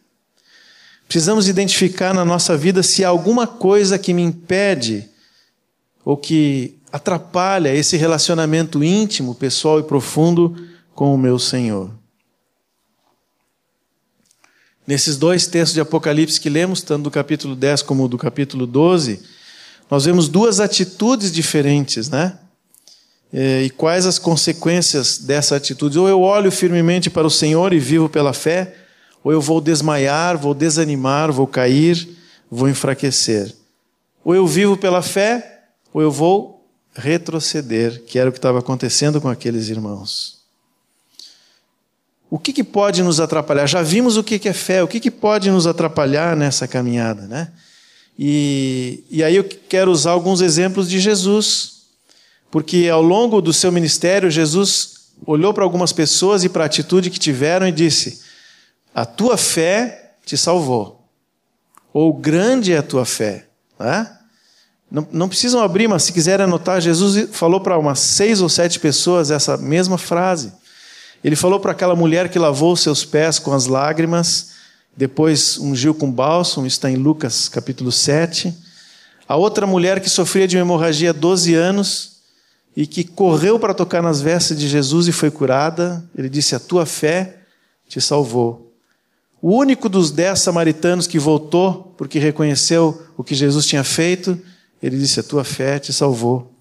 Precisamos 1.07 1.47
identificar 1.47 2.13
na 2.13 2.25
nossa 2.25 2.57
vida 2.57 2.81
se 2.81 3.05
há 3.05 3.09
alguma 3.09 3.45
coisa 3.45 3.99
que 3.99 4.13
me 4.13 4.23
impede 4.23 5.07
ou 6.05 6.15
que 6.15 6.77
atrapalha 6.91 7.73
esse 7.73 7.97
relacionamento 7.97 8.83
íntimo, 8.83 9.33
pessoal 9.33 9.79
e 9.79 9.83
profundo 9.83 10.55
com 10.93 11.13
o 11.13 11.17
meu 11.17 11.39
Senhor. 11.39 11.89
Nesses 14.87 15.17
dois 15.17 15.47
textos 15.47 15.73
de 15.73 15.81
Apocalipse 15.81 16.39
que 16.39 16.47
lemos, 16.47 16.83
tanto 16.83 17.03
do 17.03 17.11
capítulo 17.11 17.55
10 17.55 17.81
como 17.81 18.07
do 18.07 18.19
capítulo 18.19 18.67
12, 18.67 19.19
nós 19.89 20.05
vemos 20.05 20.29
duas 20.29 20.59
atitudes 20.59 21.31
diferentes, 21.31 22.07
né? 22.07 22.37
É, 23.33 23.63
e 23.63 23.69
quais 23.71 24.05
as 24.05 24.19
consequências 24.19 25.17
dessa 25.17 25.55
atitude? 25.55 25.97
Ou 25.97 26.07
eu 26.07 26.21
olho 26.21 26.51
firmemente 26.51 27.09
para 27.09 27.25
o 27.25 27.31
Senhor 27.31 27.73
e 27.73 27.79
vivo 27.79 28.07
pela 28.07 28.31
fé, 28.31 28.75
ou 29.23 29.31
eu 29.31 29.41
vou 29.41 29.59
desmaiar, 29.59 30.37
vou 30.37 30.53
desanimar, 30.53 31.31
vou 31.31 31.47
cair, 31.47 32.07
vou 32.49 32.69
enfraquecer. 32.69 33.53
Ou 34.23 34.35
eu 34.35 34.45
vivo 34.45 34.77
pela 34.77 35.01
fé, 35.01 35.54
ou 35.95 36.01
eu 36.01 36.11
vou 36.11 36.67
retroceder, 36.93 38.03
que 38.03 38.19
era 38.19 38.29
o 38.29 38.33
que 38.33 38.37
estava 38.37 38.59
acontecendo 38.59 39.21
com 39.21 39.29
aqueles 39.29 39.69
irmãos. 39.69 40.41
O 42.29 42.37
que, 42.37 42.51
que 42.51 42.65
pode 42.65 43.01
nos 43.01 43.21
atrapalhar? 43.21 43.65
Já 43.65 43.81
vimos 43.81 44.17
o 44.17 44.23
que, 44.23 44.37
que 44.37 44.49
é 44.49 44.51
fé, 44.51 44.83
o 44.83 44.89
que, 44.89 44.99
que 44.99 45.09
pode 45.09 45.49
nos 45.49 45.65
atrapalhar 45.65 46.35
nessa 46.35 46.67
caminhada, 46.67 47.21
né? 47.27 47.49
E, 48.19 49.05
e 49.09 49.23
aí 49.23 49.37
eu 49.37 49.45
quero 49.45 49.89
usar 49.89 50.11
alguns 50.11 50.41
exemplos 50.41 50.89
de 50.89 50.99
Jesus 50.99 51.75
porque 52.51 52.89
ao 52.89 53.01
longo 53.01 53.41
do 53.41 53.53
seu 53.53 53.71
ministério, 53.71 54.29
Jesus 54.29 55.11
olhou 55.25 55.53
para 55.53 55.63
algumas 55.63 55.93
pessoas 55.93 56.43
e 56.43 56.49
para 56.49 56.63
a 56.63 56.65
atitude 56.65 57.09
que 57.09 57.19
tiveram 57.19 57.65
e 57.65 57.71
disse: 57.71 58.21
A 58.93 59.05
tua 59.05 59.37
fé 59.37 60.15
te 60.25 60.35
salvou. 60.35 61.07
Ou 61.93 62.13
grande 62.13 62.73
é 62.73 62.79
a 62.79 62.83
tua 62.83 63.05
fé. 63.05 63.47
Né? 63.79 64.14
Não, 64.95 65.05
não 65.11 65.27
precisam 65.27 65.61
abrir, 65.61 65.89
mas 65.89 66.03
se 66.03 66.13
quiserem 66.13 66.45
anotar, 66.45 66.79
Jesus 66.79 67.27
falou 67.33 67.59
para 67.59 67.77
umas 67.77 67.99
seis 67.99 68.39
ou 68.39 68.47
sete 68.47 68.79
pessoas 68.79 69.29
essa 69.29 69.57
mesma 69.57 69.97
frase. 69.97 70.53
Ele 71.21 71.35
falou 71.35 71.59
para 71.59 71.73
aquela 71.73 71.97
mulher 71.97 72.29
que 72.29 72.39
lavou 72.39 72.77
seus 72.77 73.03
pés 73.03 73.37
com 73.37 73.51
as 73.51 73.65
lágrimas, 73.65 74.51
depois 74.95 75.57
ungiu 75.57 75.93
com 75.93 76.09
bálsamo, 76.09 76.65
está 76.65 76.89
em 76.89 76.95
Lucas 76.95 77.49
capítulo 77.49 77.91
7. 77.91 78.55
A 79.27 79.35
outra 79.35 79.67
mulher 79.67 79.99
que 79.99 80.09
sofria 80.09 80.47
de 80.47 80.55
uma 80.55 80.61
hemorragia 80.61 81.09
há 81.09 81.13
12 81.13 81.53
anos, 81.53 82.11
e 82.73 82.87
que 82.87 83.03
correu 83.03 83.59
para 83.59 83.73
tocar 83.73 84.01
nas 84.01 84.21
vestes 84.21 84.57
de 84.57 84.69
Jesus 84.69 85.09
e 85.09 85.11
foi 85.11 85.29
curada. 85.29 86.05
Ele 86.17 86.29
disse: 86.29 86.55
A 86.55 86.59
tua 86.59 86.85
fé 86.85 87.39
te 87.85 87.99
salvou. 87.99 88.73
O 89.41 89.57
único 89.57 89.89
dos 89.89 90.09
dez 90.09 90.39
samaritanos 90.39 91.05
que 91.05 91.19
voltou 91.19 91.93
porque 91.97 92.17
reconheceu 92.17 93.05
o 93.17 93.25
que 93.25 93.35
Jesus 93.35 93.65
tinha 93.65 93.83
feito, 93.83 94.39
ele 94.81 94.97
disse: 94.97 95.19
A 95.19 95.23
tua 95.23 95.43
fé 95.43 95.79
te 95.79 95.91
salvou. 95.93 96.53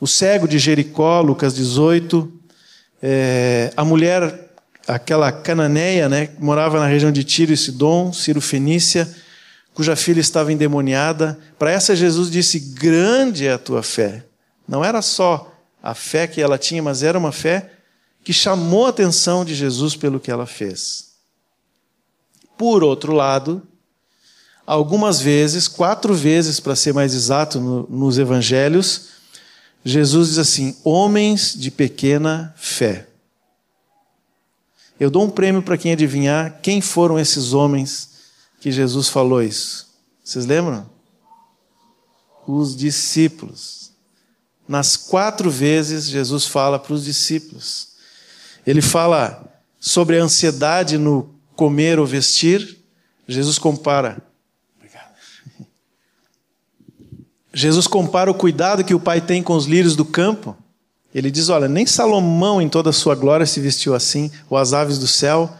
O 0.00 0.06
cego 0.06 0.48
de 0.48 0.58
Jericó, 0.58 1.20
Lucas 1.20 1.54
18. 1.54 2.32
É, 3.02 3.72
a 3.76 3.84
mulher, 3.84 4.52
aquela 4.86 5.32
cananeia, 5.32 6.08
né, 6.08 6.26
que 6.28 6.42
morava 6.42 6.78
na 6.78 6.86
região 6.86 7.10
de 7.10 7.24
Tiro 7.24 7.52
e 7.52 7.56
Sidom, 7.56 8.12
Ciro 8.12 8.40
Fenícia, 8.40 9.12
cuja 9.74 9.96
filha 9.96 10.20
estava 10.20 10.52
endemoniada. 10.52 11.38
Para 11.58 11.70
essa, 11.70 11.96
Jesus 11.96 12.30
disse: 12.30 12.58
Grande 12.58 13.46
é 13.46 13.52
a 13.52 13.58
tua 13.58 13.82
fé. 13.82 14.24
Não 14.66 14.84
era 14.84 15.02
só 15.02 15.52
a 15.82 15.94
fé 15.94 16.26
que 16.26 16.40
ela 16.40 16.56
tinha, 16.56 16.82
mas 16.82 17.02
era 17.02 17.18
uma 17.18 17.32
fé 17.32 17.72
que 18.24 18.32
chamou 18.32 18.86
a 18.86 18.90
atenção 18.90 19.44
de 19.44 19.54
Jesus 19.54 19.96
pelo 19.96 20.20
que 20.20 20.30
ela 20.30 20.46
fez. 20.46 21.12
Por 22.56 22.84
outro 22.84 23.12
lado, 23.12 23.66
algumas 24.72 25.20
vezes, 25.20 25.68
quatro 25.68 26.14
vezes 26.14 26.58
para 26.58 26.74
ser 26.74 26.94
mais 26.94 27.14
exato 27.14 27.60
no, 27.60 27.86
nos 27.90 28.18
evangelhos, 28.18 29.08
Jesus 29.84 30.30
diz 30.30 30.38
assim: 30.38 30.76
homens 30.82 31.54
de 31.54 31.70
pequena 31.70 32.54
fé. 32.56 33.06
Eu 34.98 35.10
dou 35.10 35.24
um 35.24 35.30
prêmio 35.30 35.62
para 35.62 35.76
quem 35.76 35.92
adivinhar 35.92 36.60
quem 36.62 36.80
foram 36.80 37.18
esses 37.18 37.52
homens 37.52 38.10
que 38.60 38.72
Jesus 38.72 39.08
falou 39.08 39.42
isso. 39.42 39.88
Vocês 40.24 40.46
lembram? 40.46 40.88
Os 42.46 42.74
discípulos. 42.74 43.90
Nas 44.66 44.96
quatro 44.96 45.50
vezes, 45.50 46.06
Jesus 46.06 46.46
fala 46.46 46.78
para 46.78 46.94
os 46.94 47.04
discípulos. 47.04 47.88
Ele 48.66 48.80
fala 48.80 49.44
sobre 49.78 50.18
a 50.18 50.22
ansiedade 50.22 50.96
no 50.96 51.34
comer 51.56 51.98
ou 51.98 52.06
vestir. 52.06 52.78
Jesus 53.26 53.58
compara. 53.58 54.31
Jesus 57.54 57.86
compara 57.86 58.30
o 58.30 58.34
cuidado 58.34 58.84
que 58.84 58.94
o 58.94 59.00
pai 59.00 59.20
tem 59.20 59.42
com 59.42 59.54
os 59.54 59.66
lírios 59.66 59.94
do 59.94 60.04
campo. 60.04 60.56
Ele 61.14 61.30
diz: 61.30 61.48
Olha, 61.48 61.68
nem 61.68 61.86
Salomão 61.86 62.60
em 62.60 62.68
toda 62.68 62.90
a 62.90 62.92
sua 62.92 63.14
glória 63.14 63.44
se 63.44 63.60
vestiu 63.60 63.94
assim, 63.94 64.30
ou 64.48 64.56
as 64.56 64.72
aves 64.72 64.98
do 64.98 65.06
céu. 65.06 65.50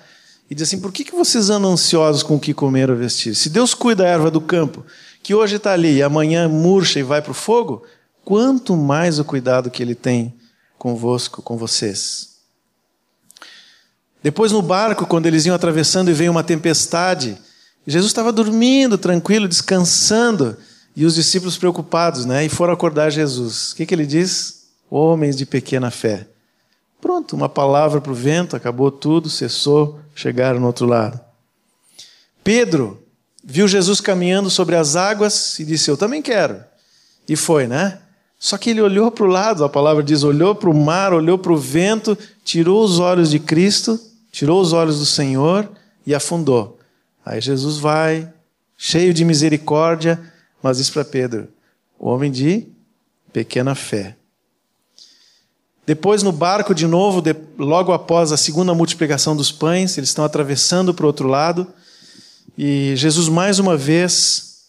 E 0.51 0.55
diz 0.55 0.69
assim: 0.69 0.81
Por 0.81 0.93
que, 0.93 1.11
vocês 1.11 1.51
andam 1.51 1.73
ansiosos 1.73 2.23
com 2.23 2.37
o 2.37 2.41
que 2.41 2.55
comer 2.55 2.91
ou 2.91 2.97
vestir? 2.97 3.35
Se 3.35 3.51
Deus 3.51 3.75
cuida 3.75 4.05
da 4.05 4.09
erva 4.09 4.31
do 4.31 4.41
campo, 4.41 4.85
que 5.23 5.35
hoje 5.35 5.57
está 5.57 5.73
ali 5.73 5.97
e 5.97 6.03
amanhã 6.03 6.49
murcha 6.49 6.99
e 6.99 7.03
vai 7.03 7.21
para 7.21 7.33
o 7.33 7.35
fogo, 7.35 7.85
quanto 8.25 8.77
mais 8.77 9.19
o 9.19 9.25
cuidado 9.25 9.71
que 9.71 9.83
ele 9.83 9.95
tem 9.95 10.35
convosco, 10.79 11.43
com 11.43 11.57
vocês. 11.57 12.33
Depois 14.23 14.53
no 14.53 14.63
barco, 14.63 15.07
quando 15.07 15.27
eles 15.27 15.45
iam 15.47 15.55
atravessando 15.55 16.11
e 16.11 16.15
veio 16.15 16.31
uma 16.31 16.45
tempestade, 16.45 17.37
Jesus 17.87 18.11
estava 18.11 18.33
dormindo, 18.33 18.97
tranquilo, 18.97 19.49
descansando, 19.49 20.57
e 20.95 21.05
os 21.05 21.15
discípulos 21.15 21.57
preocupados, 21.57 22.25
né? 22.27 22.45
E 22.45 22.49
foram 22.49 22.73
acordar 22.73 23.11
Jesus. 23.11 23.73
O 23.73 23.77
que, 23.77 23.87
que 23.87 23.95
ele 23.95 24.07
diz? 24.07 24.69
Homens 24.91 25.37
de 25.37 25.47
pequena 25.47 25.91
fé. 25.91 26.27
Pronto, 27.01 27.35
uma 27.35 27.49
palavra 27.49 28.01
para 28.01 28.13
o 28.13 28.15
vento, 28.15 28.55
acabou 28.55 28.91
tudo, 28.91 29.29
cessou, 29.29 29.99
chegaram 30.15 30.61
no 30.61 30.67
outro 30.67 30.87
lado. 30.87 31.21
Pedro 32.45 33.03
viu 33.43 33.67
Jesus 33.67 34.01
caminhando 34.01 34.51
sobre 34.51 34.77
as 34.77 34.95
águas 34.95 35.59
e 35.59 35.65
disse: 35.65 35.91
Eu 35.91 35.97
também 35.97 36.23
quero. 36.23 36.63
E 37.29 37.37
foi, 37.37 37.67
né? 37.67 37.99
Só 38.39 38.59
que 38.59 38.71
ele 38.71 38.81
olhou 38.81 39.11
para 39.11 39.25
o 39.25 39.29
lado, 39.29 39.65
a 39.65 39.69
palavra 39.69 40.03
diz: 40.03 40.25
olhou 40.25 40.55
para 40.55 40.69
o 40.69 40.75
mar, 40.75 41.13
olhou 41.13 41.39
para 41.39 41.53
o 41.53 41.57
vento, 41.57 42.19
tirou 42.45 42.85
os 42.85 42.99
olhos 42.99 43.31
de 43.31 43.39
Cristo, 43.39 44.01
tirou 44.33 44.61
os 44.61 44.73
olhos 44.73 44.99
do 44.99 45.07
Senhor 45.07 45.71
e 46.05 46.13
afundou. 46.13 46.79
Aí 47.25 47.41
Jesus 47.41 47.79
vai, 47.79 48.29
cheio 48.77 49.15
de 49.15 49.25
misericórdia, 49.25 50.21
mas 50.63 50.79
diz 50.79 50.89
para 50.89 51.05
Pedro: 51.05 51.49
homem 51.99 52.31
de 52.31 52.67
pequena 53.33 53.75
fé. 53.75 54.17
Depois, 55.85 56.23
no 56.23 56.31
barco, 56.31 56.75
de 56.75 56.87
novo, 56.87 57.23
logo 57.59 57.93
após 57.93 58.31
a 58.31 58.37
segunda 58.37 58.73
multiplicação 58.73 59.35
dos 59.35 59.51
pães, 59.51 59.99
eles 59.99 60.11
estão 60.11 60.25
atravessando 60.25 60.95
para 60.95 61.05
o 61.05 61.09
outro 61.09 61.27
lado, 61.27 61.67
e 62.57 62.95
Jesus, 62.95 63.29
mais 63.29 63.59
uma 63.59 63.77
vez, 63.77 64.67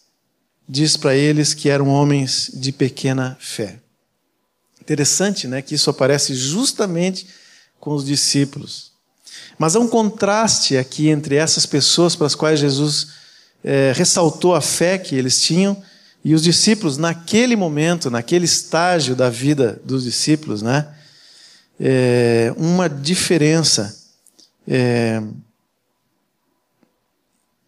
diz 0.68 0.96
para 0.96 1.14
eles 1.14 1.54
que 1.54 1.68
eram 1.68 1.88
homens 1.88 2.50
de 2.54 2.72
pequena 2.72 3.36
fé. 3.38 3.78
Interessante, 4.80 5.46
né, 5.46 5.62
que 5.62 5.74
isso 5.74 5.88
aparece 5.88 6.34
justamente 6.34 7.26
com 7.78 7.94
os 7.94 8.04
discípulos. 8.04 8.92
Mas 9.58 9.76
há 9.76 9.80
um 9.80 9.88
contraste 9.88 10.76
aqui 10.76 11.08
entre 11.08 11.36
essas 11.36 11.64
pessoas 11.64 12.16
para 12.16 12.26
as 12.26 12.34
quais 12.34 12.58
Jesus 12.58 13.08
é, 13.64 13.92
ressaltou 13.96 14.54
a 14.54 14.60
fé 14.60 14.98
que 14.98 15.16
eles 15.16 15.40
tinham 15.40 15.82
e 16.24 16.34
os 16.34 16.42
discípulos, 16.42 16.96
naquele 16.96 17.56
momento, 17.56 18.10
naquele 18.10 18.44
estágio 18.44 19.14
da 19.14 19.28
vida 19.28 19.80
dos 19.84 20.04
discípulos, 20.04 20.62
né? 20.62 20.88
É, 21.78 22.54
uma 22.56 22.88
diferença. 22.88 23.94
É, 24.66 25.22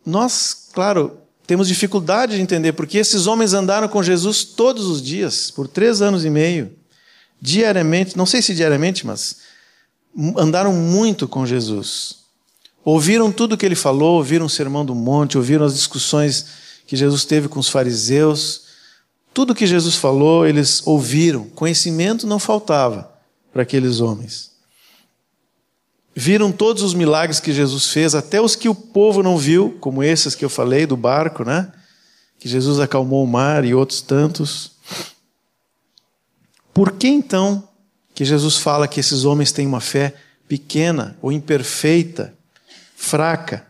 nós, 0.04 0.68
claro, 0.72 1.18
temos 1.46 1.68
dificuldade 1.68 2.36
de 2.36 2.42
entender 2.42 2.72
porque 2.72 2.96
esses 2.98 3.26
homens 3.26 3.52
andaram 3.52 3.88
com 3.88 4.02
Jesus 4.02 4.44
todos 4.44 4.86
os 4.86 5.02
dias, 5.02 5.50
por 5.50 5.68
três 5.68 6.00
anos 6.00 6.24
e 6.24 6.30
meio, 6.30 6.72
diariamente, 7.40 8.16
não 8.16 8.24
sei 8.24 8.40
se 8.40 8.54
diariamente, 8.54 9.06
mas 9.06 9.36
andaram 10.38 10.72
muito 10.72 11.28
com 11.28 11.44
Jesus. 11.44 12.25
Ouviram 12.86 13.32
tudo 13.32 13.56
que 13.56 13.66
ele 13.66 13.74
falou, 13.74 14.14
ouviram 14.14 14.46
o 14.46 14.48
sermão 14.48 14.86
do 14.86 14.94
monte, 14.94 15.36
ouviram 15.36 15.66
as 15.66 15.74
discussões 15.74 16.46
que 16.86 16.94
Jesus 16.94 17.24
teve 17.24 17.48
com 17.48 17.58
os 17.58 17.68
fariseus. 17.68 18.66
Tudo 19.34 19.56
que 19.56 19.66
Jesus 19.66 19.96
falou, 19.96 20.46
eles 20.46 20.86
ouviram. 20.86 21.46
Conhecimento 21.46 22.28
não 22.28 22.38
faltava 22.38 23.12
para 23.52 23.62
aqueles 23.62 23.98
homens. 23.98 24.52
Viram 26.14 26.52
todos 26.52 26.84
os 26.84 26.94
milagres 26.94 27.40
que 27.40 27.52
Jesus 27.52 27.88
fez, 27.88 28.14
até 28.14 28.40
os 28.40 28.54
que 28.54 28.68
o 28.68 28.74
povo 28.74 29.20
não 29.20 29.36
viu, 29.36 29.76
como 29.80 30.00
esses 30.00 30.36
que 30.36 30.44
eu 30.44 30.48
falei 30.48 30.86
do 30.86 30.96
barco, 30.96 31.44
né? 31.44 31.72
Que 32.38 32.48
Jesus 32.48 32.78
acalmou 32.78 33.24
o 33.24 33.26
mar 33.26 33.64
e 33.64 33.74
outros 33.74 34.00
tantos. 34.00 34.70
Por 36.72 36.92
que 36.92 37.08
então 37.08 37.68
que 38.14 38.24
Jesus 38.24 38.58
fala 38.58 38.86
que 38.86 39.00
esses 39.00 39.24
homens 39.24 39.50
têm 39.50 39.66
uma 39.66 39.80
fé 39.80 40.14
pequena 40.46 41.18
ou 41.20 41.32
imperfeita, 41.32 42.35
fraca. 42.96 43.64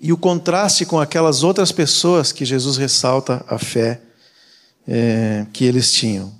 E 0.00 0.12
o 0.12 0.16
contraste 0.16 0.86
com 0.86 0.98
aquelas 0.98 1.42
outras 1.42 1.70
pessoas 1.70 2.32
que 2.32 2.44
Jesus 2.44 2.76
ressalta 2.76 3.44
a 3.46 3.58
fé 3.58 4.00
é, 4.86 5.46
que 5.52 5.64
eles 5.64 5.92
tinham. 5.92 6.32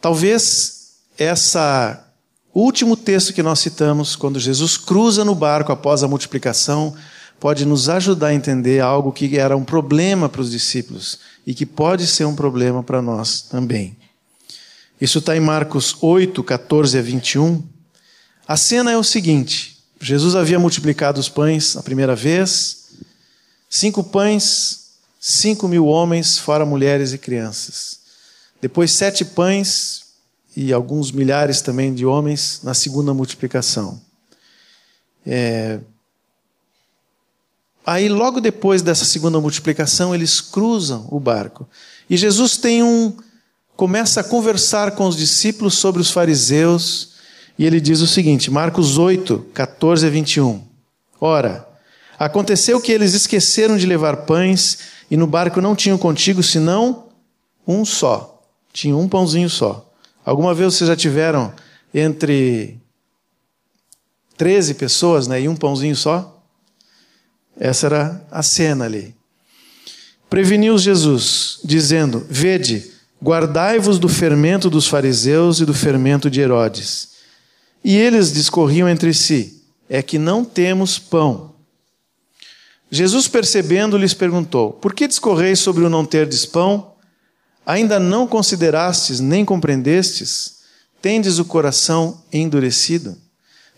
Talvez 0.00 0.96
essa 1.16 2.04
último 2.54 2.96
texto 2.96 3.32
que 3.32 3.42
nós 3.42 3.60
citamos, 3.60 4.16
quando 4.16 4.40
Jesus 4.40 4.76
cruza 4.76 5.24
no 5.24 5.34
barco 5.34 5.72
após 5.72 6.02
a 6.02 6.08
multiplicação, 6.08 6.94
pode 7.38 7.64
nos 7.64 7.88
ajudar 7.88 8.28
a 8.28 8.34
entender 8.34 8.80
algo 8.80 9.12
que 9.12 9.38
era 9.38 9.56
um 9.56 9.64
problema 9.64 10.28
para 10.28 10.40
os 10.40 10.50
discípulos 10.50 11.18
e 11.46 11.54
que 11.54 11.64
pode 11.64 12.06
ser 12.06 12.24
um 12.24 12.34
problema 12.34 12.82
para 12.82 13.00
nós 13.00 13.42
também. 13.42 13.96
Isso 15.00 15.18
está 15.18 15.36
em 15.36 15.40
Marcos 15.40 15.96
8, 16.00 16.42
14 16.42 16.98
a 16.98 17.02
21. 17.02 17.62
A 18.46 18.56
cena 18.56 18.90
é 18.90 18.96
o 18.96 19.04
seguinte: 19.04 19.78
Jesus 20.00 20.34
havia 20.34 20.58
multiplicado 20.58 21.20
os 21.20 21.28
pães 21.28 21.76
a 21.76 21.82
primeira 21.82 22.16
vez, 22.16 22.88
cinco 23.68 24.02
pães, 24.02 24.90
cinco 25.20 25.68
mil 25.68 25.86
homens, 25.86 26.38
fora 26.38 26.66
mulheres 26.66 27.12
e 27.12 27.18
crianças. 27.18 27.98
Depois, 28.60 28.90
sete 28.90 29.24
pães 29.24 30.06
e 30.56 30.72
alguns 30.72 31.12
milhares 31.12 31.60
também 31.60 31.94
de 31.94 32.04
homens 32.04 32.60
na 32.62 32.74
segunda 32.74 33.14
multiplicação. 33.14 34.00
É, 35.24 35.78
Aí, 37.88 38.06
logo 38.06 38.38
depois 38.38 38.82
dessa 38.82 39.06
segunda 39.06 39.40
multiplicação, 39.40 40.14
eles 40.14 40.42
cruzam 40.42 41.08
o 41.10 41.18
barco. 41.18 41.66
E 42.10 42.18
Jesus 42.18 42.58
tem 42.58 42.82
um. 42.82 43.16
Começa 43.78 44.22
a 44.22 44.24
conversar 44.24 44.90
com 44.96 45.06
os 45.06 45.16
discípulos 45.16 45.74
sobre 45.74 46.02
os 46.02 46.10
fariseus. 46.10 47.12
E 47.56 47.64
ele 47.64 47.80
diz 47.80 48.00
o 48.00 48.08
seguinte: 48.08 48.50
Marcos 48.50 48.98
8, 48.98 49.50
14 49.54 50.04
a 50.04 50.10
21. 50.10 50.66
Ora, 51.20 51.66
aconteceu 52.18 52.80
que 52.80 52.90
eles 52.90 53.14
esqueceram 53.14 53.76
de 53.76 53.86
levar 53.86 54.26
pães, 54.26 54.78
e 55.08 55.16
no 55.16 55.28
barco 55.28 55.60
não 55.60 55.76
tinham 55.76 55.96
contigo 55.96 56.42
senão 56.42 57.06
um 57.66 57.84
só. 57.84 58.42
Tinha 58.72 58.96
um 58.96 59.08
pãozinho 59.08 59.48
só. 59.48 59.88
Alguma 60.24 60.52
vez 60.52 60.74
vocês 60.74 60.88
já 60.88 60.96
tiveram 60.96 61.52
entre 61.94 62.80
13 64.36 64.74
pessoas 64.74 65.28
né, 65.28 65.40
e 65.40 65.48
um 65.48 65.54
pãozinho 65.54 65.94
só? 65.94 66.42
Essa 67.56 67.86
era 67.86 68.26
a 68.28 68.42
cena 68.42 68.86
ali. 68.86 69.14
Preveniu 70.28 70.76
Jesus, 70.76 71.60
dizendo: 71.64 72.26
Vede, 72.28 72.97
guardai-vos 73.22 73.98
do 73.98 74.08
fermento 74.08 74.70
dos 74.70 74.86
fariseus 74.86 75.60
e 75.60 75.64
do 75.64 75.74
fermento 75.74 76.30
de 76.30 76.40
Herodes. 76.40 77.08
E 77.84 77.96
eles 77.96 78.32
discorriam 78.32 78.88
entre 78.88 79.12
si: 79.12 79.62
É 79.88 80.02
que 80.02 80.18
não 80.18 80.44
temos 80.44 80.98
pão. 80.98 81.54
Jesus, 82.90 83.28
percebendo, 83.28 83.98
lhes 83.98 84.14
perguntou: 84.14 84.72
Por 84.72 84.94
que 84.94 85.06
discorreis 85.06 85.58
sobre 85.58 85.84
o 85.84 85.90
não 85.90 86.04
terdes 86.04 86.46
pão? 86.46 86.92
Ainda 87.66 88.00
não 88.00 88.26
considerastes 88.26 89.20
nem 89.20 89.44
compreendestes? 89.44 90.58
Tendes 91.02 91.38
o 91.38 91.44
coração 91.44 92.22
endurecido? 92.32 93.16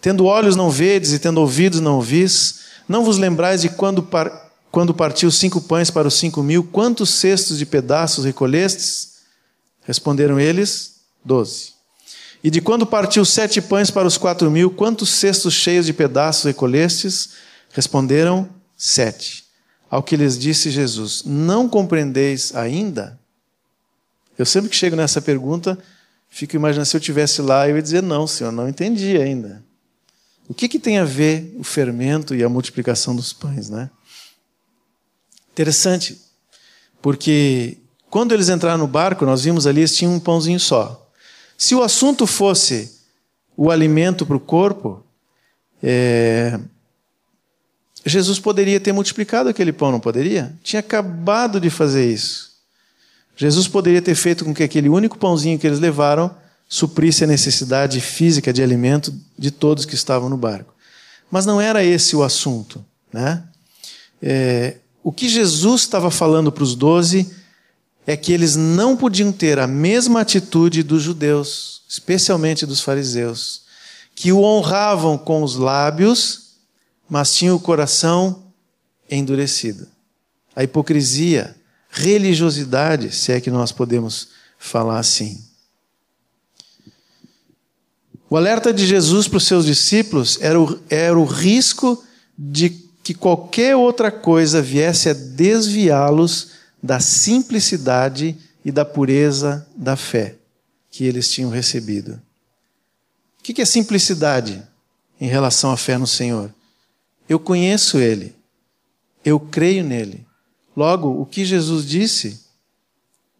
Tendo 0.00 0.24
olhos 0.24 0.56
não 0.56 0.70
vedes 0.70 1.12
e 1.12 1.18
tendo 1.18 1.40
ouvidos 1.40 1.80
não 1.80 1.96
ouvis? 1.96 2.60
Não 2.88 3.04
vos 3.04 3.18
lembrais 3.18 3.62
de 3.62 3.68
quando, 3.68 4.02
par... 4.02 4.50
quando 4.70 4.94
partiu 4.94 5.30
cinco 5.30 5.60
pães 5.60 5.90
para 5.90 6.08
os 6.08 6.14
cinco 6.14 6.42
mil, 6.42 6.64
quantos 6.64 7.10
cestos 7.10 7.58
de 7.58 7.66
pedaços 7.66 8.24
recolhestes? 8.24 9.09
Responderam 9.82 10.38
eles, 10.38 11.00
doze. 11.24 11.72
E 12.42 12.50
de 12.50 12.60
quando 12.60 12.86
partiu 12.86 13.24
sete 13.24 13.60
pães 13.60 13.90
para 13.90 14.06
os 14.06 14.16
quatro 14.16 14.50
mil, 14.50 14.70
quantos 14.70 15.10
cestos 15.10 15.52
cheios 15.52 15.86
de 15.86 15.92
pedaços 15.92 16.44
recolhestes? 16.44 17.30
Responderam, 17.72 18.48
sete. 18.76 19.44
Ao 19.90 20.02
que 20.02 20.16
lhes 20.16 20.38
disse 20.38 20.70
Jesus: 20.70 21.22
Não 21.24 21.68
compreendeis 21.68 22.54
ainda? 22.54 23.18
Eu 24.38 24.46
sempre 24.46 24.70
que 24.70 24.76
chego 24.76 24.96
nessa 24.96 25.20
pergunta, 25.20 25.78
fico 26.30 26.56
imaginando 26.56 26.86
se 26.86 26.96
eu 26.96 27.00
tivesse 27.00 27.42
lá, 27.42 27.68
eu 27.68 27.76
ia 27.76 27.82
dizer: 27.82 28.02
Não, 28.02 28.26
senhor, 28.26 28.52
não 28.52 28.68
entendi 28.68 29.18
ainda. 29.18 29.62
O 30.48 30.54
que, 30.54 30.66
que 30.66 30.78
tem 30.78 30.98
a 30.98 31.04
ver 31.04 31.54
o 31.58 31.62
fermento 31.62 32.34
e 32.34 32.42
a 32.42 32.48
multiplicação 32.48 33.14
dos 33.14 33.32
pães, 33.32 33.68
né? 33.68 33.90
Interessante, 35.52 36.20
porque 37.02 37.78
quando 38.10 38.32
eles 38.32 38.48
entraram 38.48 38.78
no 38.78 38.88
barco, 38.88 39.24
nós 39.24 39.44
vimos 39.44 39.66
ali, 39.66 39.80
eles 39.80 39.96
tinham 39.96 40.12
um 40.12 40.20
pãozinho 40.20 40.58
só. 40.58 41.08
Se 41.56 41.74
o 41.74 41.82
assunto 41.82 42.26
fosse 42.26 42.98
o 43.56 43.70
alimento 43.70 44.26
para 44.26 44.36
o 44.36 44.40
corpo, 44.40 45.04
é... 45.82 46.58
Jesus 48.04 48.40
poderia 48.40 48.80
ter 48.80 48.92
multiplicado 48.92 49.48
aquele 49.48 49.72
pão, 49.72 49.92
não 49.92 50.00
poderia? 50.00 50.54
Tinha 50.62 50.80
acabado 50.80 51.60
de 51.60 51.68
fazer 51.68 52.10
isso. 52.10 52.50
Jesus 53.36 53.68
poderia 53.68 54.02
ter 54.02 54.14
feito 54.14 54.44
com 54.44 54.54
que 54.54 54.62
aquele 54.62 54.88
único 54.88 55.18
pãozinho 55.18 55.58
que 55.58 55.66
eles 55.66 55.78
levaram 55.78 56.34
suprisse 56.68 57.24
a 57.24 57.26
necessidade 57.26 58.00
física 58.00 58.52
de 58.52 58.62
alimento 58.62 59.14
de 59.38 59.50
todos 59.50 59.84
que 59.84 59.94
estavam 59.94 60.28
no 60.28 60.36
barco. 60.36 60.74
Mas 61.30 61.44
não 61.44 61.60
era 61.60 61.84
esse 61.84 62.16
o 62.16 62.22
assunto. 62.22 62.84
Né? 63.12 63.42
É, 64.22 64.76
o 65.02 65.12
que 65.12 65.28
Jesus 65.28 65.82
estava 65.82 66.10
falando 66.10 66.50
para 66.50 66.64
os 66.64 66.74
doze 66.74 67.34
é 68.10 68.16
que 68.16 68.32
eles 68.32 68.56
não 68.56 68.96
podiam 68.96 69.30
ter 69.30 69.60
a 69.60 69.68
mesma 69.68 70.22
atitude 70.22 70.82
dos 70.82 71.00
judeus, 71.00 71.82
especialmente 71.88 72.66
dos 72.66 72.80
fariseus, 72.80 73.62
que 74.16 74.32
o 74.32 74.40
honravam 74.40 75.16
com 75.16 75.44
os 75.44 75.54
lábios, 75.54 76.56
mas 77.08 77.32
tinham 77.32 77.54
o 77.54 77.60
coração 77.60 78.42
endurecido. 79.08 79.86
A 80.56 80.64
hipocrisia, 80.64 81.54
religiosidade, 81.88 83.14
se 83.14 83.30
é 83.30 83.40
que 83.40 83.48
nós 83.48 83.70
podemos 83.70 84.30
falar 84.58 84.98
assim. 84.98 85.44
O 88.28 88.36
alerta 88.36 88.72
de 88.72 88.88
Jesus 88.88 89.28
para 89.28 89.36
os 89.36 89.46
seus 89.46 89.66
discípulos 89.66 90.36
era 90.40 90.60
o, 90.60 90.80
era 90.90 91.16
o 91.16 91.24
risco 91.24 92.04
de 92.36 92.70
que 93.04 93.14
qualquer 93.14 93.76
outra 93.76 94.10
coisa 94.10 94.60
viesse 94.60 95.08
a 95.08 95.12
desviá-los 95.12 96.58
da 96.82 97.00
simplicidade 97.00 98.36
e 98.64 98.70
da 98.70 98.84
pureza 98.84 99.66
da 99.76 99.96
fé 99.96 100.36
que 100.90 101.04
eles 101.04 101.30
tinham 101.30 101.50
recebido. 101.50 102.20
O 103.38 103.42
que 103.42 103.62
é 103.62 103.64
simplicidade 103.64 104.62
em 105.20 105.28
relação 105.28 105.70
à 105.70 105.76
fé 105.76 105.96
no 105.96 106.06
Senhor? 106.06 106.52
Eu 107.28 107.38
conheço 107.38 107.98
Ele, 107.98 108.34
eu 109.24 109.38
creio 109.38 109.84
nele. 109.84 110.26
Logo, 110.76 111.20
o 111.20 111.26
que 111.26 111.44
Jesus 111.44 111.86
disse 111.86 112.40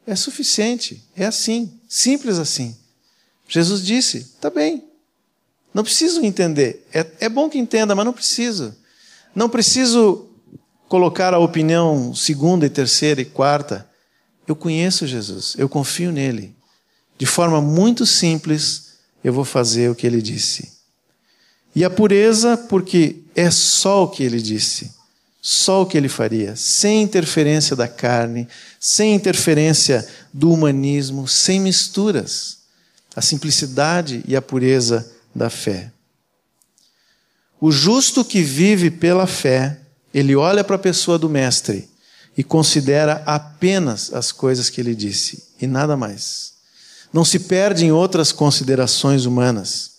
é 0.07 0.15
suficiente, 0.15 1.03
é 1.17 1.27
assim, 1.27 1.79
simples 1.89 2.39
assim. 2.39 2.77
Jesus 3.49 3.85
disse: 3.85 4.19
está 4.19 4.51
bem, 4.51 4.85
não 5.73 5.85
preciso 5.85 6.25
entender. 6.25 6.87
É, 6.93 7.07
é 7.21 7.29
bom 7.29 7.49
que 7.49 7.59
entenda, 7.59 7.95
mas 7.95 8.05
não 8.05 8.13
preciso. 8.13 8.75
Não 9.35 9.49
preciso 9.49 10.30
colocar 10.91 11.33
a 11.33 11.39
opinião 11.39 12.13
segunda 12.13 12.67
e 12.67 12.69
terceira 12.69 13.21
e 13.21 13.25
quarta. 13.25 13.89
Eu 14.45 14.57
conheço 14.57 15.07
Jesus, 15.07 15.55
eu 15.57 15.69
confio 15.69 16.11
nele. 16.11 16.53
De 17.17 17.25
forma 17.25 17.61
muito 17.61 18.05
simples, 18.05 18.95
eu 19.23 19.33
vou 19.33 19.45
fazer 19.45 19.89
o 19.89 19.95
que 19.95 20.05
ele 20.05 20.21
disse. 20.21 20.73
E 21.77 21.85
a 21.85 21.91
pureza, 21.91 22.57
porque 22.57 23.21
é 23.37 23.53
só 23.53 24.03
o 24.03 24.09
que 24.09 24.25
ele 24.25 24.43
disse, 24.43 24.93
só 25.41 25.83
o 25.83 25.87
que 25.87 25.97
ele 25.97 26.09
faria, 26.09 26.57
sem 26.57 27.03
interferência 27.03 27.77
da 27.77 27.87
carne, 27.87 28.49
sem 28.81 29.15
interferência 29.15 30.05
do 30.35 30.53
humanismo, 30.53 31.29
sem 31.29 31.61
misturas. 31.61 32.59
A 33.15 33.23
simplicidade 33.23 34.25
e 34.27 34.35
a 34.35 34.43
pureza 34.43 35.09
da 35.33 35.49
fé. 35.49 35.93
O 37.61 37.71
justo 37.71 38.25
que 38.25 38.43
vive 38.43 38.91
pela 38.91 39.29
fé, 39.29 39.80
ele 40.13 40.35
olha 40.35 40.65
para 40.65 40.77
a 40.77 40.79
pessoa 40.79 41.19
do 41.19 41.29
Mestre 41.29 41.89
e 42.37 42.45
considera 42.45 43.23
apenas 43.27 44.13
as 44.13 44.33
coisas 44.33 44.71
que 44.71 44.81
ele 44.81 44.95
disse 44.95 45.45
e 45.61 45.67
nada 45.67 45.97
mais. 45.97 46.55
Não 47.13 47.25
se 47.25 47.41
perde 47.41 47.85
em 47.85 47.93
outras 47.93 48.33
considerações 48.33 49.25
humanas. 49.25 49.91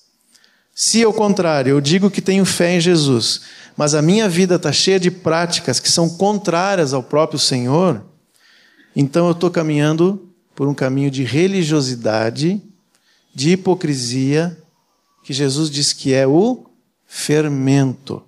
Se, 0.73 1.03
ao 1.03 1.13
contrário, 1.13 1.71
eu 1.71 1.81
digo 1.81 2.09
que 2.09 2.21
tenho 2.21 2.45
fé 2.45 2.75
em 2.75 2.81
Jesus, 2.81 3.41
mas 3.75 3.93
a 3.93 4.01
minha 4.01 4.27
vida 4.29 4.55
está 4.55 4.71
cheia 4.71 4.99
de 4.99 5.11
práticas 5.11 5.79
que 5.79 5.91
são 5.91 6.09
contrárias 6.09 6.93
ao 6.93 7.03
próprio 7.03 7.39
Senhor, 7.39 8.03
então 8.95 9.27
eu 9.27 9.33
estou 9.33 9.49
caminhando 9.49 10.29
por 10.55 10.67
um 10.67 10.73
caminho 10.73 11.11
de 11.11 11.23
religiosidade, 11.23 12.61
de 13.33 13.51
hipocrisia, 13.51 14.57
que 15.23 15.33
Jesus 15.33 15.69
diz 15.69 15.93
que 15.93 16.13
é 16.13 16.27
o 16.27 16.65
fermento. 17.07 18.23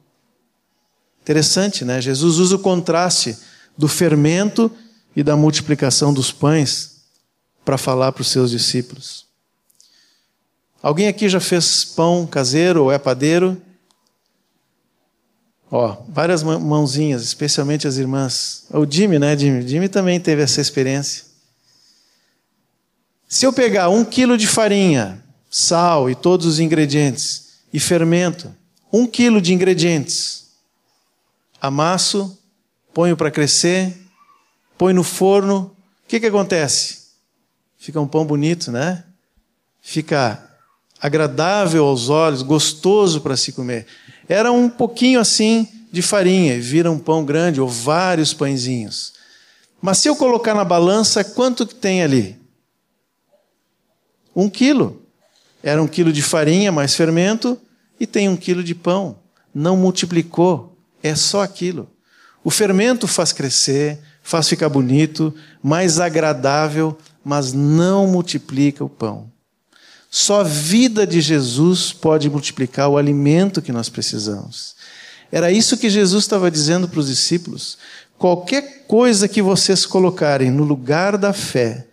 Interessante, 1.24 1.86
né? 1.86 2.02
Jesus 2.02 2.38
usa 2.38 2.58
o 2.58 2.60
contraste 2.60 3.38
do 3.78 3.88
fermento 3.88 4.70
e 5.16 5.24
da 5.24 5.38
multiplicação 5.38 6.14
dos 6.14 6.34
pães 6.34 7.06
para 7.64 7.78
falar 7.78 8.12
para 8.12 8.22
os 8.22 8.28
seus 8.28 8.52
discípulos. 8.52 9.26
Alguém 10.82 11.08
aqui 11.08 11.30
já 11.30 11.40
fez 11.40 11.86
pão 11.86 12.28
caseiro 12.28 12.84
ou 12.84 12.92
é 12.92 13.00
padeiro? 13.00 13.60
Ó, 15.72 15.96
várias 16.10 16.44
mãozinhas, 16.44 17.24
especialmente 17.24 17.88
as 17.88 17.96
irmãs. 17.96 18.66
O 18.70 18.86
Jimmy, 18.86 19.18
né, 19.18 19.38
Jimmy? 19.38 19.66
Jimmy 19.66 19.88
também 19.88 20.20
teve 20.20 20.42
essa 20.42 20.60
experiência. 20.60 21.24
Se 23.30 23.46
eu 23.46 23.54
pegar 23.54 23.88
um 23.88 24.04
quilo 24.04 24.38
de 24.38 24.46
farinha, 24.46 25.24
sal 25.50 26.10
e 26.10 26.16
todos 26.16 26.46
os 26.46 26.60
ingredientes 26.60 27.54
e 27.72 27.80
fermento, 27.80 28.54
um 28.92 29.08
quilo 29.08 29.42
de 29.42 29.54
ingredientes, 29.54 30.43
amasso, 31.64 32.38
ponho 32.94 33.16
para 33.16 33.32
crescer, 33.32 33.98
põe 34.78 34.92
no 34.92 35.02
forno, 35.02 35.74
o 36.04 36.08
que, 36.10 36.20
que 36.20 36.26
acontece? 36.26 37.04
Fica 37.78 38.02
um 38.02 38.08
pão 38.08 38.26
bonito, 38.26 38.70
né? 38.70 39.06
Fica 39.82 40.44
agradável 41.00 41.86
aos 41.86 42.10
olhos, 42.10 42.42
gostoso 42.42 43.22
para 43.22 43.38
se 43.38 43.54
comer. 43.54 43.88
Era 44.28 44.52
um 44.52 44.70
pouquinho 44.70 45.22
assim 45.22 45.66
de 45.90 46.02
farinha, 46.02 46.60
vira 46.60 46.92
um 46.92 47.00
pão 47.00 47.24
grande 47.24 47.62
ou 47.62 47.70
vários 47.70 48.34
pãezinhos. 48.34 49.14
Mas 49.82 50.00
se 50.00 50.10
eu 50.10 50.18
colocar 50.18 50.54
na 50.54 50.66
balança, 50.66 51.24
quanto 51.24 51.66
que 51.66 51.76
tem 51.76 52.04
ali? 52.04 52.38
Um 54.36 54.50
quilo. 54.50 55.02
Era 55.62 55.82
um 55.82 55.88
quilo 55.88 56.12
de 56.12 56.22
farinha 56.22 56.74
mais 56.74 56.94
fermento, 56.94 57.58
e 57.98 58.06
tem 58.06 58.28
um 58.28 58.36
quilo 58.36 58.64
de 58.64 58.76
pão. 58.76 59.18
Não 59.56 59.78
multiplicou, 59.78 60.73
é 61.04 61.14
só 61.14 61.44
aquilo. 61.44 61.90
O 62.44 62.50
fermento 62.50 63.08
faz 63.08 63.32
crescer, 63.32 64.00
faz 64.24 64.48
ficar 64.48 64.70
bonito, 64.70 65.34
mais 65.62 66.00
agradável, 66.00 66.98
mas 67.24 67.54
não 67.54 68.08
multiplica 68.08 68.84
o 68.84 68.90
pão. 68.90 69.32
Só 70.10 70.42
a 70.42 70.44
vida 70.44 71.06
de 71.06 71.20
Jesus 71.22 71.92
pode 71.92 72.30
multiplicar 72.30 72.88
o 72.88 72.98
alimento 72.98 73.62
que 73.62 73.72
nós 73.72 73.90
precisamos. 73.90 74.76
Era 75.32 75.52
isso 75.52 75.78
que 75.78 75.90
Jesus 75.90 76.24
estava 76.24 76.52
dizendo 76.52 76.88
para 76.88 77.00
os 77.00 77.08
discípulos. 77.08 77.78
Qualquer 78.18 78.86
coisa 78.88 79.28
que 79.28 79.42
vocês 79.42 79.86
colocarem 79.86 80.52
no 80.52 80.64
lugar 80.64 81.18
da 81.18 81.34
fé, 81.34 81.88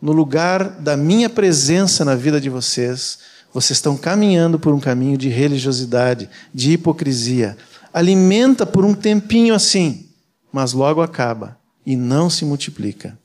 no 0.00 0.12
lugar 0.12 0.68
da 0.68 0.96
minha 0.96 1.30
presença 1.30 2.04
na 2.04 2.14
vida 2.14 2.40
de 2.40 2.50
vocês, 2.50 3.18
vocês 3.54 3.78
estão 3.78 3.96
caminhando 3.96 4.58
por 4.58 4.74
um 4.74 4.80
caminho 4.80 5.16
de 5.16 5.28
religiosidade, 5.28 6.28
de 6.52 6.72
hipocrisia. 6.72 7.56
Alimenta 7.92 8.64
por 8.64 8.84
um 8.84 8.94
tempinho 8.94 9.54
assim, 9.54 10.08
mas 10.52 10.72
logo 10.72 11.02
acaba 11.02 11.58
e 11.84 11.96
não 11.96 12.30
se 12.30 12.44
multiplica. 12.44 13.18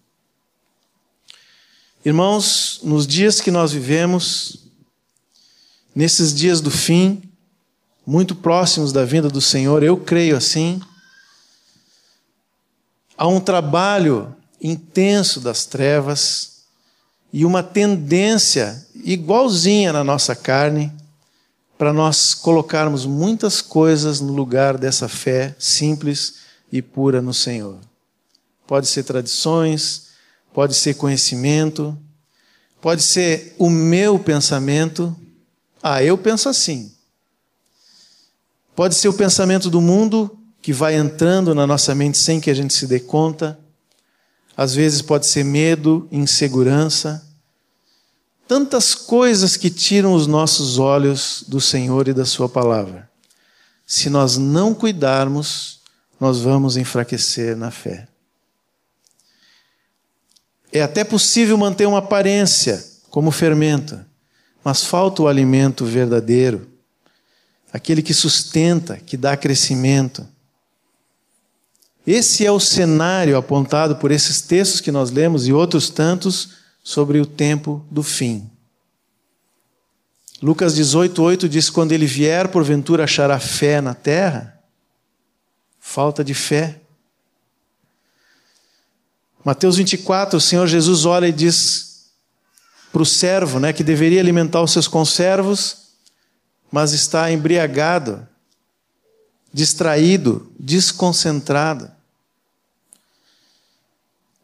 Irmãos, 2.04 2.80
nos 2.84 3.06
dias 3.06 3.42
que 3.42 3.52
nós 3.52 3.72
vivemos, 3.72 4.66
nesses 5.96 6.34
dias 6.34 6.62
do 6.62 6.72
fim, 6.72 7.22
muito 8.06 8.36
próximos 8.36 8.94
da 8.94 9.04
vinda 9.04 9.30
do 9.30 9.42
Senhor, 9.42 9.84
eu 9.84 9.98
creio 9.98 10.38
assim, 10.38 10.82
há 13.18 13.28
um 13.28 13.40
trabalho 13.40 14.34
intenso 14.62 15.42
das 15.42 15.66
trevas 15.66 16.64
e 17.34 17.46
uma 17.46 17.62
tendência 17.62 18.86
igualzinha 19.04 19.92
na 19.92 20.04
nossa 20.04 20.36
carne 20.36 20.92
para 21.78 21.94
nós 21.94 22.34
colocarmos 22.34 23.06
muitas 23.06 23.62
coisas 23.62 24.20
no 24.20 24.34
lugar 24.34 24.78
dessa 24.78 25.08
fé 25.08 25.56
simples 25.60 26.36
e 26.72 26.82
pura 26.82 27.22
no 27.22 27.34
Senhor. 27.34 27.80
Pode 28.66 28.88
ser 28.88 29.04
tradições, 29.04 30.08
pode 30.54 30.74
ser 30.74 30.96
conhecimento, 30.96 31.98
pode 32.82 33.04
ser 33.04 33.56
o 33.60 33.70
meu 33.70 34.18
pensamento. 34.18 35.16
Ah, 35.82 36.02
eu 36.02 36.18
penso 36.18 36.50
assim. 36.50 36.92
Pode 38.76 38.96
ser 38.96 39.08
o 39.08 39.14
pensamento 39.14 39.70
do 39.70 39.82
mundo 39.82 40.38
que 40.62 40.74
vai 40.74 40.96
entrando 40.96 41.54
na 41.54 41.66
nossa 41.66 41.94
mente 41.94 42.18
sem 42.18 42.40
que 42.40 42.50
a 42.50 42.54
gente 42.54 42.74
se 42.74 42.88
dê 42.88 43.00
conta. 43.00 43.58
Às 44.56 44.74
vezes 44.74 45.02
pode 45.02 45.28
ser 45.28 45.44
medo, 45.44 46.08
insegurança. 46.12 47.27
Tantas 48.48 48.96
coisas 48.96 49.58
que 49.58 49.70
tiram 49.70 50.14
os 50.14 50.26
nossos 50.26 50.80
olhos 50.80 51.44
do 51.48 51.60
Senhor 51.60 52.08
e 52.08 52.14
da 52.14 52.26
Sua 52.26 52.48
palavra. 52.48 53.10
Se 53.86 54.10
nós 54.10 54.38
não 54.38 54.74
cuidarmos, 54.74 55.82
nós 56.20 56.40
vamos 56.40 56.78
enfraquecer 56.78 57.56
na 57.58 57.72
fé. 57.72 58.08
É 60.72 60.82
até 60.82 61.04
possível 61.04 61.58
manter 61.58 61.86
uma 61.88 62.00
aparência 62.00 62.84
como 63.10 63.32
fermento, 63.32 64.00
mas 64.64 64.84
falta 64.84 65.22
o 65.22 65.28
alimento 65.28 65.86
verdadeiro, 65.86 66.68
aquele 67.72 68.02
que 68.02 68.14
sustenta, 68.14 68.98
que 68.98 69.18
dá 69.18 69.36
crescimento. 69.38 70.28
Esse 72.06 72.46
é 72.46 72.52
o 72.52 72.60
cenário 72.60 73.38
apontado 73.38 73.98
por 73.98 74.12
esses 74.12 74.42
textos 74.42 74.80
que 74.80 74.92
nós 74.92 75.12
lemos 75.12 75.48
e 75.48 75.54
outros 75.54 75.90
tantos 75.90 76.57
sobre 76.88 77.20
o 77.20 77.26
tempo 77.26 77.86
do 77.92 78.02
fim. 78.02 78.50
Lucas 80.42 80.74
18:8 80.74 81.50
diz: 81.50 81.70
Quando 81.70 81.92
ele 81.92 82.06
vier, 82.06 82.48
porventura 82.48 83.04
achará 83.04 83.38
fé 83.42 83.82
na 83.82 83.94
terra? 83.94 84.58
Falta 85.82 86.24
de 86.24 86.34
fé. 86.34 86.80
Mateus 89.44 89.76
24, 89.76 90.38
o 90.38 90.42
Senhor 90.42 90.66
Jesus 90.66 91.04
olha 91.04 91.28
e 91.28 91.34
diz 91.34 92.10
para 92.90 93.02
o 93.02 93.06
servo, 93.06 93.60
né, 93.60 93.74
que 93.74 93.84
deveria 93.84 94.22
alimentar 94.22 94.62
os 94.62 94.72
seus 94.72 94.88
conservos, 94.88 95.90
mas 96.72 96.94
está 96.94 97.30
embriagado, 97.30 98.26
distraído, 99.52 100.50
desconcentrado. 100.58 101.92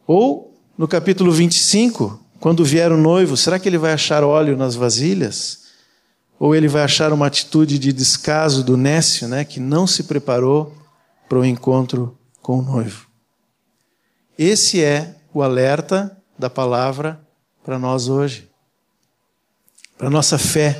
Ou, 0.06 0.54
no 0.76 0.86
capítulo 0.86 1.32
25, 1.32 2.23
quando 2.44 2.62
vier 2.62 2.92
o 2.92 2.98
noivo, 2.98 3.38
será 3.38 3.58
que 3.58 3.66
ele 3.66 3.78
vai 3.78 3.94
achar 3.94 4.22
óleo 4.22 4.54
nas 4.54 4.74
vasilhas? 4.74 5.60
Ou 6.38 6.54
ele 6.54 6.68
vai 6.68 6.82
achar 6.82 7.10
uma 7.10 7.26
atitude 7.26 7.78
de 7.78 7.90
descaso 7.90 8.62
do 8.62 8.76
nécio, 8.76 9.26
né, 9.26 9.46
que 9.46 9.58
não 9.58 9.86
se 9.86 10.02
preparou 10.02 10.76
para 11.26 11.38
o 11.38 11.44
encontro 11.46 12.18
com 12.42 12.58
o 12.58 12.62
noivo? 12.62 13.06
Esse 14.38 14.84
é 14.84 15.14
o 15.32 15.42
alerta 15.42 16.14
da 16.38 16.50
palavra 16.50 17.18
para 17.64 17.78
nós 17.78 18.08
hoje, 18.10 18.46
para 19.96 20.10
nossa 20.10 20.36
fé, 20.36 20.78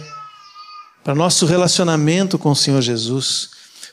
para 1.03 1.15
nosso 1.15 1.47
relacionamento 1.47 2.39
com 2.39 2.51
o 2.51 2.57
Senhor 2.57 2.83
Jesus. 2.83 3.49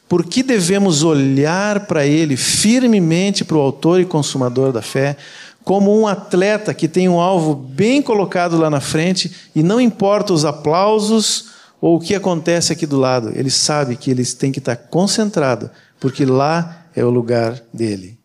Por 0.10 0.26
que 0.26 0.44
devemos 0.44 1.04
olhar 1.04 1.88
para 1.88 2.06
Ele 2.06 2.36
firmemente, 2.36 3.46
para 3.46 3.56
o 3.56 3.62
Autor 3.62 4.02
e 4.02 4.06
Consumador 4.06 4.74
da 4.74 4.82
fé, 4.82 5.16
como 5.64 5.98
um 6.00 6.08
atleta 6.08 6.74
que 6.74 6.88
tem 6.88 7.08
um 7.08 7.20
alvo 7.20 7.54
bem 7.54 8.02
colocado 8.02 8.58
lá 8.58 8.70
na 8.70 8.80
frente 8.80 9.32
e 9.56 9.62
não 9.62 9.80
importa 9.80 10.34
os 10.34 10.46
aplausos 10.46 11.52
ou 11.80 11.98
o 11.98 12.00
que 12.00 12.16
acontece 12.16 12.72
aqui 12.72 12.86
do 12.86 12.98
lado, 12.98 13.32
ele 13.36 13.50
sabe 13.50 13.96
que 13.96 14.12
ele 14.12 14.26
tem 14.26 14.52
que 14.52 14.60
estar 14.60 14.76
concentrado, 14.76 15.70
porque 16.00 16.26
lá 16.26 16.86
é 16.96 17.04
o 17.04 17.10
lugar 17.10 17.62
dele. 17.74 18.20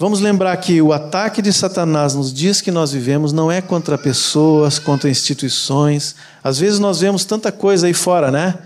Vamos 0.00 0.20
lembrar 0.20 0.56
que 0.58 0.80
o 0.80 0.92
ataque 0.92 1.42
de 1.42 1.52
Satanás 1.52 2.14
nos 2.14 2.32
dias 2.32 2.60
que 2.60 2.70
nós 2.70 2.92
vivemos 2.92 3.32
não 3.32 3.50
é 3.50 3.60
contra 3.60 3.98
pessoas, 3.98 4.78
contra 4.78 5.10
instituições. 5.10 6.14
Às 6.42 6.58
vezes 6.58 6.78
nós 6.78 7.00
vemos 7.00 7.24
tanta 7.24 7.50
coisa 7.50 7.88
aí 7.88 7.94
fora, 7.94 8.30
né? 8.30 8.56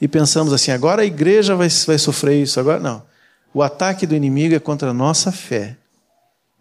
E 0.00 0.08
pensamos 0.08 0.52
assim, 0.52 0.72
agora 0.72 1.02
a 1.02 1.04
igreja 1.04 1.54
vai, 1.54 1.68
vai 1.68 1.96
sofrer 1.96 2.42
isso, 2.42 2.58
agora 2.58 2.80
não. 2.80 3.04
O 3.54 3.62
ataque 3.62 4.04
do 4.04 4.16
inimigo 4.16 4.54
é 4.54 4.58
contra 4.58 4.90
a 4.90 4.94
nossa 4.94 5.30
fé. 5.30 5.76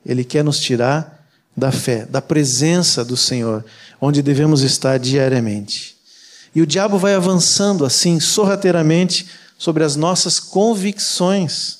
Ele 0.06 0.24
quer 0.24 0.43
nos 0.43 0.60
tirar 0.60 1.28
da 1.56 1.72
fé, 1.72 2.06
da 2.06 2.22
presença 2.22 3.04
do 3.04 3.18
Senhor, 3.18 3.66
onde 4.00 4.22
devemos 4.22 4.62
estar 4.62 4.97
diariamente. 4.97 5.97
E 6.56 6.62
o 6.62 6.68
diabo 6.68 6.97
vai 6.97 7.14
avançando 7.14 7.86
assim, 7.86 8.20
sorrateiramente, 8.20 9.28
sobre 9.58 9.84
as 9.84 9.95
nossas 9.95 10.39
convicções 10.39 11.80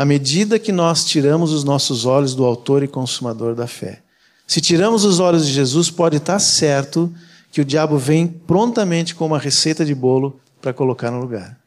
à 0.00 0.04
medida 0.04 0.58
que 0.58 0.72
nós 0.72 1.04
tiramos 1.04 1.52
os 1.52 1.62
nossos 1.62 2.06
olhos 2.06 2.34
do 2.34 2.46
Autor 2.46 2.82
e 2.82 2.88
Consumador 2.88 3.54
da 3.54 3.66
fé. 3.66 4.02
Se 4.46 4.58
tiramos 4.58 5.04
os 5.04 5.20
olhos 5.20 5.46
de 5.46 5.52
Jesus, 5.52 5.90
pode 5.90 6.16
estar 6.16 6.38
certo 6.38 7.12
que 7.52 7.60
o 7.60 7.64
diabo 7.66 7.98
vem 7.98 8.26
prontamente 8.26 9.14
com 9.14 9.26
uma 9.26 9.38
receita 9.38 9.84
de 9.84 9.94
bolo 9.94 10.40
para 10.60 10.72
colocar 10.72 11.10
no 11.10 11.20
lugar. 11.20 11.60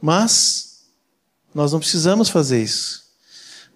Mas 0.00 0.84
nós 1.52 1.72
não 1.72 1.80
precisamos 1.80 2.28
fazer 2.28 2.62
isso. 2.62 3.07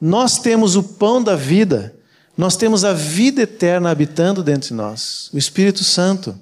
Nós 0.05 0.37
temos 0.37 0.75
o 0.75 0.83
pão 0.83 1.23
da 1.23 1.37
vida, 1.37 1.95
nós 2.37 2.57
temos 2.57 2.85
a 2.85 2.93
vida 2.93 3.43
eterna 3.43 3.89
habitando 3.89 4.43
dentro 4.43 4.71
de 4.71 4.75
nós, 4.75 5.31
o 5.33 5.39
Espírito 5.39 5.85
Santo. 5.85 6.37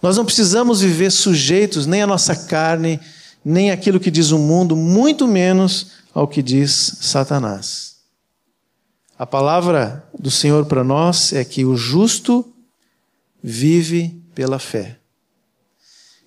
Nós 0.00 0.16
não 0.16 0.24
precisamos 0.24 0.80
viver 0.80 1.10
sujeitos 1.10 1.86
nem 1.86 2.02
à 2.02 2.06
nossa 2.06 2.36
carne, 2.36 3.00
nem 3.44 3.72
aquilo 3.72 3.98
que 3.98 4.12
diz 4.12 4.30
o 4.30 4.38
mundo, 4.38 4.76
muito 4.76 5.26
menos 5.26 5.88
ao 6.14 6.28
que 6.28 6.40
diz 6.40 6.98
Satanás. 7.00 7.96
A 9.18 9.26
palavra 9.26 10.08
do 10.16 10.30
Senhor 10.30 10.64
para 10.66 10.84
nós 10.84 11.32
é 11.32 11.44
que 11.44 11.64
o 11.64 11.76
justo 11.76 12.54
vive 13.42 14.22
pela 14.36 14.60
fé. 14.60 14.98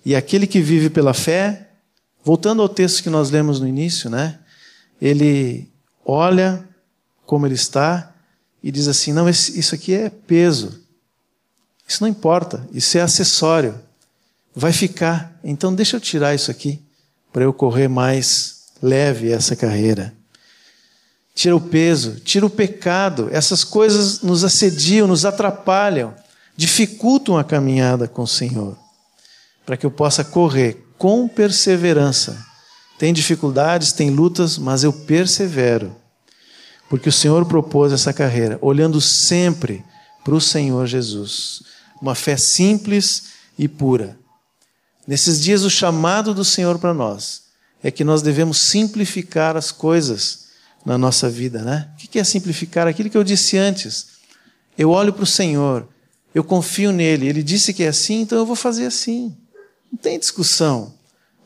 E 0.04 0.14
aquele 0.14 0.46
que 0.46 0.60
vive 0.60 0.90
pela 0.90 1.14
fé, 1.14 1.70
voltando 2.22 2.60
ao 2.60 2.68
texto 2.68 3.02
que 3.02 3.08
nós 3.08 3.30
lemos 3.30 3.58
no 3.58 3.66
início, 3.66 4.10
né? 4.10 4.38
Ele 5.00 5.74
olha 6.06 6.64
como 7.26 7.46
ele 7.46 7.54
está 7.54 8.14
e 8.62 8.70
diz 8.70 8.86
assim: 8.86 9.12
não, 9.12 9.28
isso 9.28 9.74
aqui 9.74 9.92
é 9.92 10.08
peso. 10.08 10.80
Isso 11.86 12.02
não 12.02 12.08
importa, 12.08 12.66
isso 12.72 12.96
é 12.96 13.00
acessório. 13.00 13.78
Vai 14.54 14.72
ficar. 14.72 15.38
Então 15.44 15.74
deixa 15.74 15.96
eu 15.96 16.00
tirar 16.00 16.34
isso 16.34 16.50
aqui 16.50 16.80
para 17.32 17.44
eu 17.44 17.52
correr 17.52 17.88
mais 17.88 18.68
leve 18.82 19.30
essa 19.30 19.54
carreira. 19.54 20.14
Tira 21.34 21.54
o 21.54 21.60
peso, 21.60 22.20
tira 22.20 22.46
o 22.46 22.50
pecado. 22.50 23.28
Essas 23.30 23.62
coisas 23.62 24.22
nos 24.22 24.42
assediam, 24.42 25.06
nos 25.06 25.26
atrapalham, 25.26 26.14
dificultam 26.56 27.36
a 27.36 27.44
caminhada 27.44 28.08
com 28.08 28.22
o 28.22 28.26
Senhor. 28.26 28.76
Para 29.66 29.76
que 29.76 29.84
eu 29.84 29.90
possa 29.90 30.24
correr 30.24 30.86
com 30.96 31.28
perseverança. 31.28 32.45
Tem 32.98 33.12
dificuldades, 33.12 33.92
tem 33.92 34.10
lutas, 34.10 34.56
mas 34.58 34.82
eu 34.82 34.92
persevero. 34.92 35.94
Porque 36.88 37.08
o 37.08 37.12
Senhor 37.12 37.44
propôs 37.44 37.92
essa 37.92 38.12
carreira, 38.12 38.58
olhando 38.62 39.00
sempre 39.00 39.84
para 40.24 40.34
o 40.34 40.40
Senhor 40.40 40.86
Jesus. 40.86 41.62
Uma 42.00 42.14
fé 42.14 42.36
simples 42.36 43.24
e 43.58 43.68
pura. 43.68 44.18
Nesses 45.06 45.40
dias, 45.40 45.62
o 45.62 45.70
chamado 45.70 46.34
do 46.34 46.44
Senhor 46.44 46.78
para 46.78 46.94
nós 46.94 47.44
é 47.82 47.90
que 47.90 48.04
nós 48.04 48.22
devemos 48.22 48.58
simplificar 48.58 49.56
as 49.56 49.70
coisas 49.70 50.46
na 50.84 50.96
nossa 50.96 51.28
vida, 51.28 51.62
né? 51.62 51.88
O 51.94 51.96
que 51.96 52.18
é 52.18 52.24
simplificar? 52.24 52.86
Aquilo 52.86 53.10
que 53.10 53.16
eu 53.16 53.24
disse 53.24 53.56
antes. 53.56 54.08
Eu 54.76 54.90
olho 54.90 55.12
para 55.12 55.22
o 55.22 55.26
Senhor, 55.26 55.88
eu 56.34 56.44
confio 56.44 56.92
nele, 56.92 57.28
ele 57.28 57.42
disse 57.42 57.72
que 57.72 57.82
é 57.82 57.88
assim, 57.88 58.20
então 58.20 58.38
eu 58.38 58.46
vou 58.46 58.56
fazer 58.56 58.86
assim. 58.86 59.34
Não 59.90 59.98
tem 59.98 60.18
discussão, 60.18 60.92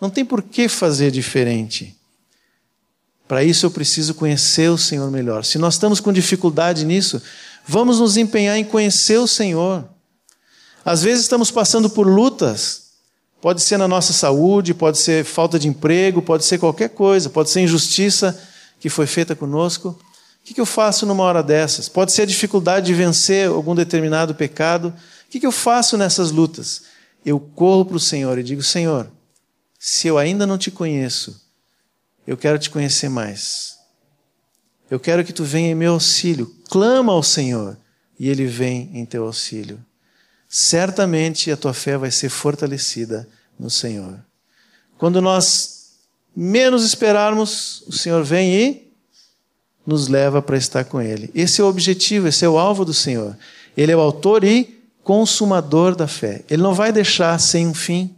não 0.00 0.10
tem 0.10 0.24
por 0.24 0.42
que 0.42 0.68
fazer 0.68 1.10
diferente. 1.10 1.96
Para 3.28 3.44
isso 3.44 3.66
eu 3.66 3.70
preciso 3.70 4.14
conhecer 4.14 4.70
o 4.70 4.78
Senhor 4.78 5.10
melhor. 5.10 5.44
Se 5.44 5.58
nós 5.58 5.74
estamos 5.74 6.00
com 6.00 6.12
dificuldade 6.12 6.84
nisso, 6.84 7.22
vamos 7.66 8.00
nos 8.00 8.16
empenhar 8.16 8.56
em 8.56 8.64
conhecer 8.64 9.18
o 9.18 9.26
Senhor. 9.26 9.88
Às 10.84 11.02
vezes 11.02 11.22
estamos 11.22 11.50
passando 11.50 11.88
por 11.90 12.06
lutas 12.06 12.90
Pode 13.40 13.62
ser 13.62 13.78
na 13.78 13.88
nossa 13.88 14.12
saúde, 14.12 14.74
pode 14.74 14.98
ser 14.98 15.24
falta 15.24 15.58
de 15.58 15.66
emprego, 15.66 16.20
pode 16.20 16.44
ser 16.44 16.58
qualquer 16.58 16.90
coisa, 16.90 17.30
pode 17.30 17.48
ser 17.48 17.62
injustiça 17.62 18.38
que 18.78 18.90
foi 18.90 19.06
feita 19.06 19.34
conosco. 19.34 19.98
O 20.42 20.54
que 20.54 20.60
eu 20.60 20.66
faço 20.66 21.06
numa 21.06 21.24
hora 21.24 21.42
dessas? 21.42 21.88
Pode 21.88 22.12
ser 22.12 22.22
a 22.22 22.26
dificuldade 22.26 22.86
de 22.86 22.94
vencer 22.94 23.48
algum 23.48 23.74
determinado 23.74 24.34
pecado. 24.34 24.92
O 25.26 25.30
que 25.30 25.46
eu 25.46 25.52
faço 25.52 25.96
nessas 25.96 26.30
lutas? 26.30 26.82
Eu 27.24 27.40
corro 27.40 27.86
para 27.86 27.96
o 27.96 28.00
Senhor 28.00 28.38
e 28.38 28.42
digo: 28.42 28.62
Senhor, 28.62 29.10
se 29.80 30.06
eu 30.06 30.16
ainda 30.16 30.46
não 30.46 30.56
te 30.56 30.70
conheço, 30.70 31.44
eu 32.24 32.36
quero 32.36 32.56
te 32.56 32.70
conhecer 32.70 33.08
mais. 33.08 33.80
Eu 34.88 35.00
quero 35.00 35.24
que 35.24 35.32
tu 35.32 35.42
venha 35.42 35.72
em 35.72 35.74
meu 35.74 35.94
auxílio. 35.94 36.54
Clama 36.68 37.12
ao 37.12 37.22
Senhor 37.24 37.76
e 38.18 38.28
ele 38.28 38.46
vem 38.46 38.90
em 38.94 39.04
teu 39.04 39.24
auxílio 39.24 39.84
certamente 40.50 41.48
a 41.52 41.56
tua 41.56 41.72
fé 41.72 41.96
vai 41.96 42.10
ser 42.10 42.28
fortalecida 42.28 43.28
no 43.56 43.70
Senhor. 43.70 44.18
Quando 44.98 45.22
nós 45.22 45.92
menos 46.34 46.84
esperarmos, 46.84 47.84
o 47.86 47.92
Senhor 47.92 48.24
vem 48.24 48.52
e 48.52 48.92
nos 49.86 50.08
leva 50.08 50.42
para 50.42 50.56
estar 50.56 50.84
com 50.84 51.00
Ele. 51.00 51.30
Esse 51.36 51.60
é 51.60 51.64
o 51.64 51.68
objetivo, 51.68 52.26
esse 52.26 52.44
é 52.44 52.48
o 52.48 52.58
alvo 52.58 52.84
do 52.84 52.92
Senhor. 52.92 53.38
Ele 53.76 53.92
é 53.92 53.96
o 53.96 54.00
autor 54.00 54.42
e 54.42 54.82
consumador 55.04 55.94
da 55.94 56.08
fé. 56.08 56.44
Ele 56.50 56.62
não 56.62 56.74
vai 56.74 56.90
deixar 56.90 57.38
sem 57.38 57.68
um 57.68 57.74
fim, 57.74 58.14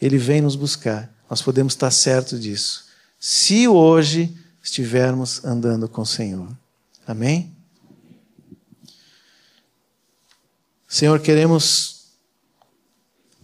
ele 0.00 0.18
vem 0.18 0.40
nos 0.40 0.56
buscar. 0.56 1.12
Nós 1.28 1.42
podemos 1.42 1.72
estar 1.72 1.90
certos 1.90 2.40
disso. 2.40 2.86
Se 3.18 3.66
hoje 3.66 4.36
estivermos 4.62 5.44
andando 5.44 5.88
com 5.88 6.02
o 6.02 6.06
Senhor. 6.06 6.48
Amém? 7.06 7.54
Senhor, 10.86 11.20
queremos 11.20 11.98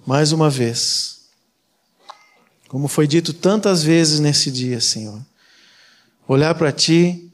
mais 0.06 0.32
uma 0.32 0.50
vez, 0.50 1.28
como 2.68 2.88
foi 2.88 3.06
dito 3.06 3.32
tantas 3.32 3.82
vezes 3.82 4.20
nesse 4.20 4.50
dia, 4.50 4.80
Senhor, 4.80 5.20
olhar 6.28 6.54
para 6.54 6.72
Ti, 6.72 7.32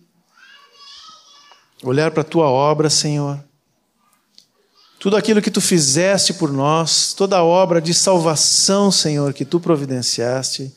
olhar 1.82 2.10
para 2.10 2.20
a 2.20 2.24
Tua 2.24 2.48
obra, 2.48 2.88
Senhor, 2.88 3.42
tudo 5.00 5.16
aquilo 5.16 5.40
que 5.40 5.50
Tu 5.50 5.62
fizeste 5.62 6.34
por 6.34 6.52
nós, 6.52 7.14
toda 7.14 7.38
a 7.38 7.42
obra 7.42 7.80
de 7.80 7.94
salvação, 7.94 8.92
Senhor, 8.92 9.32
que 9.32 9.46
Tu 9.46 9.58
providenciaste, 9.58 10.72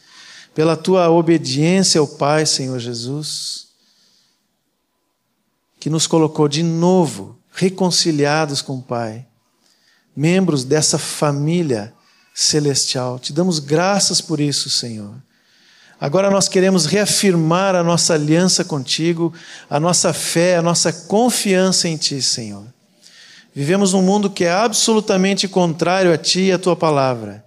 pela 0.56 0.78
Tua 0.78 1.10
obediência 1.10 2.00
ao 2.00 2.08
Pai, 2.08 2.46
Senhor 2.46 2.80
Jesus, 2.80 3.68
que 5.78 5.90
nos 5.90 6.08
colocou 6.08 6.48
de 6.48 6.64
novo 6.64 7.38
reconciliados 7.52 8.62
com 8.62 8.78
o 8.78 8.82
Pai, 8.82 9.28
membros 10.16 10.64
dessa 10.64 10.98
família 10.98 11.94
celestial. 12.34 13.20
Te 13.20 13.34
damos 13.34 13.60
graças 13.60 14.22
por 14.22 14.40
isso, 14.40 14.70
Senhor. 14.70 15.14
Agora 16.00 16.32
nós 16.32 16.48
queremos 16.48 16.86
reafirmar 16.86 17.76
a 17.76 17.84
nossa 17.84 18.14
aliança 18.14 18.64
contigo, 18.64 19.34
a 19.70 19.82
nossa 19.82 20.14
fé, 20.14 20.56
a 20.56 20.62
nossa 20.62 20.94
confiança 20.94 21.90
em 21.90 21.98
Ti, 21.98 22.22
Senhor. 22.22 22.73
Vivemos 23.56 23.94
num 23.94 24.02
mundo 24.02 24.30
que 24.30 24.46
é 24.46 24.52
absolutamente 24.52 25.48
contrário 25.48 26.12
a 26.12 26.18
Ti 26.18 26.42
e 26.42 26.52
a 26.52 26.58
Tua 26.58 26.76
palavra, 26.76 27.46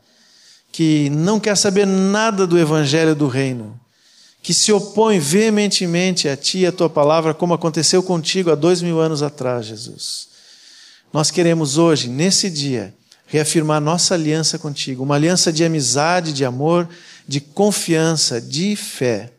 que 0.71 1.11
não 1.11 1.41
quer 1.41 1.57
saber 1.57 1.87
nada 1.87 2.47
do 2.47 2.59
Evangelho 2.59 3.15
do 3.15 3.27
Reino, 3.27 3.79
que 4.41 4.55
se 4.55 4.73
opõe 4.73 5.19
veementemente 5.19 6.29
a 6.29 6.37
Ti 6.37 6.59
e 6.59 6.67
a 6.67 6.73
Tua 6.73 6.89
palavra, 6.89 7.35
como 7.35 7.55
aconteceu 7.55 8.03
contigo 8.03 8.53
há 8.53 8.55
dois 8.55 8.81
mil 8.83 9.01
anos 9.01 9.21
atrás, 9.21 9.67
Jesus. 9.67 10.29
Nós 11.13 11.31
queremos 11.31 11.77
hoje, 11.77 12.09
nesse 12.09 12.49
dia, 12.49 12.95
reafirmar 13.27 13.81
nossa 13.81 14.15
aliança 14.15 14.59
contigo, 14.59 15.03
uma 15.03 15.17
aliança 15.17 15.53
de 15.53 15.65
amizade, 15.65 16.33
de 16.33 16.45
amor, 16.45 16.89
de 17.27 17.41
confiança, 17.41 18.41
de 18.41 18.77
fé. 18.77 19.33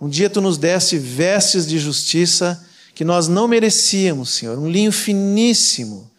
Um 0.00 0.08
dia 0.08 0.28
tu 0.28 0.40
nos 0.40 0.58
deste 0.58 0.98
vestes 0.98 1.66
de 1.66 1.78
justiça 1.78 2.66
que 2.96 3.04
nós 3.04 3.28
não 3.28 3.46
merecíamos, 3.46 4.30
Senhor, 4.30 4.58
um 4.58 4.70
linho 4.70 4.90
finíssimo. 4.90 6.10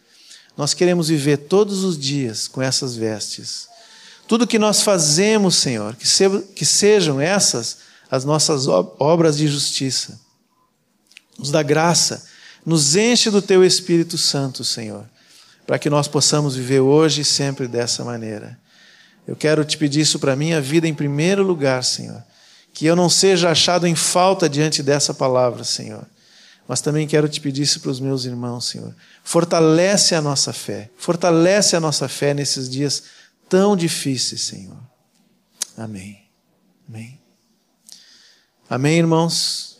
Nós 0.56 0.74
queremos 0.74 1.08
viver 1.08 1.36
todos 1.36 1.82
os 1.82 1.98
dias 1.98 2.46
com 2.46 2.62
essas 2.62 2.94
vestes. 2.94 3.66
Tudo 4.28 4.46
que 4.46 4.60
nós 4.60 4.82
fazemos, 4.82 5.56
Senhor, 5.56 5.96
que, 5.96 6.06
se, 6.06 6.30
que 6.54 6.64
sejam 6.64 7.20
essas 7.20 7.78
as 8.08 8.24
nossas 8.24 8.68
obras 8.68 9.36
de 9.36 9.48
justiça. 9.48 10.20
Nos 11.36 11.50
dá 11.50 11.64
graça, 11.64 12.24
nos 12.64 12.94
enche 12.94 13.28
do 13.28 13.42
teu 13.42 13.64
Espírito 13.64 14.16
Santo, 14.16 14.64
Senhor, 14.64 15.04
para 15.66 15.80
que 15.80 15.90
nós 15.90 16.06
possamos 16.06 16.54
viver 16.54 16.80
hoje 16.80 17.22
e 17.22 17.24
sempre 17.24 17.66
dessa 17.66 18.04
maneira. 18.04 18.56
Eu 19.26 19.34
quero 19.34 19.64
te 19.64 19.76
pedir 19.76 20.02
isso 20.02 20.20
para 20.20 20.34
a 20.34 20.36
minha 20.36 20.60
vida 20.60 20.86
em 20.86 20.94
primeiro 20.94 21.42
lugar, 21.42 21.82
Senhor. 21.82 22.22
Que 22.72 22.86
eu 22.86 22.94
não 22.94 23.10
seja 23.10 23.50
achado 23.50 23.84
em 23.84 23.96
falta 23.96 24.48
diante 24.48 24.80
dessa 24.80 25.12
palavra, 25.12 25.64
Senhor. 25.64 26.06
Mas 26.68 26.82
também 26.82 27.08
quero 27.08 27.26
te 27.30 27.40
pedir 27.40 27.62
isso 27.62 27.80
para 27.80 27.90
os 27.90 27.98
meus 27.98 28.26
irmãos, 28.26 28.66
Senhor. 28.66 28.94
Fortalece 29.24 30.14
a 30.14 30.20
nossa 30.20 30.52
fé. 30.52 30.90
Fortalece 30.98 31.74
a 31.74 31.80
nossa 31.80 32.06
fé 32.08 32.34
nesses 32.34 32.68
dias 32.68 33.04
tão 33.48 33.74
difíceis, 33.74 34.42
Senhor. 34.42 34.78
Amém. 35.78 36.28
Amém. 36.86 37.18
Amém, 38.68 38.98
irmãos? 38.98 39.78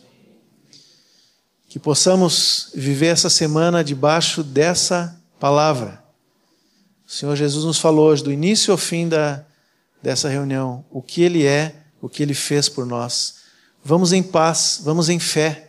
Que 1.67 1.77
possamos 1.77 2.71
viver 2.73 3.07
essa 3.07 3.29
semana 3.29 3.83
debaixo 3.83 4.43
dessa 4.43 5.15
palavra. 5.39 6.03
O 7.07 7.11
Senhor 7.11 7.35
Jesus 7.35 7.65
nos 7.65 7.77
falou 7.77 8.09
hoje, 8.09 8.23
do 8.23 8.31
início 8.31 8.71
ao 8.71 8.77
fim 8.79 9.07
da, 9.07 9.45
dessa 10.01 10.27
reunião, 10.27 10.83
o 10.89 11.03
que 11.03 11.21
Ele 11.21 11.45
é, 11.45 11.75
o 12.01 12.09
que 12.09 12.23
Ele 12.23 12.33
fez 12.33 12.67
por 12.67 12.87
nós. 12.87 13.35
Vamos 13.83 14.11
em 14.11 14.23
paz, 14.23 14.81
vamos 14.83 15.07
em 15.07 15.19
fé, 15.19 15.68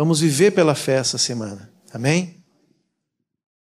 vamos 0.00 0.20
viver 0.20 0.52
pela 0.52 0.74
fé 0.74 0.94
essa 0.94 1.18
semana. 1.18 1.70
Amém? 1.92 2.39